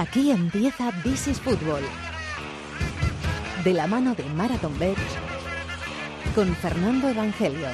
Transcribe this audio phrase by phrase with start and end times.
[0.00, 1.82] Aquí empieza This is Fútbol.
[3.62, 4.98] De la mano de Marathon Bets
[6.34, 7.68] con Fernando Evangelio.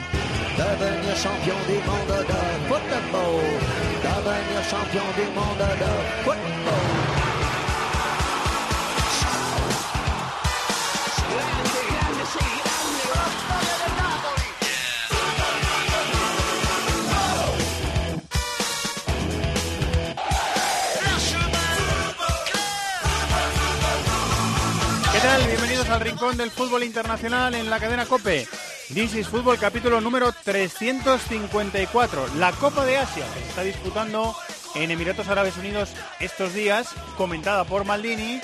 [25.90, 28.48] Al Rincón del Fútbol Internacional en la cadena COPE.
[28.92, 32.28] This is Fútbol, capítulo número 354.
[32.38, 34.34] La Copa de Asia que se está disputando
[34.74, 38.40] en Emiratos Árabes Unidos estos días, comentada por Maldini.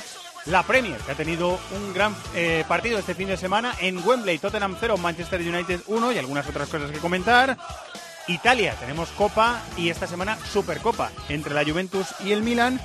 [0.47, 4.39] La Premier, que ha tenido un gran eh, partido este fin de semana en Wembley,
[4.39, 7.59] Tottenham 0, Manchester United 1 y algunas otras cosas que comentar.
[8.29, 12.81] Italia, tenemos Copa y esta semana Supercopa entre la Juventus y el Milan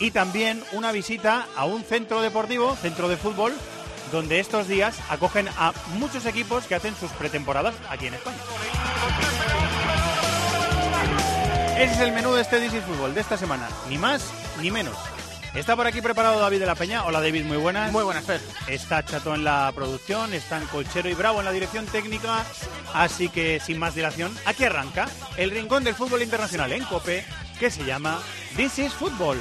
[0.00, 3.52] y también una visita a un centro deportivo, centro de fútbol,
[4.10, 8.38] donde estos días acogen a muchos equipos que hacen sus pretemporadas aquí en España.
[11.78, 14.96] Ese es el menú de este DC Fútbol de esta semana, ni más ni menos.
[15.54, 17.04] Está por aquí preparado David de la Peña.
[17.04, 17.90] Hola David, muy buenas.
[17.90, 18.40] Muy buenas, Fer.
[18.68, 22.44] Está Chato en la producción, están Colchero y Bravo en la dirección técnica.
[22.94, 27.24] Así que sin más dilación, aquí arranca el rincón del fútbol internacional en Cope,
[27.60, 28.22] que se llama
[28.56, 29.36] This is Football.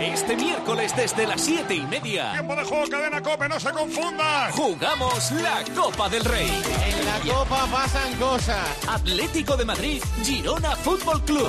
[0.00, 4.52] Este miércoles desde las siete y media Tiempo de juego, cadena cope, no se confundan.
[4.52, 6.62] jugamos la Copa del Rey.
[6.86, 8.88] En la Copa pasan cosas.
[8.88, 11.48] Atlético de Madrid, Girona Fútbol Club.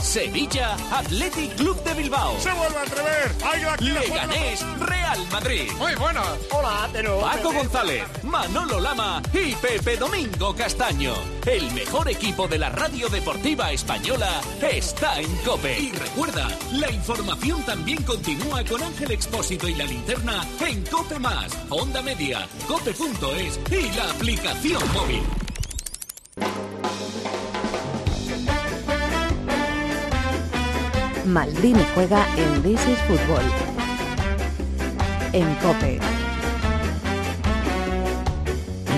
[0.00, 2.38] Sevilla, Athletic Club de Bilbao.
[2.38, 3.34] Se vuelve a atrever.
[3.44, 4.26] Hay la aquí la fuerza.
[4.26, 5.70] Leganés, Real Madrid.
[5.78, 6.22] Muy buena.
[6.52, 7.20] Hola, pero...
[7.20, 11.14] Paco González, Manolo Lama y Pepe Domingo Castaño.
[11.44, 15.78] El mejor equipo de la radio deportiva española está en Cope.
[15.78, 21.56] Y recuerda, la información también continúa con Ángel Expósito y la linterna en Cope Más,
[21.70, 25.22] Onda Media, Cope.es y la aplicación móvil.
[31.26, 33.42] Maldini juega en This is Fútbol.
[35.32, 36.27] En Cope.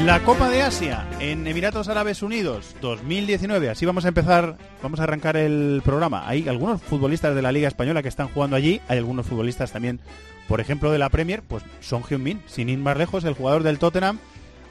[0.05, 3.69] La Copa de Asia en Emiratos Árabes Unidos 2019.
[3.69, 6.27] Así vamos a empezar, vamos a arrancar el programa.
[6.27, 8.81] Hay algunos futbolistas de la Liga Española que están jugando allí.
[8.88, 10.00] Hay algunos futbolistas también,
[10.49, 11.43] por ejemplo, de la Premier.
[11.43, 14.19] Pues Son Heung-min, sin ir más lejos, el jugador del Tottenham,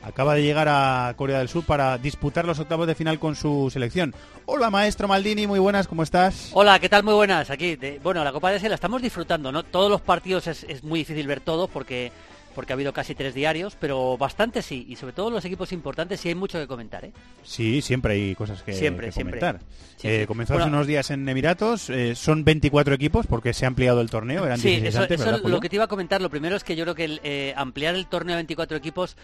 [0.04, 3.70] acaba de llegar a Corea del Sur para disputar los octavos de final con su
[3.72, 4.16] selección.
[4.46, 6.50] Hola, maestro Maldini, muy buenas, ¿cómo estás?
[6.54, 7.04] Hola, ¿qué tal?
[7.04, 7.52] Muy buenas.
[7.52, 9.62] Aquí, de- bueno, la Copa de Asia la estamos disfrutando, ¿no?
[9.64, 12.12] Todos los partidos es, es muy difícil ver todos porque
[12.60, 16.20] porque ha habido casi tres diarios, pero bastante sí, y sobre todo los equipos importantes
[16.20, 17.14] sí hay mucho que comentar, ¿eh?
[17.42, 19.40] Sí, siempre hay cosas que, Siempre, que siempre.
[19.40, 19.66] comentar.
[19.96, 23.64] Sí, Eh, comenzó Bueno, hace unos días en Emiratos, eh, son 24 equipos porque se
[23.64, 26.22] ha ampliado el torneo, eran Sí, 16 eso, lo que te iba a comentar.
[26.22, 29.16] Lo primero es que yo creo que el, eh, ampliar el torneo a 24 equipos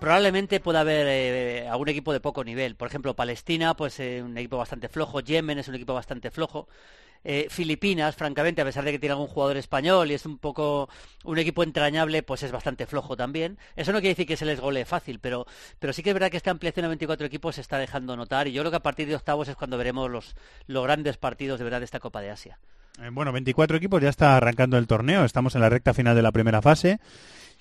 [0.00, 2.74] probablemente pueda haber eh, algún equipo de poco nivel.
[2.74, 5.20] Por ejemplo, Palestina, pues eh, un equipo bastante flojo.
[5.20, 6.66] Yemen es un equipo bastante flojo.
[7.24, 10.88] Eh, Filipinas, francamente, a pesar de que tiene algún jugador español y es un poco
[11.24, 13.58] un equipo entrañable, pues es bastante flojo también.
[13.74, 15.46] Eso no quiere decir que se les golee fácil, pero,
[15.78, 18.46] pero sí que es verdad que esta ampliación a 24 equipos se está dejando notar
[18.48, 21.58] y yo creo que a partir de octavos es cuando veremos los, los grandes partidos
[21.58, 22.58] de verdad de esta Copa de Asia.
[23.02, 26.22] Eh, Bueno, 24 equipos, ya está arrancando el torneo, estamos en la recta final de
[26.22, 27.00] la primera fase.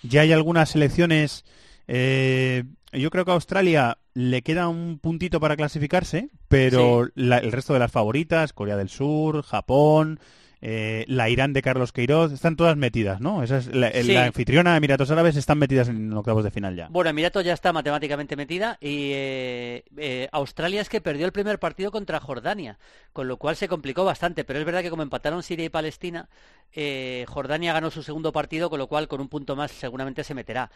[0.03, 1.45] Ya hay algunas selecciones,
[1.87, 7.51] eh, yo creo que a Australia le queda un puntito para clasificarse, pero la- el
[7.51, 10.19] resto de las favoritas, Corea del Sur, Japón,
[10.61, 13.43] eh, la Irán de Carlos Queiroz, están todas metidas, ¿no?
[13.43, 14.13] Esa es la, Sí.
[14.13, 16.87] la anfitriona Emiratos Árabes están metidas en octavos de final ya.
[16.89, 21.59] Bueno, Emiratos ya está matemáticamente metida y eh, eh, Australia es que perdió el primer
[21.59, 22.79] partido contra Jordania,
[23.13, 26.29] con lo cual se complicó bastante, pero es verdad que como empataron Siria y Palestina,
[26.73, 30.33] eh, Jordania ganó su segundo partido, con lo cual con un punto más seguramente se
[30.33, 30.71] meterá.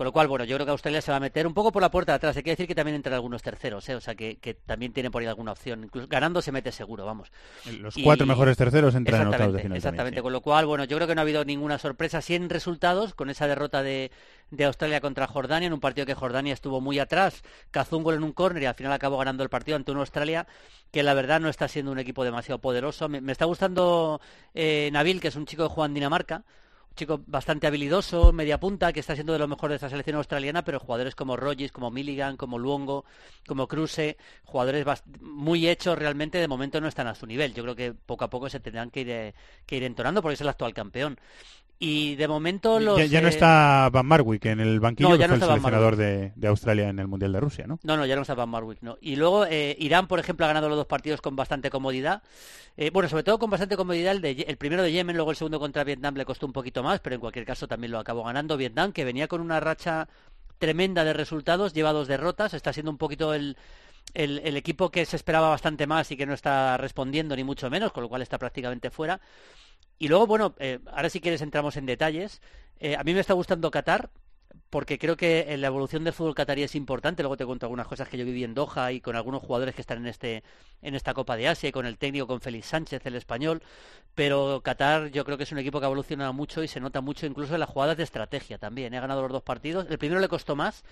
[0.00, 1.82] Con lo cual, bueno, yo creo que Australia se va a meter un poco por
[1.82, 2.34] la puerta de atrás.
[2.34, 3.94] Hay que decir que también entran algunos terceros, ¿eh?
[3.96, 5.84] o sea que, que también tienen por ahí alguna opción.
[5.84, 7.30] Incluso ganando se mete seguro, vamos.
[7.80, 9.76] Los Y- cuatro mejores terceros entran en octavos de Exactamente, final.
[9.76, 9.98] exactamente.
[10.16, 10.22] también, sí.
[10.22, 12.22] Con lo cual, bueno, yo creo que no ha habido ninguna sorpresa.
[12.22, 14.10] Sí en resultados, con esa derrota de,
[14.50, 18.14] de Australia contra Jordania, en un partido que Jordania estuvo muy atrás, cazó un gol
[18.14, 20.46] en un córner y al final acabó ganando el partido ante una Australia
[20.92, 23.10] que la verdad no está siendo un equipo demasiado poderoso.
[23.10, 24.18] Me, me está gustando
[24.54, 26.42] eh, Nabil, que es un chico que juega en Dinamarca.
[26.96, 30.64] Chico bastante habilidoso, media punta, que está siendo de lo mejor de esta selección australiana,
[30.64, 33.04] pero jugadores como Rogers, como Milligan, como Luongo,
[33.46, 34.84] como Kruse, jugadores
[35.20, 37.54] muy hechos realmente, de momento no están a su nivel.
[37.54, 39.34] Yo creo que poco a poco se tendrán que ir, eh,
[39.66, 41.18] que ir entonando porque es el actual campeón.
[41.82, 42.98] Y de momento los...
[42.98, 45.48] Ya, ya no eh, está Van Marwick en el banquillo, No, ya no fue el
[45.48, 47.78] seleccionador de, de Australia en el Mundial de Rusia, ¿no?
[47.82, 48.98] No, no, ya no está Van Marwick, no.
[49.00, 52.22] Y luego eh, Irán, por ejemplo, ha ganado los dos partidos con bastante comodidad.
[52.76, 55.38] Eh, bueno, sobre todo con bastante comodidad el, de, el primero de Yemen, luego el
[55.38, 58.24] segundo contra Vietnam le costó un poquito más, pero en cualquier caso también lo acabó
[58.24, 60.06] ganando Vietnam, que venía con una racha
[60.58, 63.56] tremenda de resultados, lleva dos derrotas, está siendo un poquito el,
[64.12, 67.70] el, el equipo que se esperaba bastante más y que no está respondiendo ni mucho
[67.70, 69.18] menos, con lo cual está prácticamente fuera.
[70.00, 72.40] Y luego, bueno, eh, ahora si quieres entramos en detalles.
[72.78, 74.08] Eh, a mí me está gustando Qatar
[74.70, 77.22] porque creo que eh, la evolución del fútbol catarí es importante.
[77.22, 79.82] Luego te cuento algunas cosas que yo viví en Doha y con algunos jugadores que
[79.82, 80.42] están en este
[80.80, 83.62] en esta Copa de Asia y con el técnico con Félix Sánchez, el español.
[84.14, 87.02] Pero Qatar yo creo que es un equipo que ha evolucionado mucho y se nota
[87.02, 88.94] mucho incluso en las jugadas de estrategia también.
[88.94, 89.86] Ha ganado los dos partidos.
[89.90, 90.82] El primero le costó más.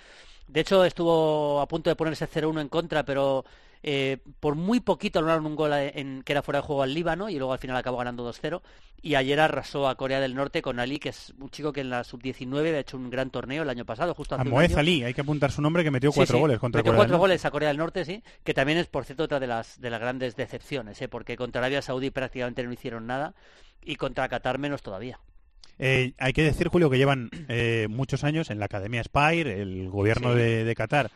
[0.48, 3.46] De hecho, estuvo a punto de ponerse 0-1 en contra, pero
[3.82, 7.28] eh, por muy poquito anularon un gol en, que era fuera de juego al Líbano
[7.28, 8.60] y luego al final acabó ganando 2-0.
[9.00, 11.90] Y ayer arrasó a Corea del Norte con Ali, que es un chico que en
[11.90, 14.76] la sub-19 ha hecho un gran torneo el año pasado, justo hace un año.
[14.76, 17.10] Ali, hay que apuntar su nombre, que metió cuatro sí, goles contra metió Corea del
[17.12, 17.20] Norte.
[17.20, 19.90] goles a Corea del Norte, sí, que también es, por cierto, otra de las, de
[19.90, 21.06] las grandes decepciones, ¿eh?
[21.08, 23.34] porque contra Arabia Saudí prácticamente no hicieron nada
[23.84, 25.20] y contra Qatar menos todavía.
[25.78, 29.88] Eh, hay que decir, Julio, que llevan eh, muchos años en la Academia Spire, el
[29.90, 30.38] gobierno Sí.
[30.40, 31.12] de, de Qatar,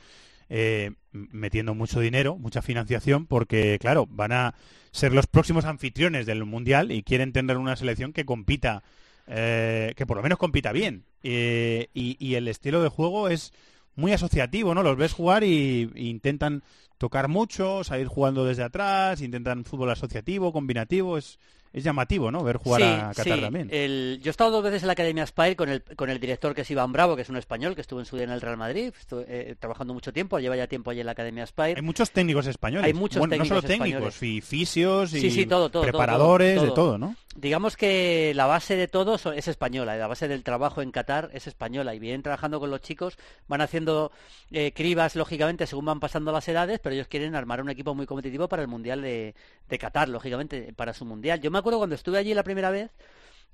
[0.49, 4.55] eh, metiendo mucho dinero, mucha financiación, porque, claro, van a
[4.91, 8.83] ser los próximos anfitriones del Mundial y quieren tener una selección que compita,
[9.27, 11.05] eh, que por lo menos compita bien.
[11.23, 13.53] Eh, y, el estilo de juego es
[13.95, 14.83] muy asociativo, ¿no?
[14.83, 16.63] Los ves jugar y intentan
[16.99, 21.39] tocar mucho, salir jugando desde atrás, intentan fútbol asociativo, combinativo, es,
[21.73, 22.43] es llamativo, ¿no?
[22.45, 23.41] Ver jugar sí, a Qatar sí.
[23.41, 23.69] también.
[23.73, 26.55] El- yo he estado dos veces en la Academia Spire con el, con el director
[26.55, 28.41] que es Iván Bravo, que es un español que estuvo en su día en el
[28.41, 31.75] Real Madrid, estuvo eh, trabajando mucho tiempo, lleva ya tiempo allí en la Academia Spire.
[31.77, 32.87] Hay muchos técnicos españoles.
[32.87, 34.43] Hay muchos Bueno, no solo técnicos técnicos, españoles.
[34.45, 37.17] fi- fisios y Sí, sí, todo, todo, todo, preparadores, todo, de todo, ¿no?
[37.35, 41.47] Digamos que la base de todo es española, la base del trabajo en Qatar es
[41.47, 43.17] española y vienen trabajando con los chicos,
[43.49, 44.13] van haciendo
[44.51, 48.05] eh, cribas lógicamente según van pasando las edades, pero ellos quieren armar un equipo muy
[48.05, 49.35] competitivo para el Mundial de,
[49.67, 51.41] de Qatar, lógicamente, para su Mundial.
[51.41, 52.91] Yo me acuerdo cuando estuve allí la primera vez,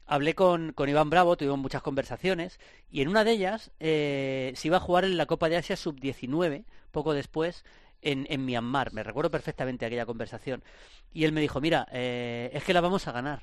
[0.06, 2.58] hablé con, con Iván Bravo, tuvimos muchas conversaciones
[2.90, 5.76] y en una de ellas eh, se iba a jugar en la Copa de Asia
[5.76, 7.64] Sub-19, poco después,
[8.02, 8.92] en, en Myanmar.
[8.92, 10.64] Me recuerdo perfectamente aquella conversación.
[11.12, 13.42] Y él me dijo, mira, eh, es que la vamos a ganar.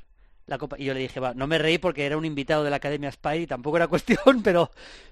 [0.77, 3.11] Y yo le dije, va, no me reí porque era un invitado de la Academia
[3.11, 4.69] Spire y tampoco era cuestión, pero,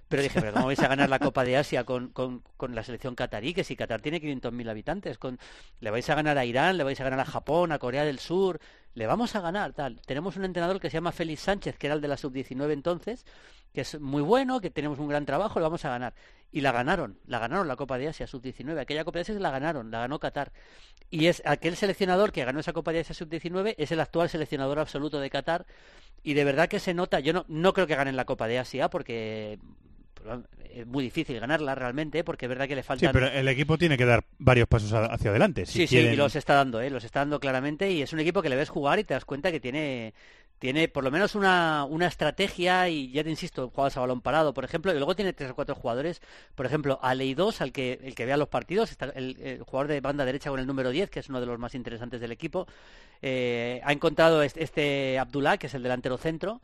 [0.08, 2.84] pero dije, pero ¿cómo vais a ganar la Copa de Asia con, con, con la
[2.84, 3.54] selección catarí?
[3.54, 5.40] Que si Qatar tiene 500.000 habitantes, con,
[5.80, 8.20] le vais a ganar a Irán, le vais a ganar a Japón, a Corea del
[8.20, 8.60] Sur,
[8.96, 10.00] le vamos a ganar, tal.
[10.06, 13.26] Tenemos un entrenador que se llama Félix Sánchez, que era el de la sub-19 entonces,
[13.74, 16.14] que es muy bueno, que tenemos un gran trabajo, le vamos a ganar.
[16.52, 18.80] Y la ganaron, la ganaron la Copa de Asia sub-19.
[18.80, 20.52] Aquella Copa de Asia la ganaron, la ganó Qatar.
[21.10, 24.78] Y es aquel seleccionador que ganó esa Copa de Asia sub-19 es el actual seleccionador
[24.78, 25.66] absoluto de Qatar.
[26.22, 28.60] Y de verdad que se nota, yo no, no creo que ganen la Copa de
[28.60, 29.60] Asia porque
[30.74, 33.12] es muy difícil ganarla realmente, porque es verdad que le Sí, faltan...
[33.14, 35.66] pero el equipo tiene que dar varios pasos hacia adelante.
[35.66, 36.90] Si Sí, sí, y los está dando, ¿eh?
[36.90, 39.26] los está dando claramente y es un equipo que le ves jugar y te das
[39.26, 40.14] cuenta que tiene
[40.60, 44.54] tiene por lo menos una, una estrategia y ya te insisto, jugadas a balón parado,
[44.54, 46.22] por ejemplo, y luego tiene tres o cuatro jugadores,
[46.56, 49.62] por ejemplo, a Ley 2, al que el que vea los partidos, está el, el
[49.64, 52.22] jugador de banda derecha con el número 10, que es uno de los más interesantes
[52.22, 52.66] del equipo,
[53.22, 56.62] eh, ha encontrado este, este Abdullah, que es el delantero centro,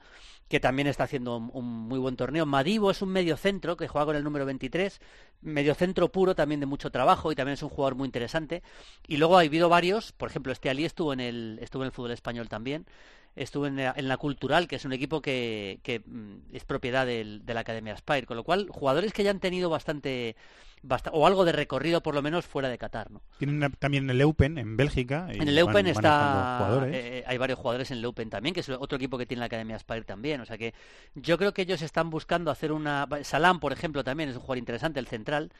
[0.49, 2.45] que también está haciendo un, muy buen torneo.
[2.45, 4.99] Madivo es un medio centro que juega con el número 23,
[5.41, 8.63] medio centro puro también de mucho trabajo y también es un jugador muy interesante.
[9.07, 11.91] Y luego ha habido varios, por ejemplo, este Ali estuvo en el, estuvo en el
[11.91, 12.87] fútbol español también,
[13.35, 17.05] estuvo en la, en la Cultural, que es un equipo que, que mm, es propiedad
[17.05, 20.35] del- de la Academia Spire, con lo cual jugadores que ya han tenido bastante,
[20.81, 23.21] basta- o algo de recorrido por lo menos fuera de Qatar, ¿no?
[23.37, 25.27] Tienen también el Eupen en Bélgica.
[25.33, 26.57] y En el Eupen está,
[26.95, 29.45] eh, hay varios jugadores en el Eupen también, que es otro equipo que tiene la
[29.45, 30.41] Academia Spire también.
[30.41, 30.73] O sea que
[31.15, 33.07] yo creo que ellos están buscando hacer una.
[33.23, 35.51] Salam, por ejemplo, también es un jugador interesante, el central.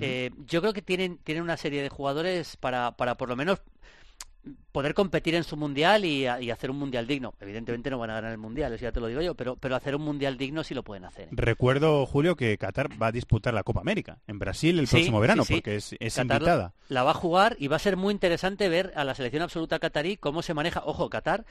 [0.00, 3.60] Eh, yo creo que tienen, tienen una serie de jugadores para, para por lo menos
[4.72, 7.34] poder competir en su mundial y, y hacer un mundial digno.
[7.40, 9.76] Evidentemente no van a ganar el mundial, eso ya te lo digo yo, pero, pero
[9.76, 11.26] hacer un mundial digno sí lo pueden hacer.
[11.26, 11.30] ¿eh?
[11.32, 15.20] Recuerdo, Julio, que Qatar va a disputar la Copa América en Brasil el Sí, próximo
[15.20, 15.54] verano, sí, sí.
[15.60, 16.74] porque es, es Qatar invitada.
[16.88, 19.78] La va a jugar y va a ser muy interesante ver a la selección absoluta
[19.78, 20.82] catarí cómo se maneja.
[20.84, 21.44] Ojo, Qatar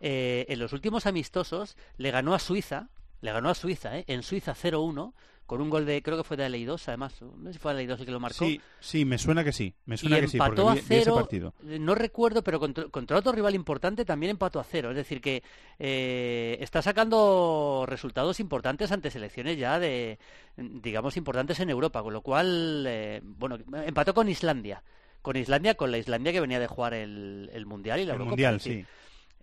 [0.00, 2.90] eh, en los últimos amistosos le ganó a Suiza,
[3.22, 4.04] le ganó a Suiza, ¿eh?
[4.06, 5.14] en Suiza 0-1,
[5.46, 8.00] con un gol de, creo que fue de 2, además, no sé si fue 2
[8.00, 8.44] el que lo marcó.
[8.44, 9.74] Sí, sí, me suena que sí.
[9.86, 11.54] Me y suena que sí, porque empató a vi- vi ese cero, partido.
[11.68, 14.90] eh, no recuerdo, pero contra, contra otro rival importante también empató a cero.
[14.90, 15.42] Es decir, que
[15.78, 20.18] eh, está sacando resultados importantes ante selecciones ya de,
[20.56, 24.82] digamos, importantes en Europa, con lo cual, eh, bueno, empató con Islandia.
[25.22, 28.20] Con Islandia, con la Islandia que venía de jugar el, el Mundial y la El
[28.20, 28.84] Eurocopa, Mundial, sí.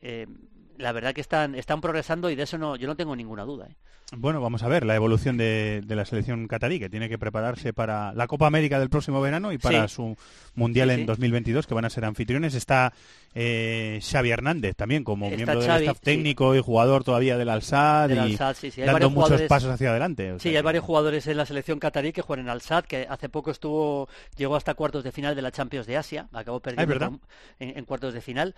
[0.01, 0.27] eh,
[0.77, 3.67] la verdad que están, están progresando y de eso no, yo no tengo ninguna duda.
[3.69, 3.75] ¿eh?
[4.15, 7.73] Bueno, vamos a ver la evolución de, de, la selección catarí, que tiene que prepararse
[7.73, 9.95] para la Copa América del próximo verano y para Sí.
[9.95, 10.15] su
[10.55, 11.05] Mundial Sí, en sí.
[11.05, 12.53] 2022, que van a ser anfitriones.
[12.53, 12.93] Está
[13.33, 16.03] eh, Xavi Hernández también como Está miembro Xavi, del staff sí.
[16.03, 18.81] técnicco y jugador todavía del Al-Sad y Al-Sadd, sí, sí.
[18.81, 20.33] Hay dando muchos jugadores- pasos hacia adelante.
[20.33, 23.29] o Sí, hay varios jugadores en la selección catarí que juegan en Al-Sad, que hace
[23.29, 27.21] poco estuvo, llegó hasta cuartos de final de la Champions de Asia, acabó perdiendo con-
[27.59, 28.53] en, en cuartos de final.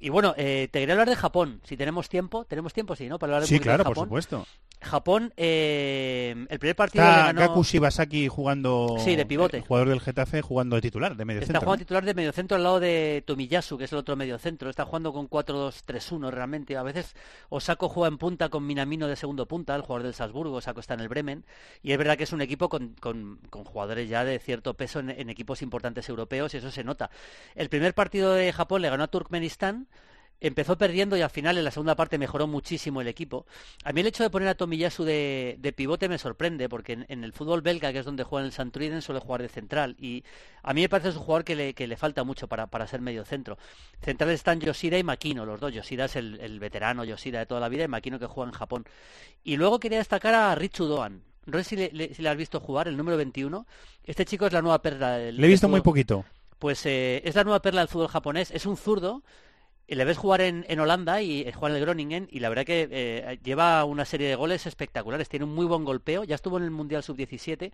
[0.00, 3.18] Y bueno, eh, te quería hablar de Japón, si tenemos tiempo, tenemos tiempo, sí, ¿no?
[3.18, 4.06] Para hablar Sí, poquito de claro, por Japón.
[4.06, 4.46] supuesto.
[4.82, 7.40] Japón, eh, el primer partido le Está ganó...
[7.40, 8.96] Gaku Shibasaki jugando...
[8.98, 9.56] Sí, de pivote.
[9.58, 11.78] el jugador del Getafe jugando de titular, de medio Está jugando ¿no?
[11.78, 14.68] titular de mediocentro al lado de Tomiyasu, que es el otro mediocentro.
[14.68, 16.76] Está jugando con 4-2-3-1 realmente.
[16.76, 17.14] A veces
[17.48, 20.56] Osako juega en punta con Minamino de segundo punta, el jugador del Salzburgo.
[20.56, 21.44] Osako está en el Bremen.
[21.82, 25.00] Y es verdad que es un equipo con, con- con jugadores ya de cierto peso
[25.00, 27.10] en, en equipos importantes europeos y eso se nota.
[27.54, 29.86] El primer partido de Japón le ganó a Turkmenistán.
[30.38, 33.46] Empezó perdiendo y al final en la segunda parte mejoró muchísimo el equipo.
[33.84, 37.06] A mí el hecho de poner a Tomiyasu de, de pivote me sorprende, porque en,
[37.08, 39.96] en el fútbol belga, que es donde juega en el Santriden, suele jugar de central.
[39.98, 40.24] Y
[40.62, 42.86] a mí me parece es un jugador que le, que le falta mucho para, para
[42.86, 43.56] ser medio centro.
[44.02, 45.72] Centrales están Yoshida y Makino, los dos.
[45.72, 48.56] Yoshida es el, el veterano Yoshida de toda la vida y Makino que juega en
[48.58, 48.84] Japón.
[49.42, 51.22] Y luego quería destacar a Richu Doan.
[51.46, 53.66] No sé si le, le- si le has visto jugar, el número 21.
[54.04, 56.24] Este chico es la nueva perla del Le he visto del muy poquito.
[56.58, 58.50] pues eh, es la nueva perla del fútbol japonés.
[58.50, 59.22] Es un zurdo.
[59.88, 62.64] Le ves jugar en, en Holanda y eh, juega en el Groningen y la verdad
[62.64, 65.28] que eh, lleva una serie de goles espectaculares.
[65.28, 66.24] Tiene un muy buen golpeo.
[66.24, 67.70] Ya estuvo en el Mundial Sub-17.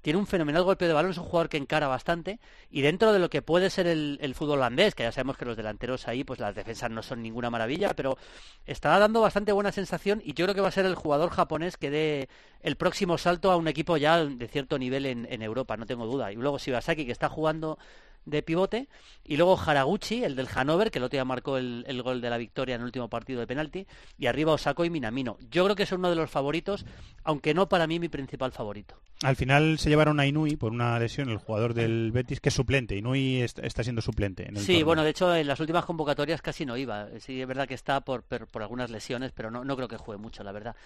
[0.00, 1.10] Tiene un fenomenal golpeo de balón.
[1.10, 2.38] Es un jugador que encara bastante.
[2.70, 5.44] Y dentro de lo que puede ser el, el fútbol holandés, que ya sabemos que
[5.44, 8.16] los delanteros ahí, pues las defensas no son ninguna maravilla, pero
[8.64, 11.76] está dando bastante buena sensación y yo creo que va a ser el jugador japonés
[11.76, 12.28] que dé
[12.62, 16.06] el próximo salto a un equipo ya de cierto nivel en, en Europa, no tengo
[16.06, 16.32] duda.
[16.32, 17.78] Y luego Shibasaki, que está jugando
[18.26, 18.88] de pivote,
[19.24, 22.28] y luego Haraguchi, el del Hannover, que el otro día marcó el, el gol de
[22.28, 23.86] la victoria en el último partido de penalti,
[24.18, 25.38] y arriba Osako y Minamino.
[25.50, 26.84] Yo creo que es uno de los favoritos,
[27.24, 28.96] aunque no para mí mi principal favorito.
[29.22, 32.54] Al final se llevaron a Inui por una lesión, el jugador del Betis, que es
[32.54, 32.96] suplente.
[32.96, 34.42] Inui est- está siendo suplente.
[34.46, 34.84] En el Sí, torneo.
[34.86, 37.08] bueno, de hecho en las últimas convocatorias casi no iba.
[37.20, 39.96] Sí, es verdad que está por, por, por algunas lesiones, pero no, no creo que
[39.96, 40.76] juegue mucho, la verdad.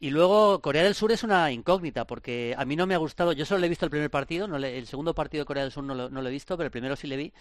[0.00, 3.32] Y luego Corea del Sur es una incógnita, porque a mí no me ha gustado,
[3.32, 5.62] yo solo le he visto el primer partido, no le- el segundo partido de Corea
[5.62, 7.32] del Sur no lo, he visto, pero el primero sí le vi.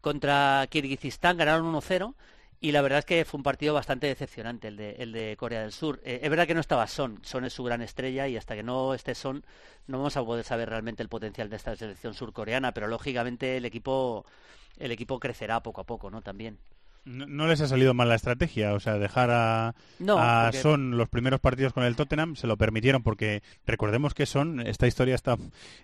[0.00, 2.14] Contra Kirguistán ganaron 1-0
[2.60, 5.62] y la verdad es que fue un partido bastante decepcionante el de, el de Corea
[5.62, 6.00] del Sur.
[6.04, 8.62] Eh, es verdad que no estaba Son, Son es su gran estrella y hasta que
[8.62, 9.44] no esté Son
[9.88, 13.64] no vamos a poder saber realmente el potencial de esta selección surcoreana, pero lógicamente el
[13.64, 14.26] equipo
[14.78, 16.22] el equipo crecerá poco a poco, ¿no?
[16.22, 16.58] También.
[17.04, 20.58] No, no les ha salido mal la estrategia, o sea, dejar a, No, a porque-
[20.58, 24.86] Son los primeros partidos con el Tottenham, se lo permitieron porque recordemos que Son, esta
[24.86, 25.36] historia está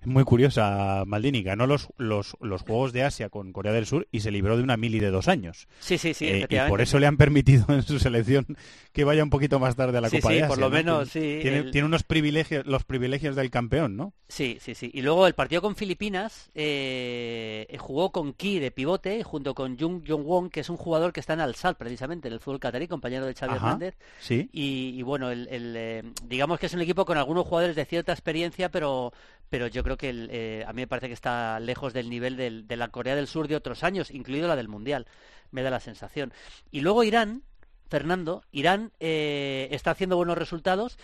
[0.04, 4.20] muy curiosa, Maldini, ganó los, los, los Juegos de Asia con Corea del Sur y
[4.20, 5.66] se libró de una mili de dos años.
[5.80, 8.46] Sí, sí, sí, Eh, y por eso le han permitido en su selección
[8.92, 10.48] que vaya un poquito más tarde a la Sí, Copa sí, de Asia.
[10.48, 10.74] por lo ¿no?
[10.76, 14.12] menos, Tiene- sí, Tiene, el- tiene unos privilegios, los privilegios del campeón, ¿no?
[14.28, 14.90] Sí, sí, sí.
[14.94, 20.02] Y luego el partido con Filipinas eh, jugó con Ki de pivote junto con Jung
[20.06, 22.88] Jong Won, que es un jugador que está en Al-Sadd precisamente, en el fútbol catarí,
[22.88, 23.96] compañero de Xavi Ajá, Hernández.
[24.20, 24.48] Sí.
[24.52, 27.84] Y, y bueno, el, el, eh, digamos que es un equipo con algunos jugadores de
[27.84, 29.12] cierta experiencia, pero,
[29.48, 32.36] pero yo creo que el, eh, a mí me parece que está lejos del nivel
[32.36, 35.06] del- de la Corea del Sur de otros años, incluido la del Mundial,
[35.50, 36.32] me da la sensación.
[36.70, 37.42] Y luego Irán,
[37.88, 40.98] Fernando, Irán eh, está haciendo buenos resultados.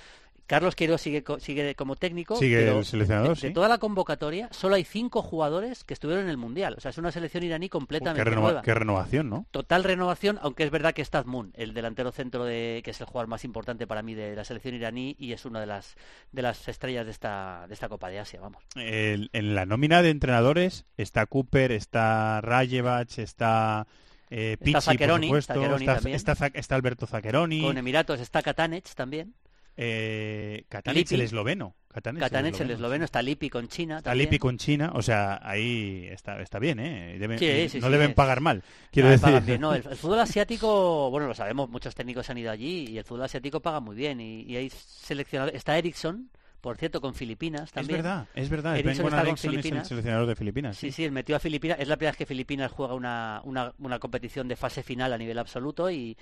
[0.46, 2.36] Carlos Queiroz sigue, sigue como técnico.
[2.36, 3.54] Sigue pero el seleccionador, de, de sí.
[3.54, 6.74] toda la convocatoria, solo hay cinco jugadores que estuvieron en el Mundial.
[6.76, 9.46] O sea, es una selección iraní Qué, completamente renova- nueva qué renovación, ¿no?
[9.50, 13.06] total renovación, aunque es verdad que está Moon, el delantero centro de que es el
[13.06, 15.94] jugador más importante para mí de la selección iraní y es una de las
[16.32, 18.62] de las estrellas de esta de esta Copa de Asia, vamos.
[18.76, 23.86] El- en la nómina de entrenadores está Cooper, está Rajevac, está
[24.30, 29.34] eh, Pizzi, por Zaccheroni, supuesto, está, está, está Alberto Zaccheroni, Con Emiratos está Katanec también.
[29.76, 31.74] Eh, Katanec, el esloveno.
[31.88, 34.24] Katanec, Katanec el esloveno, está Lippi con China Está también.
[34.28, 37.16] Lippi con China, o sea, ahí está, está bien, ¿eh?
[37.20, 39.40] Deben- Sí, sí, no sí, deben es- pagar mal, quiero Ah, decir.
[39.42, 42.98] bien, no, el, el fútbol asiático, bueno, lo sabemos, muchos técnicos han ido allí y
[42.98, 47.14] el fútbol asiático paga muy bien y, y hay seleccionadores, está Ericsson, por cierto, con
[47.14, 47.98] Filipinas es también.
[47.98, 48.76] verdad, es verdad.
[48.78, 49.88] Ericsson está con Eriksson es el Filipinas.
[49.88, 50.76] seleccionador de Filipinas.
[50.78, 51.78] Sí, sí, él metió a Filipinas.
[51.78, 55.18] Es la primera vez que Filipinas juega una, una, una competición de fase final a
[55.18, 56.16] nivel absoluto y,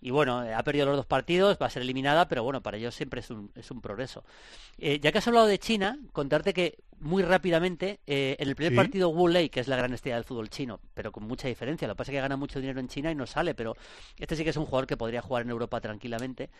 [0.00, 2.76] y bueno, eh, ha perdido los dos partidos, va a ser eliminada, pero bueno, para
[2.76, 4.24] ellos siempre es un, es un progreso.
[4.78, 8.72] Eh, ya que has hablado de China, contarte que muy rápidamente, eh, en el primer
[8.72, 8.76] Sí.
[8.76, 11.86] partido Wu Lei, que es la gran estrella del fútbol chino, pero con mucha diferencia,
[11.88, 13.76] lo que pasa es que gana mucho dinero en China y no sale, pero
[14.18, 16.50] este sí que es un jugador que podría jugar en Europa tranquilamente.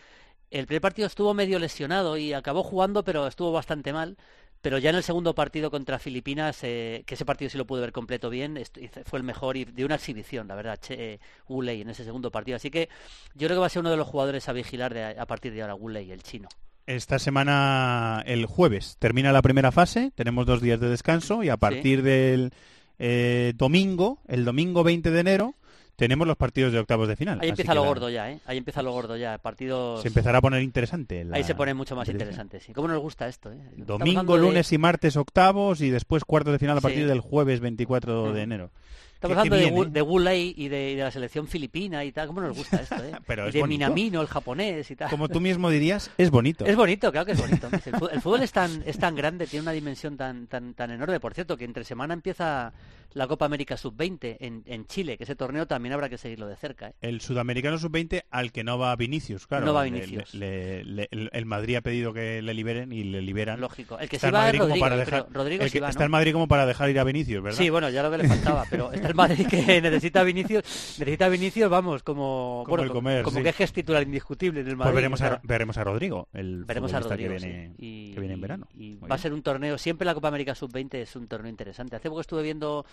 [0.51, 4.17] El primer partido estuvo medio lesionado y acabó jugando, pero estuvo bastante mal.
[4.61, 7.81] Pero ya en el segundo partido contra Filipinas, eh, que ese partido sí lo pude
[7.81, 8.61] ver completo bien,
[9.05, 12.57] fue el mejor y de una exhibición, la verdad, Che, eh, en ese segundo partido.
[12.57, 12.89] Así que
[13.35, 15.53] yo creo que va a ser uno de los jugadores a vigilar de- a partir
[15.53, 16.49] de ahora, Gulei, el chino.
[16.85, 21.57] Esta semana, el jueves, termina la primera fase, tenemos dos días de descanso y a
[21.57, 22.51] partir del
[22.97, 25.53] eh, domingo, el domingo 20 de enero,
[25.99, 27.39] tenemos los partidos de octavos de final.
[27.41, 28.39] Ahí empieza lo la- gordo ya, ¿eh?
[28.47, 30.01] Ahí empieza lo gordo ya, partidos...
[30.01, 31.23] Se empezará a poner interesante.
[31.25, 32.73] la Ahí se pone mucho más interesante, sí.
[32.73, 33.59] ¿Cómo nos gusta esto, eh?
[33.77, 36.83] Domingo, de- lunes y martes octavos y después cuartos de final a Sí.
[36.87, 38.43] partir del jueves 24 de Mm.
[38.43, 38.71] enero.
[39.15, 39.89] Estamos hablando de, ¿eh?
[39.91, 42.27] de Gulei y de, y de la selección filipina y tal.
[42.27, 43.11] ¿Cómo nos gusta esto, eh?
[43.27, 43.77] Pero y es de bonito.
[43.79, 45.09] Minamino, el japonés y tal.
[45.09, 46.65] Como tú mismo dirías, es bonito.
[46.65, 47.67] Es bonito, claro que es bonito.
[47.67, 50.91] El fútbol, el fútbol es, tan, es tan grande, tiene una dimensión tan, tan, tan
[50.91, 51.19] enorme.
[51.19, 52.71] Por cierto, que entre semana empieza
[53.13, 56.55] la Copa América Sub-20 en, en Chile, que ese torneo también habrá que seguirlo de
[56.55, 56.89] cerca.
[56.89, 56.93] ¿eh?
[57.01, 59.65] El sudamericano sub-20 al que no va Vinicius, claro.
[59.65, 60.33] No va Vinicius.
[60.33, 63.59] le- le- el, el Madrid ha pedido que le liberen y le liberan.
[63.59, 63.97] Lógico.
[63.99, 65.25] El que Está sí va es Madrid como Rodrigo, para dejar-.
[65.31, 66.05] Rodrigo el sí va, está ¿no?
[66.05, 67.57] el Madrid como para dejar ir a Vinicius, ¿verdad?
[67.57, 70.63] Sí, bueno, ya lo que le faltaba, pero está el Madrid que necesita a Vinicius,
[70.99, 73.43] necesita a Vinicius, vamos, como, Como bueno, el comer, como sí.
[73.51, 74.91] que es titular indiscutible en el Madrid.
[74.91, 77.75] Pues veremos o sea, a, veremos a Rodrigo, el Veremos a Rodrigo, que viene, sí.
[77.79, 78.67] Y, que viene en verano.
[78.75, 81.95] y va a ser un torneo, siempre la Copa América Sub-20 es un torneo interesante.
[81.95, 82.85] Hace poco estuve viendo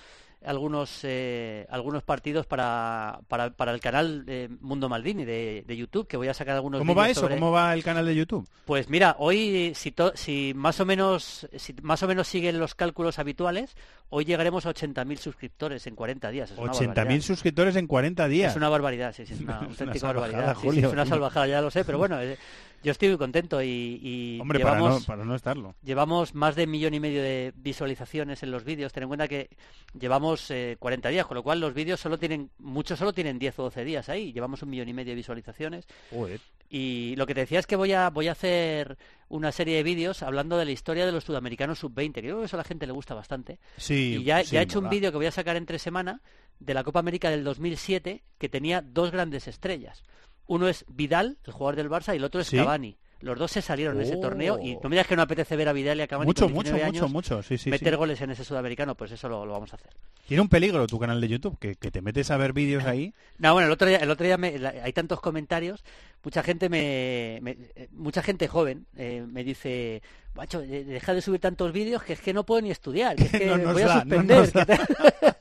[0.44, 6.06] algunos eh, algunos partidos para, para, para el canal eh, Mundo Maldini de, de YouTube,
[6.06, 7.22] que voy a sacar algunos ¿Cómo va eso?
[7.22, 8.46] sobre- ¿Cómo va el canal de YouTube?
[8.64, 12.74] Pues mira, hoy si, to- si más o menos si más o menos siguen los
[12.76, 13.74] cálculos habituales,
[14.10, 16.50] hoy llegaremos a 80.000 suscriptores en 40 días.
[16.52, 17.20] Es una 80.000 barbaridad.
[17.22, 18.50] suscriptores en 40 días.
[18.52, 20.54] Es una barbaridad, sí, sí, es una auténtica salvajada, barbaridad.
[20.54, 20.86] Sí, sí, Julio.
[20.86, 22.38] es una salvajada, ya lo sé, pero bueno, eh,
[22.82, 25.74] yo estoy muy contento y, y Hombre, para llevamos, no, para no estarlo.
[25.82, 28.92] llevamos más de un millón y medio de visualizaciones en los vídeos.
[28.92, 29.50] Ten en cuenta que
[29.98, 33.58] llevamos eh, 40 días, con lo cual los vídeos solo tienen, muchos solo tienen 10
[33.58, 34.32] o 12 días ahí.
[34.32, 35.86] Llevamos un millón y medio de visualizaciones.
[36.10, 36.40] Joder.
[36.68, 39.82] Y lo que te decía es que voy a, voy a hacer una serie de
[39.82, 42.58] vídeos hablando de la historia de los sudamericanos sub-20, que yo creo que eso a
[42.58, 43.58] la gente le gusta bastante.
[43.76, 46.20] Sí, y ya, sí, ya he hecho un vídeo que voy a sacar entre semana
[46.58, 50.02] de la Copa América del 2007 que tenía dos grandes estrellas.
[50.46, 52.56] Uno es Vidal, el jugador del Barça, y el otro es ¿Sí?
[52.56, 52.96] Cavani.
[53.20, 54.20] Los dos se salieron en ese Oh.
[54.20, 56.44] torneo y no me digas que no apetece ver a Vidal y a Cavani Mucho,
[56.44, 57.42] con mucho, 19 mucho, años mucho.
[57.42, 57.96] Sí, sí, meter sí.
[57.96, 59.90] goles en ese sudamericano, pues eso lo, lo vamos a hacer.
[60.28, 63.14] Tiene un peligro tu canal de YouTube, que, que te metes a ver vídeos ahí.
[63.38, 65.82] No, bueno, el otro día, el otro día me- la- hay tantos comentarios,
[66.22, 70.02] mucha gente me, me- eh, mucha gente joven eh, me dice,
[70.36, 73.30] macho, deja de subir tantos vídeos que es que no puedo ni estudiar, que es
[73.32, 74.52] que No voy a da, suspender.
[74.52, 74.78] que tal".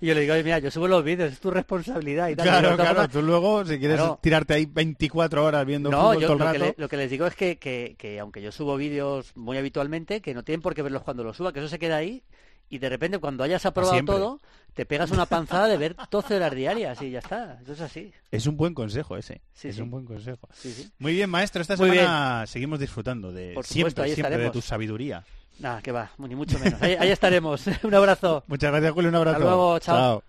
[0.00, 2.46] y yo le digo, "Oye, mira, yo subo los vídeos, es tu responsabilidad y tal.
[2.46, 3.08] Claro, claro.
[3.08, 4.18] Tú luego, si quieres Claro.
[4.22, 6.74] tirarte ahí 24 horas viendo No, fútbol yo todo lo el que, rato...
[6.76, 10.20] le- lo que les digo es que, que, que aunque yo subo vídeos muy habitualmente,
[10.20, 12.22] que no tienen por qué verlos cuando los suba, que eso se queda ahí
[12.70, 14.40] y de repente cuando hayas aprobado todo,
[14.74, 17.58] te pegas una panzada de ver 12 horas diarias y ya está.
[17.62, 18.12] Eso es así.
[18.30, 19.40] Es un buen consejo ese.
[19.52, 19.82] Sí, es sí.
[19.82, 20.48] un buen consejo.
[20.54, 20.90] Sí, sí.
[20.98, 21.62] Muy bien, maestro.
[21.62, 25.24] Esta Muy semana seguimos disfrutando de Por supuesto, siempre, ahí siempre de tu sabiduría.
[25.58, 26.80] Nada, que va, ni mucho menos.
[26.80, 27.64] Ahí, ahí estaremos.
[27.82, 28.44] Un abrazo.
[28.46, 29.10] Muchas gracias, Julio.
[29.10, 29.36] Un abrazo.
[29.36, 30.22] Hasta luego, chao.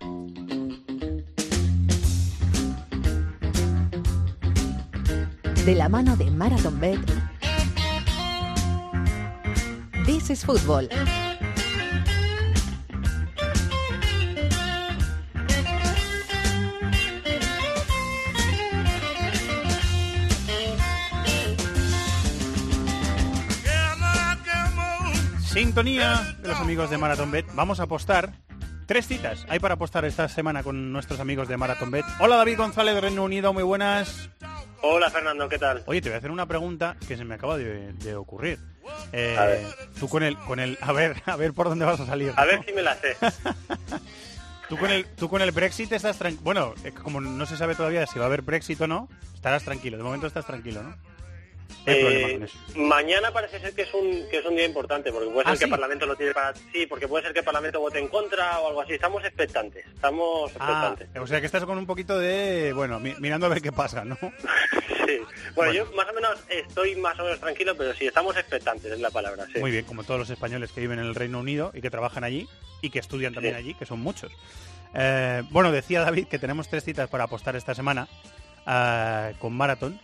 [5.65, 6.99] De la mano de Marathon Bet.
[10.05, 10.89] This is Football.
[25.59, 27.45] Sintonía de los amigos de Marathon Bet.
[27.53, 28.31] Vamos a apostar
[28.85, 29.45] tres citas.
[29.49, 32.05] Hay para apostar esta semana con nuestros amigos de Marathon Bet.
[32.21, 34.29] Hola David González de Reino Unido, muy buenas.
[34.81, 35.83] Hola Fernando, ¿qué tal?
[35.85, 38.57] Oye, te voy a hacer una pregunta que se me acaba de, de ocurrir.
[39.11, 39.65] Eh, A ver.
[39.99, 42.31] Tú con el, con el, a ver, a ver por dónde vas a salir.
[42.37, 43.17] A ver si me la sé.
[44.69, 46.43] Tú con el, tú con el Brexit estás tranquilo.
[46.43, 49.63] Bueno, eh, como no se sabe todavía si va a haber Brexit o no, estarás
[49.63, 49.97] tranquilo.
[49.97, 50.95] De momento estás tranquilo, ¿no?
[51.85, 52.57] No hay problema Eh, con eso.
[52.75, 55.53] mañana parece ser que es un que es un día importante porque puede ser ¿Ah,
[55.53, 55.63] que sí?
[55.65, 58.59] el Parlamento lo tiene para sí porque puede ser que el Parlamento vote en contra
[58.59, 62.17] o algo así estamos expectantes estamos Ah, expectantes o sea que estás con un poquito
[62.19, 64.17] de, bueno, mi- mirando a ver qué pasa, ¿no?
[65.05, 65.19] sí
[65.55, 68.99] bueno, yo más o menos estoy más o menos tranquilo pero sí estamos expectantes es
[68.99, 71.71] la palabra sí Muy bien, como todos los españoles que viven en el Reino Unido
[71.73, 72.47] y que trabajan allí
[72.81, 73.59] y que estudian también Sí.
[73.59, 74.31] allí, que son muchos.
[74.93, 78.07] Eh, bueno, decía David que tenemos tres citas para apostar esta semana
[78.65, 79.99] eh, con Marathon.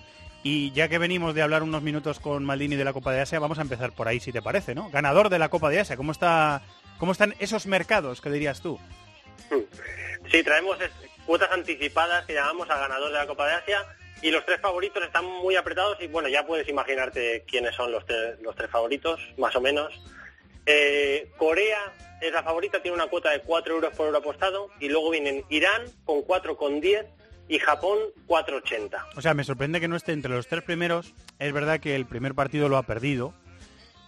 [0.48, 3.40] Y ya que venimos de hablar unos minutos con Maldini de la Copa de Asia,
[3.40, 4.92] vamos a empezar por ahí, si te parece, ¿no?
[4.92, 6.62] Ganador de la Copa de Asia, ¿cómo, está,
[7.00, 8.80] cómo están esos mercados, qué dirías tú?
[10.32, 10.78] Sí, traemos
[11.26, 13.86] cuotas anticipadas que llamamos al ganador de la Copa de Asia
[14.22, 18.04] y los tres favoritos están muy apretados y bueno, ya puedes imaginarte quiénes son los,
[18.42, 20.00] los tres favoritos, más o menos.
[20.68, 24.90] Eh, Corea es la favorita, tiene una cuota de 4 euros por euro apostado y
[24.90, 27.06] luego vienen Irán con 4,10
[27.48, 29.06] y Japón 4,80.
[29.16, 31.14] O sea, me sorprende que no esté entre los tres primeros.
[31.40, 33.34] Es verdad que el primer partido lo ha perdido,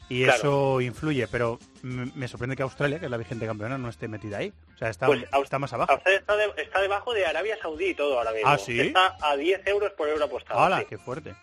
[0.09, 0.37] y Claro.
[0.37, 4.37] eso influye, pero me sorprende que Australia, que es la vigente campeona, no esté metida
[4.37, 4.53] ahí.
[4.73, 5.91] O sea, está, Pues, está más abajo.
[5.91, 8.49] Australia está, de- está debajo de Arabia Saudí y todo ahora mismo.
[8.49, 8.79] ¿Ah, sí?
[8.79, 10.59] Está a 10 euros por euro apostado.
[10.61, 10.85] ¡Hala, sí.
[10.89, 11.35] qué fuerte!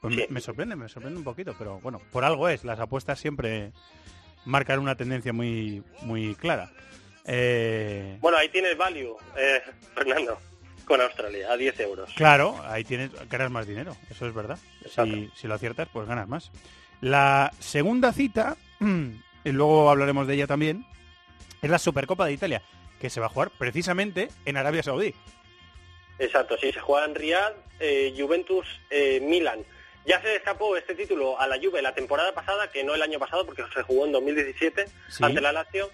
[0.00, 0.20] Pues Sí.
[0.28, 2.62] me, me sorprende, me sorprende un poquito, pero bueno, por algo es.
[2.62, 3.72] Las apuestas siempre
[4.44, 6.70] marcan una tendencia muy, muy clara.
[7.24, 9.62] Eh, Bueno, ahí tienes value, eh,
[9.94, 10.38] Fernando,
[10.84, 12.10] con Australia, a 10 euros.
[12.14, 14.58] Claro, ahí tienes, ganas más dinero, eso es verdad.
[14.88, 16.50] Si, si lo aciertas, pues ganas más.
[17.00, 18.56] La segunda cita,
[19.44, 20.84] y luego hablaremos de ella también,
[21.62, 22.62] es la Supercopa de Italia,
[23.00, 25.14] que se va a jugar precisamente en Arabia Saudí.
[26.18, 29.60] Exacto, sí, se juega en Riyadh, eh, Juventus, eh, Milan.
[30.06, 33.18] Ya se escapó este título a la Juve la temporada pasada, que no el año
[33.18, 35.24] pasado, porque se jugó en 2017 Sí.
[35.24, 35.90] ante la Lazio,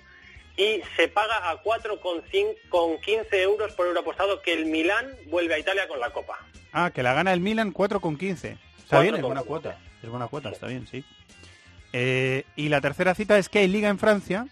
[0.60, 5.88] y se paga a 4,15 euros por euro apostado que el Milan vuelve a Italia
[5.88, 6.38] con la Copa.
[6.72, 8.58] Ah, que la gana el Milan 4,15.
[8.78, 9.26] Está bien, es 4,15.
[9.26, 9.78] buena cuota.
[10.02, 11.02] Es buena cuota, está bien, sí.
[11.94, 14.46] Eh, y la tercera cita es que hay liga en Francia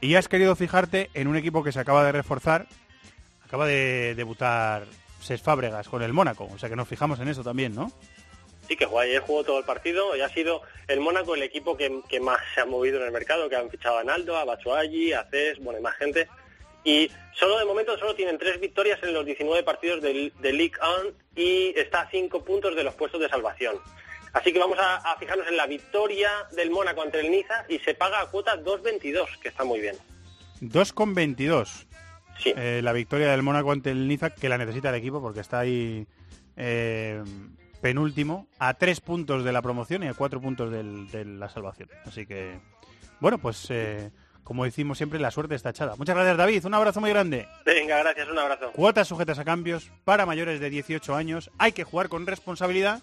[0.00, 2.66] y has querido fijarte en un equipo que se acaba de reforzar.
[3.44, 4.86] Acaba de debutar
[5.20, 6.48] Ses Fábregas con el Mónaco.
[6.52, 7.92] O sea que nos fijamos en eso también, ¿no?
[8.68, 11.76] Sí, que jugó ayer jugó todo el partido y ha sido el Mónaco el equipo
[11.76, 14.44] que, que más se ha movido en el mercado, que han fichado a Naldo, a
[14.44, 16.28] Batshuayi, a Cés, bueno, y más gente.
[16.84, 20.74] Y solo de momento solo tienen tres victorias en los 19 partidos de, de League
[21.02, 23.76] 1 y está a cinco puntos de los puestos de salvación.
[24.34, 27.78] Así que vamos a, a fijarnos en la victoria del Mónaco ante el Niza y
[27.78, 29.96] se paga a cuota 2.22, que está muy bien.
[30.60, 31.86] 2,22.
[32.38, 32.52] Sí.
[32.54, 35.60] Eh, la victoria del Mónaco ante el Niza, que la necesita el equipo porque está
[35.60, 36.06] ahí
[36.56, 37.22] eh,
[37.80, 41.88] penúltimo, a tres puntos de la promoción y a cuatro puntos del- de la salvación.
[42.06, 42.58] Así que,
[43.20, 44.10] bueno, pues eh,
[44.44, 45.94] como decimos siempre, la suerte está echada.
[45.96, 46.64] Muchas gracias, David.
[46.64, 47.46] Un abrazo muy grande.
[47.66, 48.72] Venga, gracias, un abrazo.
[48.72, 51.50] Cuotas sujetas a cambios para mayores de 18 años.
[51.58, 53.02] Hay que jugar con responsabilidad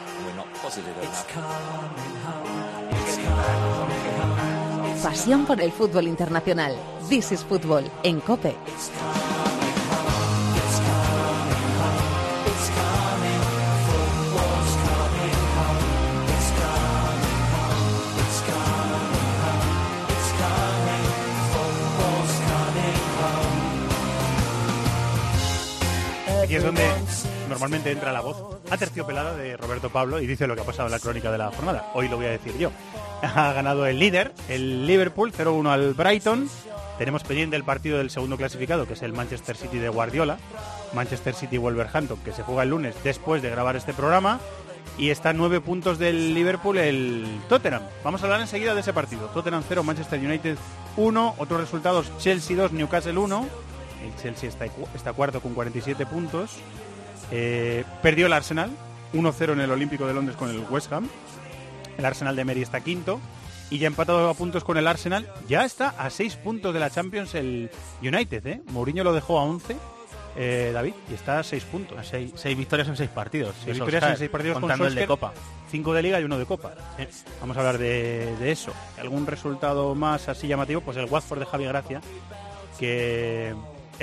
[0.61, 1.25] Positive enough.
[5.03, 6.75] Pasión por el fútbol internacional.
[7.09, 8.55] This is Fútbol en Cope.
[26.43, 26.83] Aquí es donde
[27.49, 30.93] normalmente entra la voz aterciopelada de Roberto Pablo y dice lo que ha pasado en
[30.93, 31.91] la crónica de la jornada.
[31.93, 32.71] Hoy lo voy a decir yo.
[33.21, 36.49] Ha ganado el líder, el Liverpool, 0-1 al Brighton.
[36.97, 40.37] Tenemos pendiente el partido del segundo clasificado, que es el Manchester City de Guardiola.
[40.93, 44.39] Manchester City Wolverhampton, que se juega el lunes después de grabar este programa.
[44.97, 47.81] Y está a nueve puntos del Liverpool el Tottenham.
[48.03, 49.27] Vamos a hablar enseguida de ese partido.
[49.27, 50.57] Tottenham 0, Manchester United
[50.97, 51.35] 1.
[51.37, 53.47] Otros resultados, Chelsea 2, Newcastle 1.
[54.05, 56.57] El Chelsea está, está cuarto con 47 puntos.
[57.31, 58.69] Eh, perdió el Arsenal
[59.13, 61.07] 1-0 en el Olímpico de Londres con el West Ham.
[61.97, 63.19] El Arsenal de Mary está quinto.
[63.69, 65.27] Y ya empatado a puntos con el Arsenal.
[65.47, 67.69] Ya está a 6 puntos de la Champions el
[68.01, 68.45] United.
[68.47, 68.61] ¿eh?
[68.67, 69.77] Mourinho lo dejó a 11.
[70.35, 72.05] eh, David, y está a 6 puntos.
[72.07, 73.55] Seis, seis victorias en seis partidos.
[73.63, 75.33] Seis victorias en seis partidos con el de Solskjaer, Copa.
[75.69, 76.73] Cinco de Liga y uno de Copa.
[77.39, 78.73] Vamos a hablar de, de eso.
[78.99, 80.81] ¿Algún resultado más así llamativo?
[80.81, 82.01] Pues el Watford de Javi Gracia,
[82.77, 83.53] que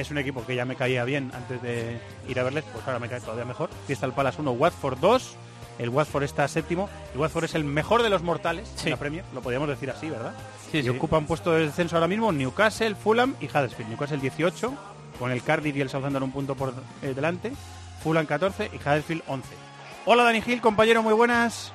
[0.01, 2.99] es un equipo que ya me caía bien antes de ir a verles, pues ahora
[2.99, 3.69] me cae todavía mejor.
[3.87, 5.37] Crystal Palace 1, Watford 2.
[5.79, 6.89] El Watford está séptimo.
[7.15, 8.87] El Watford es el mejor de los mortales Sí.
[8.87, 10.33] en la Premier, lo podríamos decir así, ¿verdad?
[10.73, 10.89] Sí, y sí.
[10.89, 13.89] ocupan puesto de descenso ahora mismo Newcastle, Fulham y Huddersfield.
[13.91, 14.75] Newcastle 18,
[15.19, 17.53] con el Cardiff y el Southampton un punto por eh, delante.
[18.03, 19.49] Fulham 14 y Huddersfield 11.
[20.07, 21.73] Hola Dani Gil, compañero, muy buenas.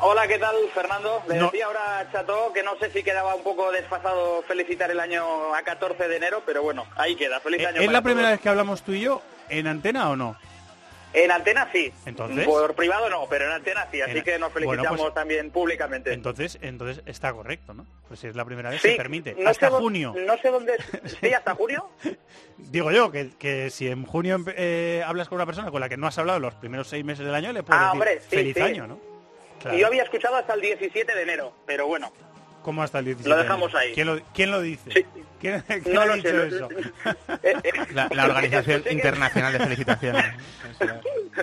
[0.00, 1.22] Hola, ¿qué tal, Fernando?
[1.28, 1.46] Le No.
[1.46, 5.54] decía ahora a Chato que no sé si quedaba un poco desfasado felicitar el año
[5.54, 7.40] a 14 de enero, pero bueno, ahí queda.
[7.40, 8.32] Feliz Eh, año ¿Es la primera todos.
[8.38, 10.36] vez que hablamos tú y yo en antena o no?
[11.14, 11.92] En antena sí.
[12.06, 12.44] Entonces.
[12.44, 15.50] Por privado no, pero en antena sí, así En- que nos bueno, felicitamos pues- también
[15.52, 16.12] públicamente.
[16.12, 17.86] Entonces, entonces está correcto, ¿no?
[18.08, 19.36] Pues si es la primera vez, Sí, se permite.
[19.38, 20.12] no Hasta junio.
[20.26, 20.74] No sé dónde...
[21.20, 21.88] ¿Sí, hasta junio?
[22.58, 25.96] Digo yo, que, que si en junio eh, hablas con una persona con la que
[25.96, 28.36] no has hablado los primeros seis meses del año, le puedes Ah, decir hombre, sí,
[28.36, 28.60] feliz sí.
[28.62, 29.13] año, ¿no?
[29.64, 29.76] Claro.
[29.78, 32.12] Y yo había escuchado hasta el 17 de enero, pero bueno.
[32.62, 33.28] ¿Cómo hasta el 17?
[33.34, 33.92] Lo dejamos ahí.
[33.94, 34.90] ¿Quién lo, quién lo dice?
[34.92, 35.06] Sí.
[35.40, 36.46] ¿Quién, quién No ha lo dicho sé.
[36.48, 36.68] eso?
[37.42, 40.24] Eh, eh, La, la Organización Internacional de Felicitaciones.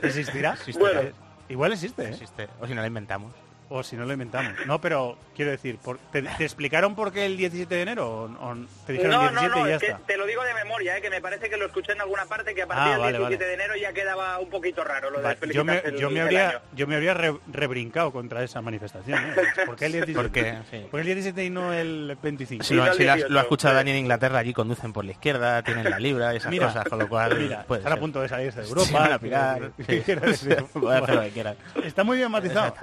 [0.01, 0.55] ¿Existirá?
[0.79, 1.01] Bueno.
[1.49, 2.09] Igual existe, ¿eh?
[2.09, 2.47] Existe.
[2.59, 3.33] O si no la inventamos.
[3.73, 4.53] O si no lo inventamos.
[4.65, 8.23] No, pero quiero decir, por- ¿te, te explicaron por qué el 17 de enero o,
[8.25, 8.55] o
[8.85, 9.99] te dijeron No, 17 no, no, y ya es que está?
[10.05, 11.01] te lo digo de memoria, ¿eh?
[11.01, 13.17] que me parece que lo escuché en alguna parte que a partir Ah, del vale,
[13.17, 13.47] 17 vale.
[13.47, 16.61] de enero ya quedaba un poquito raro lo de yo me, el- yo me habría,
[16.73, 19.17] yo me habría re- rebrincado contra esa manifestación.
[19.19, 19.35] ¿eh?
[19.65, 20.13] ¿Por qué el 17?
[20.21, 20.57] ¿Por qué?
[20.69, 20.87] Sí.
[20.91, 22.63] ¿Por qué el 17 y no el 25?
[22.63, 25.99] Si, lo, si ha escuchado Dani en Inglaterra, allí conducen por la izquierda, tienen la
[25.99, 28.61] libra y esas Mira, cosas, con lo cual mira, puede están a punto de salirse
[28.61, 29.13] de Europa.
[29.13, 29.71] a pirar,
[31.83, 32.73] está muy bien matizado,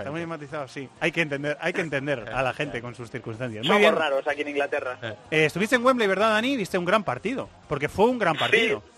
[0.83, 0.89] sí.
[1.01, 3.63] Hay que entender, hay que entender a la gente con sus circunstancias.
[3.63, 3.97] Muy Somos bien.
[3.97, 4.99] raros aquí en Inglaterra.
[5.31, 6.57] Eh, estuviste en Wembley, ¿verdad, Dani?
[6.57, 8.83] Viste un gran partido, porque fue un gran partido.
[8.85, 8.98] Sí,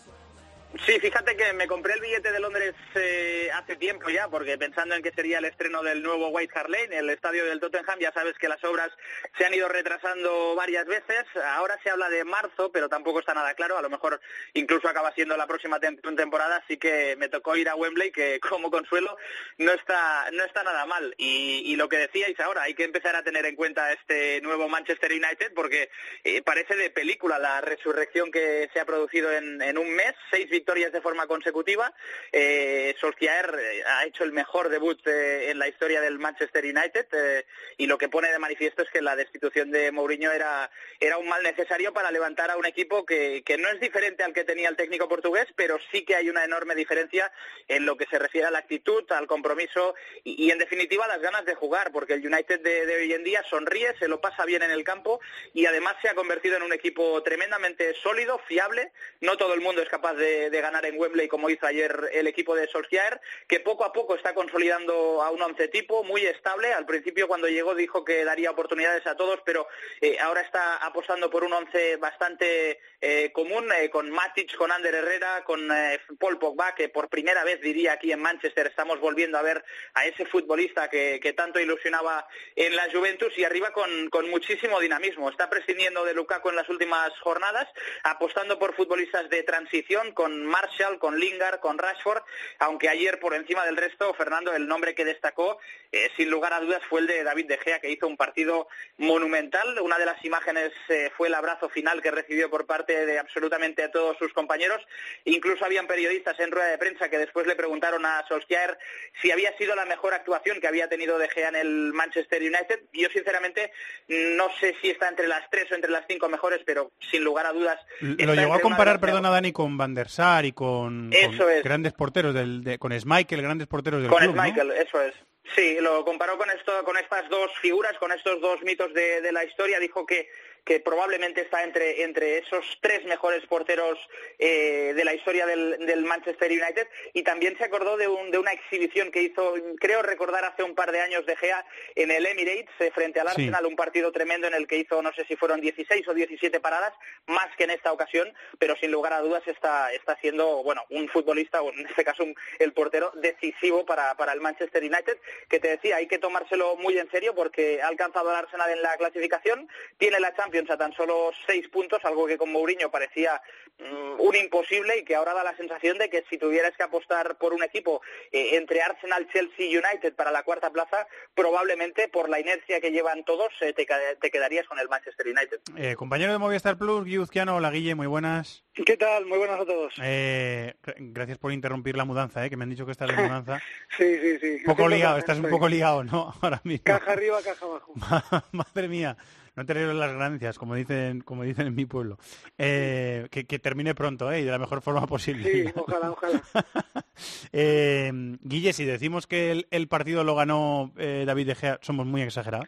[0.78, 5.02] fíjate que me compré el billete de Londres eh, hace tiempo ya, porque pensando en
[5.02, 8.37] que sería el estreno del nuevo White Hart Lane, el estadio del Tottenham, ya sabes
[8.38, 8.88] que las obras
[9.37, 11.24] se han ido retrasando varias veces.
[11.54, 13.78] Ahora se habla de marzo, pero tampoco está nada claro.
[13.78, 14.20] A lo mejor
[14.54, 18.38] incluso acaba siendo la próxima tem- temporada, así que me tocó ir a Wembley, que
[18.48, 19.16] como consuelo
[19.59, 21.14] no está no está nada mal.
[21.18, 24.68] Y, y lo que decíais ahora, hay que empezar a tener en cuenta este nuevo
[24.68, 25.90] Manchester United, porque
[26.24, 30.48] eh, parece de película la resurrección que se ha producido en, en un mes, seis
[30.60, 31.92] victorias de forma consecutiva.
[32.30, 37.06] Eh, Solskjaer eh, ha hecho el mejor debut eh, en la historia del Manchester United
[37.12, 37.46] eh,
[37.78, 41.28] y lo que pone de manifiesto es que la destitución de Mourinho era, era un
[41.28, 44.68] mal necesario para levantar a un equipo que, que no es diferente al que tenía
[44.68, 47.32] el técnico portugués, pero sí que hay una enorme diferencia
[47.66, 49.94] en lo que se refiere a la actitud, al compromiso
[50.24, 53.42] y, en definitiva a las ganas de jugar, porque el United de hoy en día
[53.48, 55.20] sonríe, se lo pasa bien en el campo
[55.54, 58.92] y además se ha convertido en un equipo tremendamente sólido, fiable.
[59.20, 62.26] No todo el mundo es capaz de, de ganar en Wembley como hizo ayer el
[62.26, 66.72] equipo de Solskjaer, que poco a poco está consolidando a un once tipo muy estable.
[66.72, 69.66] Al principio cuando llegó dijo que daría oportunidades a todos, pero
[70.00, 74.94] eh, ahora está apostando por un once bastante eh, común, eh, con Matic, con Ander
[74.94, 79.38] Herrera, con eh, Paul Pogba, que por primera vez diría aquí en Manchester estamos volviendo
[79.38, 84.10] a ver a ese futbolista que, que tanto ilusionaba en la Juventus y arriba con,
[84.10, 85.30] con muchísimo dinamismo.
[85.30, 87.68] Está prescindiendo de Lukaku en las últimas jornadas,
[88.02, 92.22] apostando por futbolistas de transición con Marshall, con Lingard, con Rashford,
[92.59, 95.59] aunque ayer por encima del resto, Fernando, el nombre que destacó
[95.92, 98.68] eh, sin lugar a dudas fue el de David De Gea, que hizo un partido
[98.98, 99.79] monumental.
[99.81, 103.88] Una de las imágenes eh, fue el abrazo final que recibió por parte de absolutamente
[103.88, 104.81] todos sus compañeros.
[105.24, 108.79] Incluso habían periodistas en rueda de prensa que después le preguntaron a Solskjaer
[109.20, 112.81] si había sido la mejor actuación que había tenido De Gea en el Manchester United.
[112.92, 113.72] Yo sinceramente
[114.09, 117.46] no sé si está entre las tres o entre las cinco mejores, pero sin lugar
[117.46, 117.79] a dudas.
[118.00, 121.64] Lo llegó a comparar, perdona Dani, con Van der Sar y con, con es.
[121.64, 124.42] grandes porteros, del, de- con Schmeichel, grandes porteros del Con club, ¿no?
[124.72, 125.14] Eso es.
[125.56, 129.32] Sí, lo comparó con esto, con estas dos figuras, con estos dos mitos de, de
[129.32, 129.80] la historia.
[129.80, 130.28] Dijo que,
[130.70, 133.98] que probablemente está entre, entre esos tres mejores porteros
[134.38, 136.87] eh, de la historia del, del Manchester United.
[137.12, 140.76] Y también se acordó de, un- de una exhibición que hizo, creo recordar, hace un
[140.76, 143.33] par de años de Gea en el Emirates eh, frente al Sí.
[143.42, 146.61] Arsenal, un partido tremendo en el que hizo, no sé si fueron 16 o 17
[146.61, 146.92] paradas,
[147.26, 151.09] más que en esta ocasión, pero sin lugar a dudas está, está siendo, bueno, un
[151.09, 155.59] futbolista, o en este caso un- el portero decisivo para, para el Manchester United, que
[155.59, 158.96] te decía, hay que tomárselo muy en serio porque ha alcanzado al Arsenal en la
[158.98, 163.40] clasificación, tiene la Champions a tan solo seis puntos, algo que con Mourinho parecía
[163.78, 167.38] mm, un imposible y que ahora da la sensación de que si tuvieras que apostar
[167.38, 172.28] por un equipo eh, entre Arsenal, Chelsea y United para la cuarta plaza, probablemente por
[172.28, 173.86] la inercia que llevan todos eh, te,
[174.20, 175.60] te quedarías con el Manchester United.
[175.76, 178.64] Eh, compañero de Movistar Plus, Guy Uzquiano, hola Guille, muy buenas.
[178.74, 179.26] ¿Qué tal?
[179.26, 179.94] Muy buenas a todos.
[180.02, 183.14] Eh, gra- gracias por interrumpir la mudanza, eh, que me han dicho que estás de
[183.22, 183.60] mudanza.
[183.96, 184.56] Sí, sí, sí.
[184.58, 186.34] Un poco liado, estás un poco liado, ¿no?
[186.42, 186.84] Ahora mismo.
[186.84, 187.92] Caja arriba, caja abajo.
[188.52, 189.16] Madre mía,
[189.60, 192.16] no te las ganancias, como dicen, como dicen en mi pueblo.
[192.56, 194.40] Eh, que, que termine pronto, ¿eh?
[194.40, 195.52] Y de la mejor forma posible.
[195.52, 196.42] Sí, ojalá, ojalá.
[197.52, 202.06] Eh, Guille, si decimos que el, el partido lo ganó eh, David De Gea, somos
[202.06, 202.66] muy exagerados.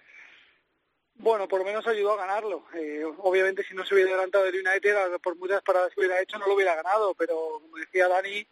[1.15, 2.67] Bueno, por lo menos ayudó a ganarlo.
[2.75, 6.39] Eh, obviamente, si no se hubiera adelantado el United, por muchas paradas que hubiera hecho,
[6.39, 7.15] no lo hubiera ganado.
[7.15, 8.47] Pero, como decía Dani,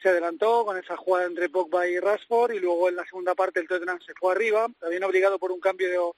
[0.00, 3.58] se adelantó con esa jugada entre Pogba y Rashford y luego en la segunda parte
[3.58, 6.14] el Tottenham se fue arriba, también obligado por un cambio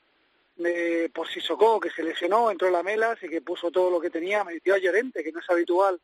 [0.62, 4.44] de, por Sissoko, que se lesionó, entró Lamelas y que puso todo lo que tenía,
[4.44, 6.01] metió a Llorente, que no es habitual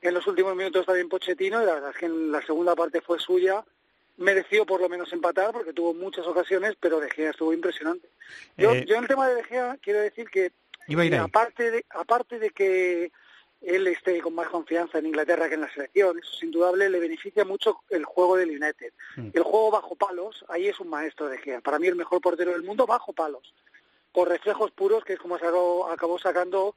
[0.00, 3.00] en los últimos minutos también Pochettino, y la verdad es que en la segunda parte
[3.00, 3.64] fue suya,
[4.16, 8.08] mereció por lo menos empatar porque tuvo muchas ocasiones, pero De Gea estuvo impresionante.
[8.56, 10.52] Yo, Eh, yo en el tema de De Gea quiero decir que
[10.86, 11.20] Iba a ir ahí.
[11.20, 13.12] aparte de, aparte de que
[13.60, 17.00] él esté con más confianza en Inglaterra que en la selección, eso es indudable, le
[17.00, 18.92] beneficia mucho el juego del United.
[19.16, 19.30] Mm.
[19.34, 21.60] El juego bajo palos, ahí es un maestro de Gea.
[21.60, 23.52] Para mí el mejor portero del mundo bajo palos,
[24.12, 26.74] por reflejos puros, que es como sacó- acabó sacando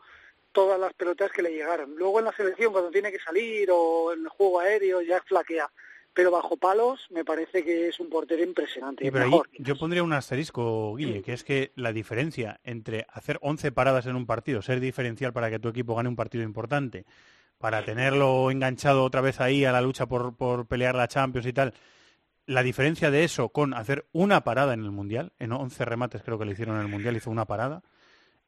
[0.51, 1.95] todas las pelotas que le llegaron.
[1.95, 5.69] Luego en la selección, cuando tiene que salir, o en el juego aéreo, ya flaquea.
[6.13, 9.05] pero bajo palos me parece que es un portero impresionante.
[9.05, 9.47] Sí, pero ahí mejor.
[9.57, 14.17] yo pondría un asterisco, Guille, que es que la diferencia entre hacer 11 paradas en
[14.17, 17.05] un partido, ser diferencial para que tu equipo gane un partido importante,
[17.59, 21.53] para tenerlo enganchado otra vez ahí a la lucha por, por pelear la Champions y
[21.53, 21.73] tal,
[22.51, 26.37] la diferencia de eso con hacer una parada en el Mundial, en 11 remates creo
[26.37, 27.81] que le hicieron en el Mundial, hizo una parada,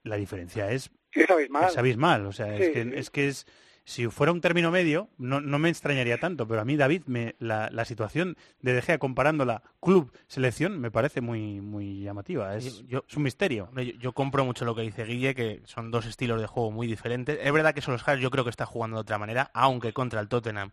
[0.04, 1.66] la diferencia es, Es abismal.
[1.70, 2.26] es abismal.
[2.26, 2.90] O sea, es, que, sí.
[2.94, 3.48] es que es
[3.86, 7.36] si fuera un término medio, no, no me extrañaría tanto, pero a mí, David, me,
[7.40, 12.56] la, la situación de De Gea comparándola club-selección me parece muy, muy llamativa.
[12.56, 13.66] Es, Yo- es un misterio.
[13.66, 16.72] Hombre, Yo, yo compro mucho lo que dice Guille, que son dos estilos de juego
[16.72, 17.38] muy diferentes.
[17.42, 20.28] Es verdad que Solskjaer yo creo que está jugando de otra manera, aunque contra el
[20.30, 20.72] Tottenham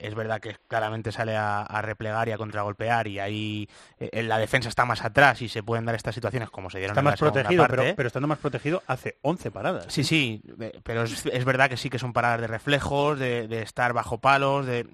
[0.00, 3.68] es verdad que claramente sale a, a replegar y a contragolpear y ahí
[3.98, 6.78] eh, en la defensa está más atrás y se pueden dar estas situaciones como se
[6.78, 7.76] dieron Está en más protegido, parte.
[7.82, 9.86] pero, pero estando más protegido hace 11 paradas.
[9.88, 13.48] Sí, sí, eh, pero es, es verdad que sí que son paradas de reflejos, de,
[13.48, 14.86] de estar bajo palos, de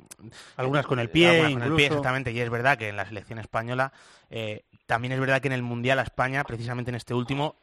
[0.57, 2.33] Algunas con el pie, algunas con el pie, exactamente.
[2.33, 3.93] Y es verdad que en la selección española
[4.33, 7.57] eh, también es verdad que en el mundial a España, precisamente en este último,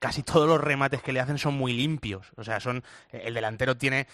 [0.00, 2.32] casi todos los remates que le hacen son muy limpios.
[2.36, 2.82] O sea, son
[3.12, 4.06] eh, el delantero tiene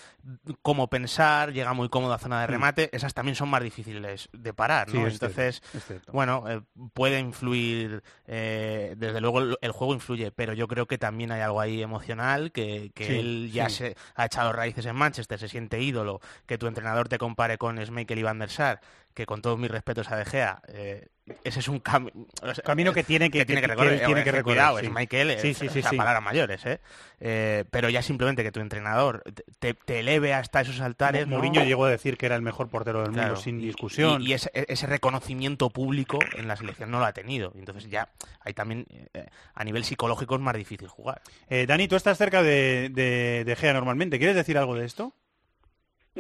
[0.63, 2.51] cómo pensar, llega muy cómodo a zona de Mm.
[2.51, 2.97] remate.
[2.97, 5.07] Esas también son más difíciles de parar, ¿no?
[5.07, 6.13] Entonces, cierto.
[6.13, 6.61] bueno, eh,
[6.93, 11.41] puede influir, eh, desde luego el, el juego influye, pero yo creo que también hay
[11.41, 13.77] algo ahí emocional, que, que Sí, él ya sí.
[13.77, 17.79] se ha echado raíces en Manchester, se siente ídolo, que tu entrenador te compare con
[17.79, 18.81] Schmeichel y Van der Sar,
[19.19, 21.09] que con todos mis respetos a De Gea, eh,
[21.43, 23.99] ese es un cami- o sea, Camino que tiene que- tiene que- que recorrer.
[23.99, 24.87] que tiene que eh, recorrer, sí.
[24.87, 25.97] Eh, Sí, sí, sí, o sea, sí.
[25.97, 26.81] palabras mayores, ¿eh?
[27.21, 29.25] Eh, Pero ya simplemente que tu entrenador
[29.59, 31.35] te, te eleve hasta esos altares, ¿no?
[31.35, 34.23] Mourinho llegó a decir que era el mejor portero del mundo sin discusión.
[34.23, 37.53] Y, y ese, ese reconocimiento público en la selección no lo ha tenido.
[37.57, 38.09] Entonces ya
[38.41, 41.21] hay también, eh, a nivel psicológico es más difícil jugar.
[41.67, 44.19] Dani, tú estás cerca de, de, de Gea normalmente.
[44.19, 45.13] ¿Quieres decir algo de esto?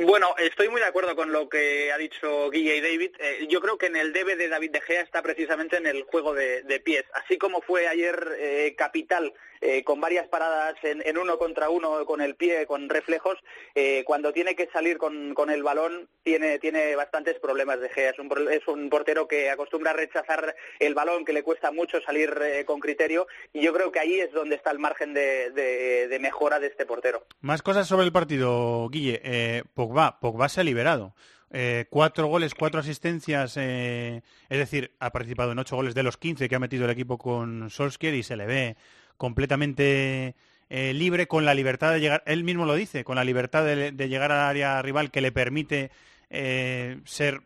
[0.06, 3.10] Bueno, estoy muy de acuerdo con lo que ha dicho Guille y David.
[3.18, 6.04] Eh, yo creo que en el debe de David De Gea está precisamente en el
[6.04, 7.04] juego de, de pies.
[7.14, 12.04] Así como fue ayer eh, capital eh, con varias paradas en, en uno contra uno
[12.06, 13.38] con el pie, con reflejos,
[13.74, 18.10] eh, cuando tiene que salir con, con el balón tiene, tiene bastantes problemas De Gea.
[18.10, 22.00] Es un, es un portero que acostumbra a rechazar el balón, que le cuesta mucho
[22.02, 25.50] salir eh, con criterio y yo creo que ahí es donde está el margen de-
[25.50, 27.24] de- mejora de este portero.
[27.40, 29.20] Más cosas sobre el partido, Guille.
[29.22, 31.14] Eh, Pogba, Pogba se ha liberado.
[31.50, 36.16] Eh, cuatro goles, cuatro asistencias, eh, es decir, ha participado en ocho goles de los
[36.18, 38.76] 15 que ha metido el equipo con Solskjaer y se le ve
[39.18, 40.34] completamente
[40.70, 43.92] eh, libre con la libertad de llegar, él mismo lo dice, con la libertad de,
[43.92, 45.90] de llegar al área rival que le permite
[46.30, 47.40] eh, ser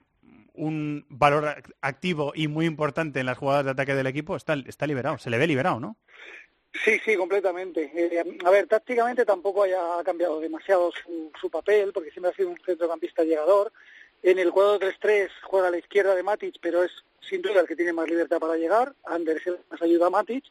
[0.54, 4.54] un valor ac- activo y muy importante en las jugadas de ataque del equipo, está,
[4.66, 5.96] está liberado, se le ve liberado, ¿no?
[6.84, 7.90] Sí, sí, completamente.
[7.94, 12.48] Eh, a ver, tácticamente tampoco haya cambiado demasiado su, su papel, porque siempre ha sido
[12.48, 13.72] un centrocampista llegador.
[14.22, 16.90] En el cuadro 3-3 juega a la izquierda de Matic, pero es
[17.28, 18.94] sin duda el que tiene más libertad para llegar.
[19.04, 20.44] Anders más ayuda a Matic.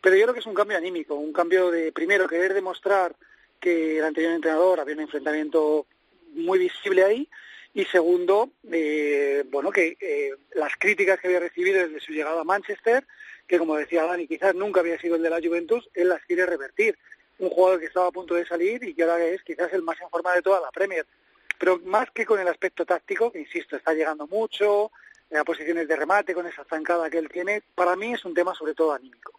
[0.00, 3.14] Pero yo creo que es un cambio anímico, un cambio de, primero, querer demostrar
[3.60, 5.86] que el anterior entrenador había un enfrentamiento
[6.34, 7.28] muy visible ahí,
[7.76, 12.44] y segundo, eh, bueno, que eh, las críticas que había recibido desde su llegada a
[12.44, 13.06] Manchester,
[13.46, 16.46] que como decía Dani, quizás nunca había sido el de la Juventus, él las quiere
[16.46, 16.98] revertir.
[17.38, 20.00] Un jugador que estaba a punto de salir y que ahora es quizás el más
[20.00, 21.04] en forma de toda la Premier.
[21.58, 24.90] Pero más que con el aspecto táctico, que insisto, está llegando mucho,
[25.30, 28.54] en posiciones de remate, con esa zancada que él tiene, para mí es un tema
[28.54, 29.38] sobre todo anímico.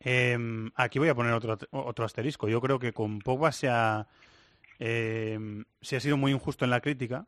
[0.00, 0.36] Eh,
[0.74, 2.48] aquí voy a poner otro, otro asterisco.
[2.48, 4.06] Yo creo que con Pogba se ha,
[4.78, 5.38] eh,
[5.80, 7.26] se ha sido muy injusto en la crítica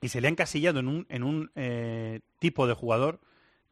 [0.00, 3.20] y se le ha encasillado en un, en un eh, tipo de jugador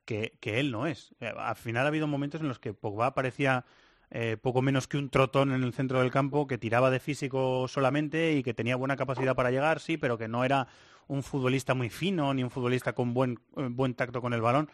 [0.07, 1.15] que, que él no es.
[1.21, 3.67] Eh, al final ha habido momentos en los que Pogba parecía
[4.15, 7.67] eh, poco menos que un trotón en el centro del campo, que tiraba de físico
[7.67, 10.69] solamente y que tenía buena capacidad para llegar, sí, pero que no era
[11.09, 14.71] un futbolista muy fino ni un futbolista con buen, eh, buen tacto con el balón.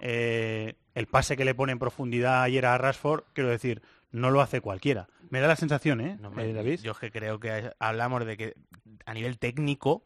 [0.00, 4.40] Eh, el pase que le pone en profundidad ayer a Rashford, quiero decir, no lo
[4.40, 5.06] hace cualquiera.
[5.30, 6.80] Me da la sensación, ¿eh, No, David?
[6.82, 8.54] Yo es que creo que hablamos de que
[9.06, 10.02] a nivel técnico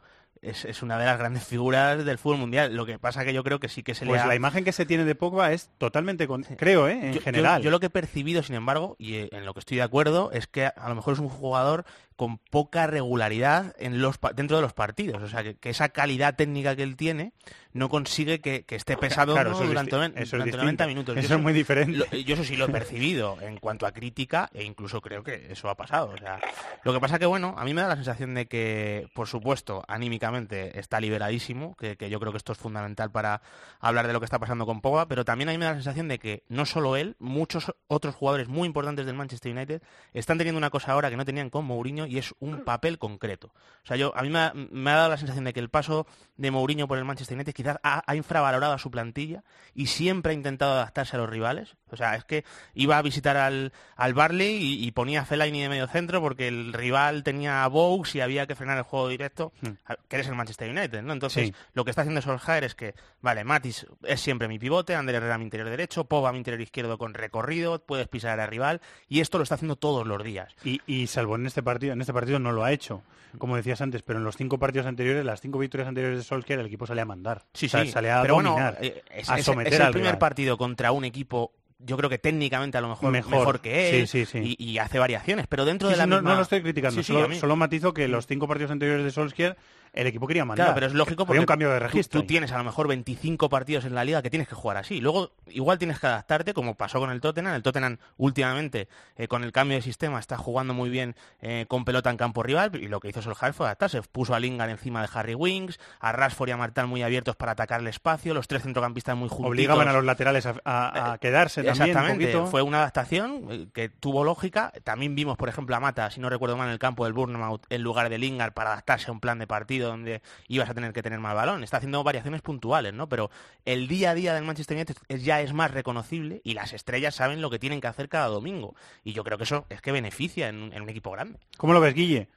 [0.49, 2.75] es, es una de las grandes figuras del fútbol mundial.
[2.75, 4.27] Lo que pasa que yo creo que sí que se Pues le ha...
[4.27, 6.43] la imagen que se tiene de Pogba es totalmente, con...
[6.43, 6.99] creo, ¿eh?
[7.09, 7.63] en Yo- general.
[7.63, 10.31] Yo, lo que he percibido, sin embargo, y eh, en lo que estoy de acuerdo,
[10.33, 11.85] es que a lo mejor es un jugador
[12.17, 15.23] con poca regularidad en los dentro de los partidos.
[15.23, 17.33] O sea, que, que esa calidad técnica que él tiene
[17.75, 19.57] no consigue que, que esté pesado Claro, ¿no?
[19.57, 20.57] eso es durante, es durante distinto.
[20.59, 21.17] 90 minutos.
[21.19, 21.99] Eso es muy diferente.
[21.99, 25.53] lo- yo eso sí lo he percibido en cuanto a crítica e incluso creo que
[25.53, 26.09] eso ha pasado.
[26.09, 26.41] O sea,
[26.85, 29.85] lo que pasa que, bueno, a mí me da la sensación de que, por supuesto,
[29.89, 33.43] anímicamente está liberadísimo, que, que yo creo que esto es fundamental para
[33.81, 35.77] hablar de lo que está pasando con Pogba, pero también a mí me da la
[35.77, 39.83] sensación de que no solo él, muchos otros jugadores muy importantes del Manchester United
[40.15, 42.99] están teniendo una cosa ahora que no tenían con Mourinho Mourinho y es un papel
[42.99, 43.49] concreto.
[43.85, 45.69] O sea, yo a mí me ha, me ha dado la sensación de que el
[45.71, 49.45] paso de Mourinho por el Manchester United quizás ha, ha infravalorado a su plantilla
[49.75, 51.77] y siempre ha intentado adaptarse a los rivales.
[51.91, 52.45] O sea, es que
[52.75, 56.49] iba a visitar al, al Barley y, y ponía a Fellaini de medio centro porque
[56.49, 59.53] el rival tenía a Bows y había que frenar el juego directo,
[59.85, 61.13] a- que eres el Manchester United, ¿no?
[61.13, 61.55] Entonces, Sí.
[61.75, 65.39] lo que está haciendo Solskjaer es que, vale, Matis es siempre mi pivote, Ander Herrera
[65.39, 69.39] mi interior derecho, Pogba mi interior izquierdo con recorrido, puedes pisar al rival, y esto
[69.39, 70.55] lo está haciendo todos los días.
[70.65, 73.03] Y, y salvo en este partido, en este partido no lo ha hecho,
[73.39, 76.61] como decías antes, pero en los cinco partidos anteriores, las cinco victorias anteriores de Solskjaer,
[76.61, 77.45] el equipo sale a mandar.
[77.53, 79.93] Sí, O sea, sí, sale a pero dominar, eh, es, a someter es el al
[79.93, 80.19] primer rival.
[80.19, 83.31] partido contra un equipo, yo creo que técnicamente a lo mejor Mejor.
[83.39, 84.57] mejor, que él, Sí, sí, sí.
[84.59, 86.31] Y, y hace variaciones, pero dentro de la no, misma...
[86.31, 89.57] no lo estoy criticando, solo, solo matizo que los cinco partidos anteriores de Solskjaer
[89.97, 90.67] el equipo quería mandar.
[90.67, 92.21] Claro, pero es lógico porque Había un cambio de tú- registro.
[92.21, 95.01] Tú, tienes a lo mejor 25 partidos en la liga que tienes que jugar así.
[95.01, 97.55] Luego, igual tienes que adaptarte, como pasó con el Tottenham.
[97.55, 101.85] El Tottenham, últimamente, eh, con el cambio de sistema, está jugando muy bien eh, con
[101.85, 102.71] pelota en campo rival.
[102.77, 104.03] Y lo que hizo Solskjaer fue adaptarse.
[104.03, 107.53] Puso a Lingard encima de Harry Winks, a Rashford y a Martal muy abiertos para
[107.53, 109.51] atacar el espacio, los tres centrocampistas muy juntitos.
[109.51, 113.89] Obligaban a los laterales a, a- a quedarse también Exactamente, fue una adaptación eh, que
[113.89, 114.73] tuvo lógica.
[114.85, 117.63] También vimos, por ejemplo, a Mata, si no recuerdo mal, en el campo del Bournemouth
[117.71, 120.93] en lugar de Lingard para adaptarse a un plan de partido donde ibas a tener
[120.93, 121.63] que tener más balón.
[121.65, 123.09] Está haciendo variaciones puntuales, ¿no?
[123.09, 123.31] Pero
[123.65, 127.15] el día a día del Manchester United es- ya es más reconocible y las estrellas
[127.15, 128.75] saben lo que tienen que hacer cada domingo.
[129.05, 131.39] Y yo creo que eso es que beneficia en, en un equipo grande.
[131.57, 132.29] ¿Cómo lo ves, Guille?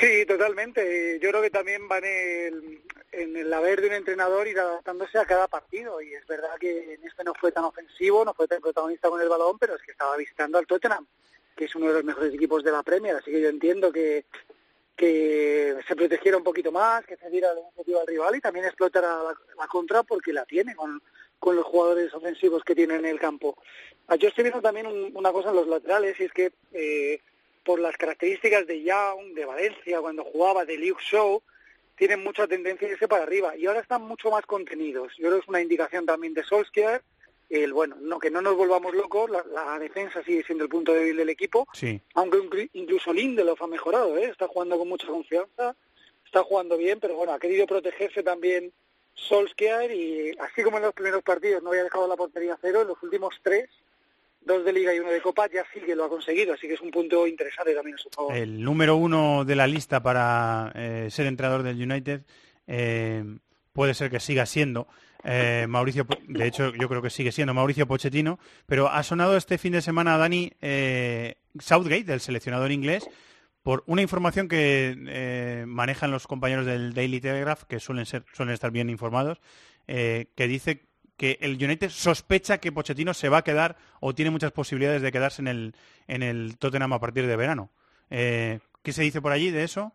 [0.00, 1.18] Sí, totalmente.
[1.22, 2.82] Yo creo que también va en el,
[3.12, 6.02] en el haber de un entrenador ir adaptándose a cada partido.
[6.02, 9.20] Y es verdad que en este no fue tan ofensivo, no fue tan protagonista con
[9.20, 11.06] el balón, pero es que estaba visitando al Tottenham,
[11.56, 13.16] que es uno de los mejores equipos de la Premier.
[13.16, 14.26] Así que yo entiendo que,
[14.98, 19.22] que se protegiera un poquito más, que cediera la iniciativa al rival y también explotara
[19.22, 21.00] la, la contra porque la tiene con,
[21.38, 23.56] con los jugadores ofensivos que tiene en el campo.
[24.08, 27.20] Ah, Yo estoy viendo también un- una cosa en los laterales y es que eh,
[27.64, 31.40] por las características de Young, de Valencia, cuando jugaba, de Luke Shaw,
[31.96, 35.12] tienen mucha tendencia a irse para arriba y ahora están mucho más contenidos.
[35.16, 37.02] Yo creo que es una indicación también de Solskjaer.
[37.48, 40.92] El, bueno, no que no nos volvamos locos, la, la defensa sigue siendo el punto
[40.92, 42.00] débil del equipo, Sí.
[42.14, 44.24] aunque inclu- incluso Lindelof ha mejorado, ¿eh?
[44.26, 45.74] está jugando con mucha confianza,
[46.26, 48.70] está jugando bien, pero bueno, ha querido protegerse también
[49.14, 52.82] Solskjaer y así como en los primeros partidos no había dejado la portería a cero,
[52.82, 53.68] en los últimos tres,
[54.42, 56.74] dos de Liga y uno de Copa, ya sí que lo ha conseguido, así que
[56.74, 58.36] es un punto interesante también a su favor.
[58.36, 62.20] El número uno de la lista para eh, ser entrenador del United
[62.66, 63.24] eh,
[63.72, 64.86] puede ser que siga siendo
[65.30, 69.58] eh, Mauricio, de hecho yo creo que sigue siendo Mauricio Pochettino, pero ha sonado este
[69.58, 73.06] fin de semana, Dani, eh, Southgate, el seleccionador inglés,
[73.62, 78.54] por una información que eh, manejan los compañeros del Daily Telegraph, que suelen, ser, suelen
[78.54, 79.42] estar bien informados,
[79.86, 80.86] eh, que dice
[81.18, 85.12] que el United sospecha que Pochettino se va a quedar o tiene muchas posibilidades de
[85.12, 85.74] quedarse en el,
[86.06, 87.70] en el Tottenham a partir de verano.
[88.08, 88.60] ¿Qué
[88.92, 89.92] se dice por allí de eso?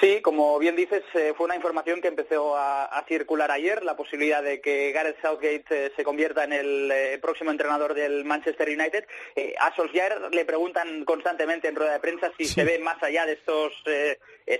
[0.00, 3.96] Sí, como bien dices, eh, fue una información que empezó a, a circular ayer, la
[3.96, 8.68] posibilidad de que Gareth Southgate eh, se convierta en el eh, próximo entrenador del Manchester
[8.68, 9.04] United.
[9.36, 13.26] Eh, a Solskjaer le preguntan constantemente en rueda de prensa si se ve más allá
[13.26, 13.72] de estos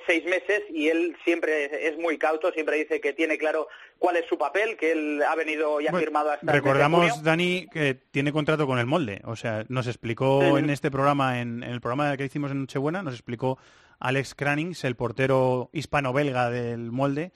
[0.06, 3.66] seis meses y él siempre es muy cauto, siempre dice que tiene claro
[3.98, 7.10] cuál es su papel, que él ha venido y ha Bueno, firmado hasta el Recordamos,
[7.10, 7.24] junio.
[7.24, 9.20] Dani, que tiene contrato con el molde.
[9.24, 10.58] O sea, nos explicó Sí.
[10.62, 13.58] en este programa, en, en el programa que hicimos en Nochebuena, nos explicó
[14.00, 17.32] Alex Cranings, el portero hispano-belga del molde,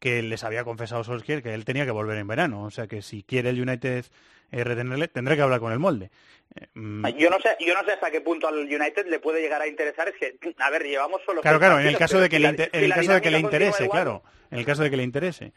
[0.00, 2.64] que les había confesado Solskjaer que él tenía que volver en verano.
[2.64, 4.04] O sea, que si quiere el United
[4.50, 6.10] eh, retenerle, tendrá que hablar con el molde.
[6.54, 9.40] Eh, mm, Yo no sé, yo no sé hasta qué punto al United le puede
[9.40, 10.08] llegar a interesar.
[10.08, 11.40] Es que, a ver, llevamos solo.
[11.42, 13.12] Claro, claro, en el caso de que le, la- inter- si en el la caso
[13.12, 15.52] de que le dinámica continúa interese, igual- claro, en el caso de que le interese.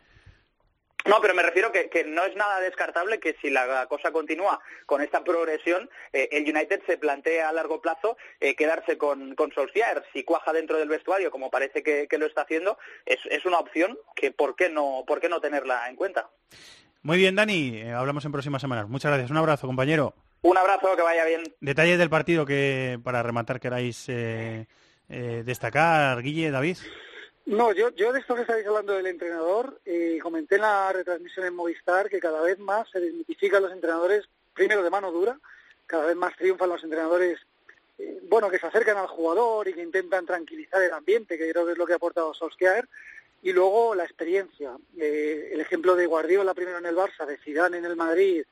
[1.05, 4.59] No, pero me refiero que, que no es nada descartable que si la cosa continúa
[4.85, 9.51] con esta progresión, eh, el United se plantea a largo plazo eh, quedarse con, con
[9.51, 10.03] Solskjaer.
[10.13, 13.57] Si cuaja dentro del vestuario, como parece que, que lo está haciendo, es, es una
[13.57, 16.29] opción que ¿por qué no, por qué no tenerla en cuenta?
[17.01, 18.87] Muy bien, Dani, eh, hablamos en próximas semanas.
[18.87, 20.13] Muchas gracias, un abrazo, compañero.
[20.43, 21.43] Un abrazo, que vaya bien.
[21.61, 24.07] Detalles del partido que, para rematar, queráis
[25.07, 26.77] destacar, Guille, David.
[27.45, 31.45] No, yo, yo de esto que estáis hablando del entrenador, eh, comenté en la retransmisión
[31.45, 35.39] en Movistar que cada vez más se desmitifican los entrenadores, primero de mano dura,
[35.87, 37.39] cada vez más triunfan los entrenadores,
[37.97, 41.65] eh, bueno, que se acercan al jugador y que intentan tranquilizar el ambiente, que creo
[41.65, 42.87] que es lo que ha aportado Solskjaer,
[43.41, 44.77] y luego la experiencia.
[44.97, 48.43] Eh, el ejemplo de Guardiola primero en el Barça, de Zidane en el Madrid,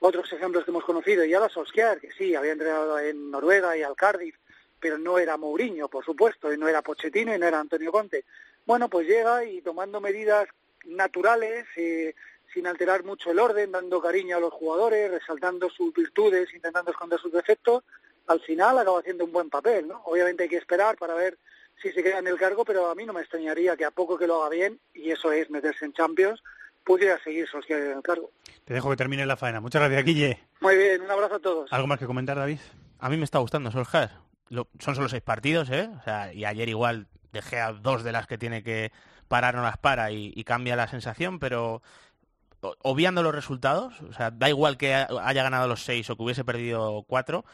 [0.00, 3.82] otros ejemplos que hemos conocido, y ahora Solskjaer, que sí, había entrenado en Noruega y
[3.82, 4.36] al Cardiff,
[4.80, 8.24] pero no era Mourinho, por supuesto, y no era Pochettino y no era Antonio Conte.
[8.66, 10.48] Bueno, pues llega y tomando medidas
[10.84, 12.14] naturales, eh,
[12.52, 17.18] sin alterar mucho el orden, dando cariño a los jugadores, resaltando sus virtudes, intentando esconder
[17.18, 17.84] sus defectos,
[18.26, 20.02] al final acaba haciendo un buen papel, ¿no?
[20.04, 21.38] Obviamente hay que esperar para ver
[21.82, 24.18] si se queda en el cargo, pero a mí no me extrañaría que a poco
[24.18, 26.42] que lo haga bien, y eso es meterse en Champions,
[26.84, 28.30] pudiera seguir Solskjaer en el cargo.
[28.64, 29.60] Te dejo que termine la faena.
[29.60, 30.40] Muchas gracias, Guille.
[30.60, 31.72] Muy bien, un abrazo a todos.
[31.72, 32.58] ¿Algo más que comentar, David?
[32.98, 34.10] A mí me está gustando Solskjaer.
[34.78, 35.90] Son solo seis partidos, ¿eh?
[36.34, 38.92] Y ayer igual dejé a dos de las que tiene que
[39.28, 41.82] parar, no las para y, y cambia la sensación, pero
[42.82, 46.22] obviando los resultados, o sea, da igual que ha- haya ganado los seis o que
[46.22, 47.44] hubiese perdido cuatro,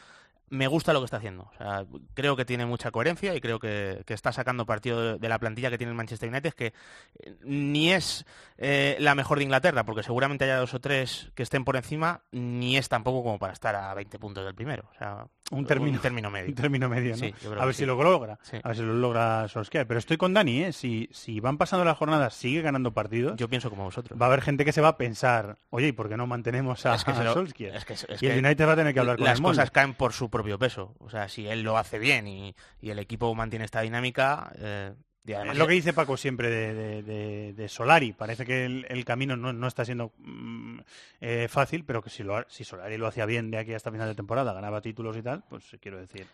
[0.49, 1.43] me gusta lo que está haciendo.
[1.53, 5.17] O sea, creo que tiene mucha coherencia y creo que, que está sacando partido de,
[5.19, 6.67] de la plantilla que tiene el Manchester United, que
[7.19, 8.25] eh, ni es
[8.57, 12.21] eh, la mejor de Inglaterra, porque seguramente haya dos o tres que estén por encima,
[12.31, 14.87] ni es tampoco como para estar a 20 puntos del primero.
[14.93, 16.49] O sea, Un término, término medio.
[16.49, 17.17] Un término medio, ¿no?
[17.17, 17.79] Sí, a ver sí.
[17.81, 18.37] si lo logra.
[18.43, 18.57] Sí.
[18.63, 19.87] A ver si lo logra Solskjaer.
[19.87, 20.73] Pero estoy con Dani, ¿eh?
[20.73, 23.35] Si, si van pasando las jornadas, sigue ganando partidos.
[23.37, 24.19] Yo pienso como vosotros.
[24.19, 26.85] Va a haber gente que se va a pensar, oye, ¿y por qué no mantenemos
[26.85, 27.75] a, Es que se a lo- Solskjaer?
[27.75, 29.71] es que- es y el United va a tener que hablar con las el cosas
[29.71, 30.95] caen por su propio peso.
[30.99, 34.93] O sea, si él lo hace bien y, y el equipo mantiene esta dinámica, eh,
[35.27, 38.13] y además Es lo que dice Paco siempre de, de- de- de Solari.
[38.13, 40.79] Parece que el, el camino no, no está siendo mm,
[41.21, 44.07] eh, fácil, pero que si, lo, si Solari lo hacía bien de aquí hasta final
[44.07, 46.27] de temporada, ganaba títulos y tal, pues quiero decir,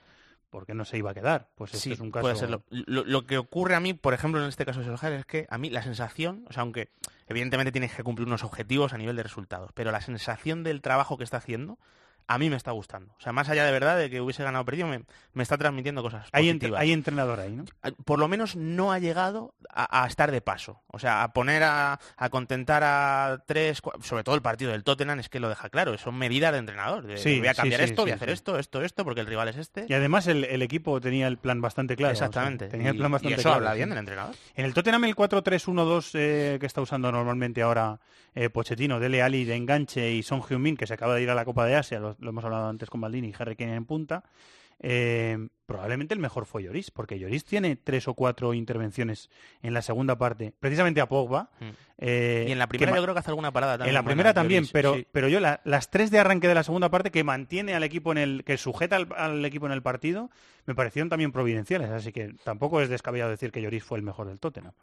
[0.49, 1.47] ¿por qué no se iba a quedar?
[1.55, 2.23] Pues este Sí, es un caso...
[2.23, 2.63] puede serlo.
[2.69, 5.47] Lo, lo que ocurre a mí, por ejemplo, en este caso de Solskjaer, es que
[5.49, 6.89] a mí la sensación, o sea, aunque
[7.27, 11.17] evidentemente tienes que cumplir unos objetivos a nivel de resultados, pero la sensación del trabajo
[11.17, 11.79] que está haciendo,
[12.27, 13.13] a mí me está gustando.
[13.17, 15.03] O sea, más allá de verdad de que hubiese ganado o perdido, me,
[15.33, 17.65] me está transmitiendo cosas Hay, entrenador ahí, ¿no?
[18.05, 20.81] por lo menos no ha llegado a, a estar de paso.
[20.87, 25.19] O sea, a poner a, a contentar a tres, sobre todo el partido del Tottenham
[25.19, 27.05] es que lo deja claro, son medidas de entrenador.
[27.05, 29.27] de, Sí, voy a cambiar sí, esto, voy a hacer esto, esto, esto, porque el
[29.27, 29.85] rival es este.
[29.87, 32.13] Y además el, el equipo tenía el plan bastante claro.
[32.13, 32.67] o sea, Exactamente.
[32.67, 33.57] tenía el plan y bastante eso claro.
[33.57, 34.35] habla bien del entrenador.
[34.55, 37.99] En el Tottenham el 4-3-1-2 eh, que está usando normalmente ahora
[38.33, 41.35] eh, Pochettino, Dele Ali de enganche y Son Heung-min, que se acaba de ir a
[41.35, 43.85] la Copa de Asia, lo, lo hemos hablado antes con Maldini y Harry Kane en
[43.85, 44.23] punta,
[44.83, 45.37] eh,
[45.67, 49.29] probablemente el mejor fue Lloris, porque Lloris tiene tres o cuatro intervenciones
[49.61, 51.51] en la segunda parte, precisamente a Pogba.
[51.59, 51.65] Mm.
[51.99, 53.89] eh, y en la primera yo creo que hace alguna parada también.
[53.89, 55.07] en la primera también, Lloris, pero, sí.
[55.11, 58.11] pero yo la- las tres de arranque de la segunda parte que mantiene al equipo
[58.11, 60.31] en el, que sujeta al, al equipo en el partido,
[60.65, 64.27] me parecieron también providenciales, así que tampoco es descabellado decir que Lloris fue el mejor
[64.29, 64.73] del Tottenham,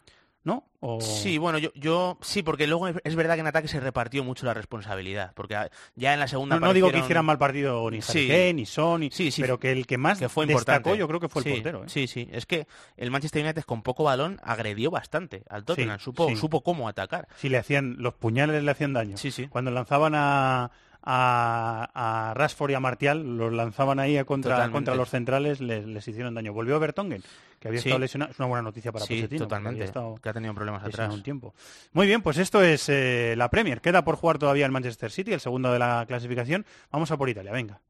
[0.45, 0.64] ¿no?
[0.80, 4.22] O- Sí, bueno, yo, yo sí, porque luego es- verdad que en ataque se repartió
[4.22, 5.57] mucho la responsabilidad, porque
[5.97, 8.28] ya en la segunda no, no digo que hicieran mal partido ni Sí.
[8.55, 10.99] Ni Son, ni- Sí, sí, pero que el que más que fue destacó importante.
[10.99, 11.84] yo creo que fue el Sí, portero.
[11.84, 11.89] ¿eh?
[11.89, 12.66] Sí, sí, es que
[12.97, 16.36] el Manchester United con poco balón agredió bastante al Tottenham, Sí, supo, sí.
[16.36, 17.26] supo cómo atacar.
[17.36, 19.16] Si le hacían, los puñales le hacían daño.
[19.16, 19.49] Sí, sí.
[19.49, 20.70] Cuando lanzaban a,
[21.03, 21.88] a,
[22.30, 24.74] a Rashford y a Martial, los lanzaban ahí a contra, Totalmente.
[24.76, 26.53] contra los centrales, les, les hicieron daño.
[26.53, 27.22] Volvió Bertongen,
[27.61, 27.88] que había Sí.
[27.88, 28.32] estado lesionado.
[28.32, 29.44] Es una buena noticia para Sí, Pochettino.
[29.44, 31.12] totalmente, había estado que ha tenido problemas atrás.
[31.14, 31.55] un tiempo.
[31.92, 33.80] Muy bien, pues esto es eh, la Premier.
[33.80, 36.66] Queda por jugar todavía el Manchester City, el segundo de la clasificación.
[36.90, 37.80] Vamos a por Italia, venga.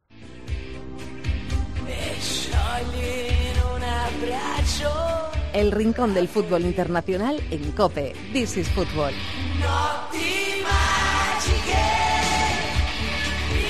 [5.53, 8.15] El rincón del fútbol internacional en Cope.
[8.33, 9.13] This is Football.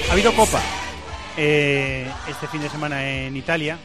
[0.09, 0.61] Ha habido Copa
[1.37, 3.79] eh, este fin de semana en Italia.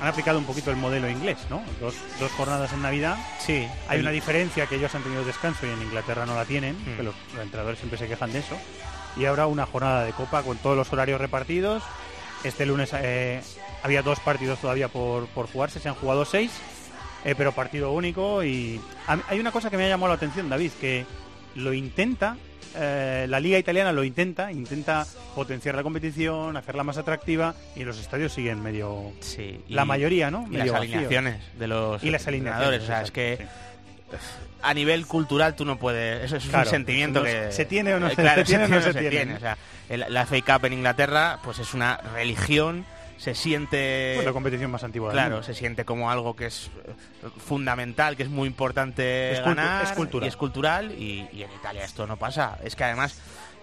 [0.00, 1.62] Han aplicado un poquito el modelo inglés, ¿no?
[1.80, 3.16] Dos, dos jornadas en Navidad.
[3.38, 6.44] Sí, Hay el- una diferencia que ellos han tenido descanso y en Inglaterra no la
[6.44, 6.96] tienen, Mm.
[6.96, 8.56] que los, los entrenadores siempre se quejan de eso.
[9.16, 11.82] Y ahora una jornada de Copa con todos los horarios repartidos.
[12.44, 13.40] Este lunes eh,
[13.82, 16.50] había dos partidos todavía por, por jugarse, se han jugado seis,
[17.24, 18.44] eh, pero partido único.
[18.44, 18.78] Y
[19.28, 21.06] hay una cosa que me ha llamado la atención, David, que
[21.54, 22.36] lo intenta,
[22.76, 27.98] eh, la liga italiana lo intenta, intenta potenciar la competición, hacerla más atractiva y los
[27.98, 29.12] estadios siguen medio...
[29.20, 30.44] Sí, y- la mayoría, ¿no?
[30.46, 30.92] Y Medio las vacíos.
[30.94, 33.46] alineaciones de los Y las alineaciones, o sea, es que
[34.62, 37.94] a nivel cultural tú no puedes, eso es Claro, un sentimiento no- que ¿se tiene
[37.94, 39.34] o no se- claro, se tiene o no se tiene, tiene?
[39.34, 39.56] o sea,
[39.88, 42.84] el- la FA Cup en Inglaterra pues es una religión,
[43.16, 47.28] se siente Pues la competición más antigua Claro, se siente como algo que es eh,
[47.38, 50.26] fundamental, que es muy importante Es ganar es cultural.
[50.26, 52.58] y es cultural y, y en Italia esto no pasa.
[52.62, 53.18] Es que además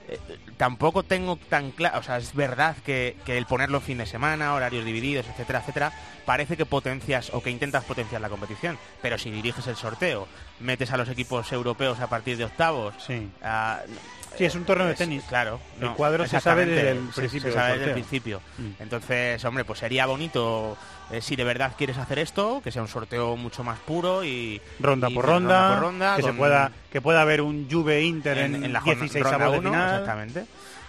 [0.10, 0.20] eh,
[0.58, 4.54] tampoco tengo tan claro, o sea, es verdad que, que el ponerlo fin de semana,
[4.54, 5.94] horarios divididos, etcétera, etcétera,
[6.26, 10.28] parece que potencias o que intentas potenciar la competición, pero si diriges el sorteo,
[10.60, 13.30] metes a los equipos europeos a partir de octavos, Sí.
[14.38, 15.24] Sí, es un torneo de tenis.
[15.30, 15.60] Claro.
[15.80, 18.42] El cuadro se sabe desde el principio Se sabe desde el principio.
[18.58, 18.82] Mm.
[18.82, 20.76] Entonces, hombre, pues sería bonito
[21.12, 24.60] eh, si de verdad quieres hacer esto, que sea un sorteo mucho más puro y
[24.80, 28.02] ronda y por de ronda, por ronda, que se pueda que pueda haber un Juve
[28.04, 29.90] Inter en, la jorna- 16 ronda de uno, final.
[30.00, 30.46] exactamente.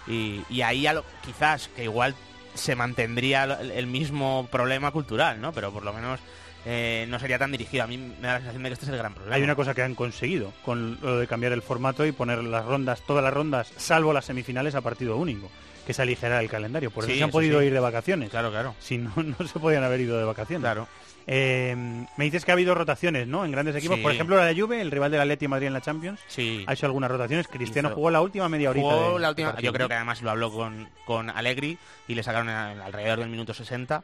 [0.07, 2.15] Y, y ahí a lo- quizás que igual
[2.53, 5.51] se mantendría el mismo problema cultural, ¿no?
[5.51, 6.19] Pero por lo menos
[6.65, 7.83] eh, no sería tan dirigido.
[7.83, 9.35] A mí me da la sensación de que este es el gran problema.
[9.35, 12.65] Hay una cosa que han conseguido con lo de cambiar el formato y poner las
[12.65, 15.49] rondas, todas las rondas, salvo las semifinales, a partido único.
[15.85, 16.89] que se aligerara el calendario.
[16.89, 17.67] Por eso Sí, se han eso podido sí.
[17.67, 18.31] ir de vacaciones.
[18.31, 18.73] Claro, claro.
[18.79, 20.61] Si no, no se podían haber ido de vacaciones.
[20.63, 20.87] Claro.
[21.27, 21.75] Eh,
[22.17, 23.45] me dices que ha habido rotaciones, ¿no?
[23.45, 23.97] En grandes equipos.
[23.97, 24.01] Sí.
[24.03, 26.63] Por ejemplo, la Juve, el rival del Atleti de Madrid en la Champions, Sí.
[26.67, 27.47] ha hecho algunas rotaciones.
[27.47, 28.87] Cristiano Hizo- jugó la última media horita.
[28.87, 32.15] Jugó de- la de última, yo creo que además lo habló con, con Allegri y
[32.15, 34.03] le sacaron alrededor del minuto 60.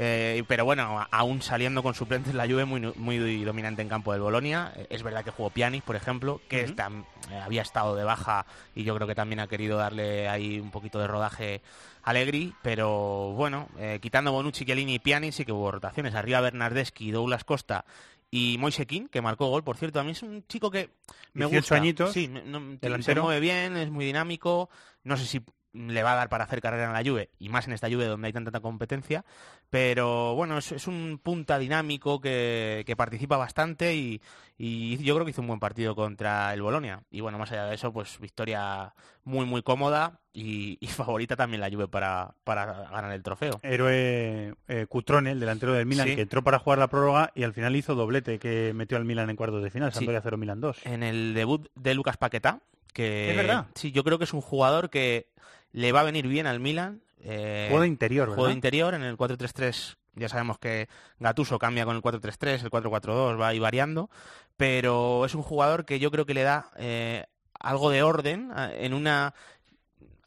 [0.00, 4.20] Eh, pero bueno, aún saliendo con suplentes, la Juve muy, muy dominante en campo del
[4.22, 4.72] Bolonia.
[4.76, 6.88] Eh, Es verdad que jugó Pjanic, por ejemplo, que está-
[7.30, 8.46] eh, había estado de baja
[8.76, 11.62] y yo creo que también ha querido darle ahí un poquito de rodaje
[12.04, 12.54] a Allegri.
[12.62, 16.14] Pero bueno, eh, quitando Bonucci, Chiellini y Pjanic sí que hubo rotaciones.
[16.14, 17.84] Arriba Bernardeschi, Douglas Costa
[18.30, 19.98] y Moise que marcó gol, por cierto.
[19.98, 20.90] A mí es un chico que
[21.32, 21.74] me 18 gusta.
[21.74, 22.60] añitos, Sí, no-
[23.02, 24.70] se mueve bien, es muy dinámico.
[25.02, 25.40] No sé si
[25.72, 28.06] le va a dar para hacer carrera en la Juve, y más en esta Juve
[28.06, 29.24] donde hay tanta competencia.
[29.70, 34.20] Pero bueno, es, es un punta dinámico que, que participa bastante y,
[34.56, 37.02] y yo creo que hizo un buen partido contra el Bolonia.
[37.10, 38.94] Y bueno, más allá de eso, pues victoria
[39.24, 43.60] muy, muy cómoda y, y favorita también la Juve para, para ganar el trofeo.
[43.62, 46.16] Héroe eh, Cutrone, el delantero del Milan, Sí.
[46.16, 49.28] que entró para jugar la prórroga y al final hizo doblete que metió al Milan
[49.28, 49.96] en cuartos de final, Sí.
[49.98, 50.86] Sampdoria 0 Milan 2.
[50.86, 52.60] en el debut de Lucas Paquetá,
[52.94, 53.66] que Es verdad.
[53.74, 55.28] sí, yo creo que es un jugador que
[55.72, 57.02] le va a venir bien al Milan.
[57.20, 58.56] Eh, Juego de interior, Juego de ¿verdad?
[58.56, 59.96] interior en el 4-3-3.
[60.14, 60.88] Ya sabemos que
[61.20, 64.10] Gatuso cambia con el 4-3-3, el 4-4-2 va ahí variando,
[64.56, 67.24] pero es un jugador que yo creo que le da eh,
[67.60, 69.34] algo de orden a- en una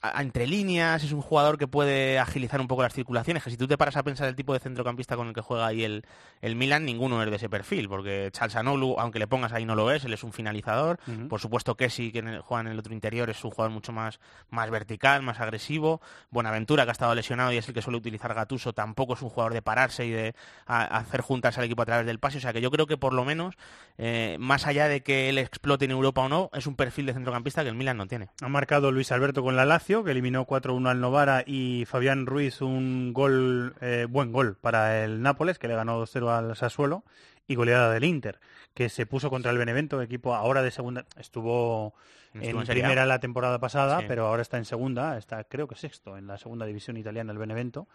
[0.02, 3.58] a- entre líneas, es un jugador que puede agilizar un poco las circulaciones, que si
[3.58, 6.04] tú te paras a pensar el tipo de centrocampista con el que juega ahí el,
[6.42, 9.92] el Milan, ninguno es de ese perfil, porque Chalsanoglu, aunque le pongas ahí no lo
[9.92, 11.00] es, él es un finalizador,
[11.30, 13.92] por supuesto sí, que en el- juega en el otro interior, es un jugador mucho
[13.92, 17.98] más, más vertical, más agresivo, Buenaventura, que ha estado lesionado y es el que suele
[17.98, 20.34] utilizar Gatuso, tampoco es un jugador de pararse y de
[20.66, 22.98] a- hacer juntas al equipo a través del pase, o sea que yo creo que
[22.98, 23.56] por lo menos,
[23.98, 27.14] eh, más allá de que él explote en Europa o no, es un perfil de
[27.14, 28.30] centrocampista que el Milan no tiene.
[28.42, 32.62] Ha marcado Luis Alberto con la Lazio, que eliminó 4-1 al Novara, y Fabián Ruiz
[32.62, 37.04] un gol, eh, buen gol para el Nápoles, que le ganó 2-0 al Sassuolo,
[37.48, 38.40] y goleada del Inter,
[38.74, 41.94] que se puso contra el Benevento, equipo ahora de segunda, estuvo,
[42.34, 44.06] Estuvo en primera la temporada pasada, Sí.
[44.08, 47.38] pero ahora está en segunda, está creo que sexto en la segunda división italiana el
[47.38, 47.88] Benevento.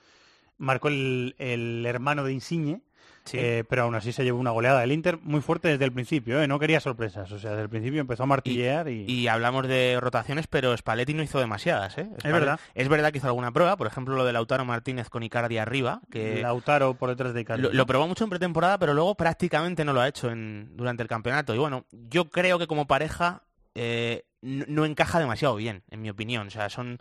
[0.58, 2.82] Marcó el, el hermano de Insigne,
[3.26, 3.36] Sí.
[3.38, 6.40] eh, pero aún así se llevó una goleada del Inter muy fuerte desde el principio,
[6.40, 6.48] ¿eh?
[6.48, 9.04] no quería sorpresas, o sea, desde el principio empezó a martillear y...
[9.06, 12.08] Y hablamos de rotaciones, pero Spalletti no hizo demasiadas, ¿eh?
[12.18, 12.60] Spalletti- verdad.
[12.74, 16.00] Es verdad que hizo alguna prueba, por ejemplo lo de Lautaro Martínez con Icardi arriba,
[16.10, 17.62] que Lautaro por detrás de Icardi.
[17.62, 21.02] lo, lo probó mucho en pretemporada, pero luego prácticamente no lo ha hecho en, durante
[21.02, 21.54] el campeonato.
[21.54, 23.42] Y bueno, yo creo que como pareja
[23.74, 26.46] eh, no, no encaja demasiado bien, en mi opinión.
[26.46, 26.98] O sea, son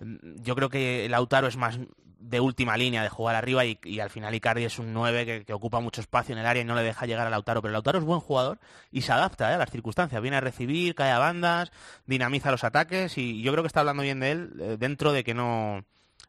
[0.00, 1.78] yo creo que Lautaro es más
[2.22, 5.52] de última línea de jugar arriba y, al final Icardi es un 9 que, que
[5.52, 7.98] ocupa mucho espacio en el área y no le deja llegar a Lautaro, pero Lautaro
[7.98, 8.58] es buen jugador
[8.90, 9.54] y se adapta ¿eh?
[9.54, 11.72] a las circunstancias, viene a recibir, cae a bandas,
[12.06, 15.24] dinamiza los ataques y yo creo que está hablando bien de él eh, dentro de
[15.24, 15.84] que no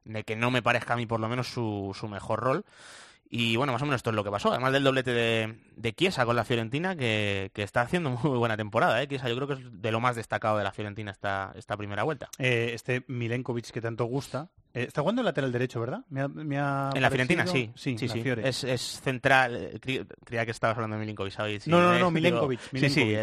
[0.05, 2.65] de que no me parezca a mí por lo menos su, su mejor rol.
[3.35, 4.51] Y bueno, más o menos esto es lo que pasó.
[4.51, 8.57] Además del doblete de, de Chiesa con la Fiorentina, que, que está haciendo muy buena
[8.57, 9.01] temporada.
[9.01, 9.07] ¿eh?
[9.07, 12.03] Chiesa yo creo que es de lo más destacado de la Fiorentina esta, esta primera
[12.03, 12.29] vuelta.
[12.37, 14.49] Eh, este Milenkovic que tanto gusta.
[14.75, 16.01] Eh, está jugando en lateral derecho, ¿verdad?
[16.09, 17.71] Me ha- me ha En la Fiorentina, sí.
[17.75, 18.23] Sí, sí.
[18.43, 19.55] Es, es central.
[19.55, 21.31] eh, cre- Creía que estabas hablando de Milinkovic.
[21.33, 21.67] ¿sabes?
[21.67, 23.15] No, no, no, Milenkovic, Sí, sí,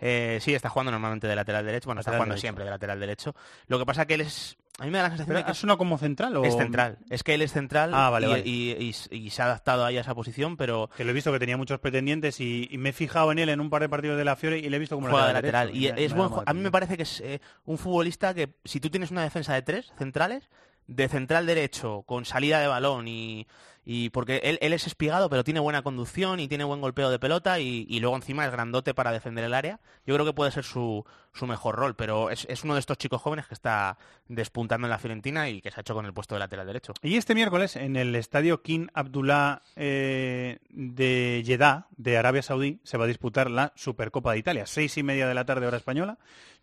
[0.00, 1.86] eh, sí, está jugando normalmente de lateral derecho.
[1.86, 2.40] Bueno, está Lateral jugando derecho.
[2.46, 3.34] siempre de lateral derecho.
[3.66, 4.56] Lo que pasa que él es...
[4.78, 6.44] A mí me da la sensación de que ¿Es una como central o...?
[6.44, 6.98] es central.
[7.08, 8.42] Es que él es central Ah, vale, y, vale.
[8.46, 11.32] y- y- y se ha adaptado ahí a esa posición, pero Que lo he visto
[11.32, 14.18] que tenía muchos pretendientes y, me he fijado en él en un par de partidos
[14.18, 15.80] de la Fiore y le he visto como juega de lateral lateral.
[15.80, 18.34] derecho, Y me- es me buen, a mí me parece que es eh, un futbolista
[18.34, 20.50] que si tú tienes una defensa de tres centrales,
[20.86, 23.46] de central derecho, con salida de balón y,
[23.84, 27.18] y porque él, él es espigado, pero tiene buena conducción y tiene buen golpeo de
[27.18, 29.80] pelota y, y luego encima es grandote para defender el área.
[30.06, 32.98] Yo creo que puede ser su, su mejor rol, pero es, es uno de estos
[32.98, 36.12] chicos jóvenes que está despuntando en la Fiorentina y que se ha hecho con el
[36.12, 36.94] puesto de lateral derecho.
[37.02, 42.96] Y este miércoles en el estadio King Abdullah eh, de Jeddah, de Arabia Saudí, se
[42.96, 44.66] va a disputar la Supercopa de Italia.
[44.66, 46.18] Seis y media de la tarde hora española,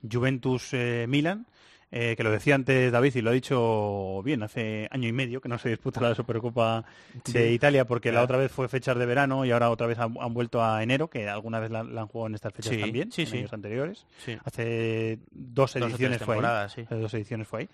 [0.10, 1.46] Juventus-Milan.
[1.50, 1.53] eh,
[1.94, 5.48] que lo decía antes David y lo ha dicho bien, hace año y medio que
[5.48, 6.84] no se disputa la Supercopa
[7.26, 7.52] de.
[7.52, 10.34] Italia porque la otra vez fue fechas de verano y ahora otra vez han, han
[10.34, 13.12] vuelto a enero, que alguna vez la, la han jugado en estas fechas Sí, también,
[13.12, 14.08] sí, en años anteriores.
[14.44, 16.44] Hace dos ediciones fue ahí.
[16.46, 17.70] Hace dos ediciones fue ahí.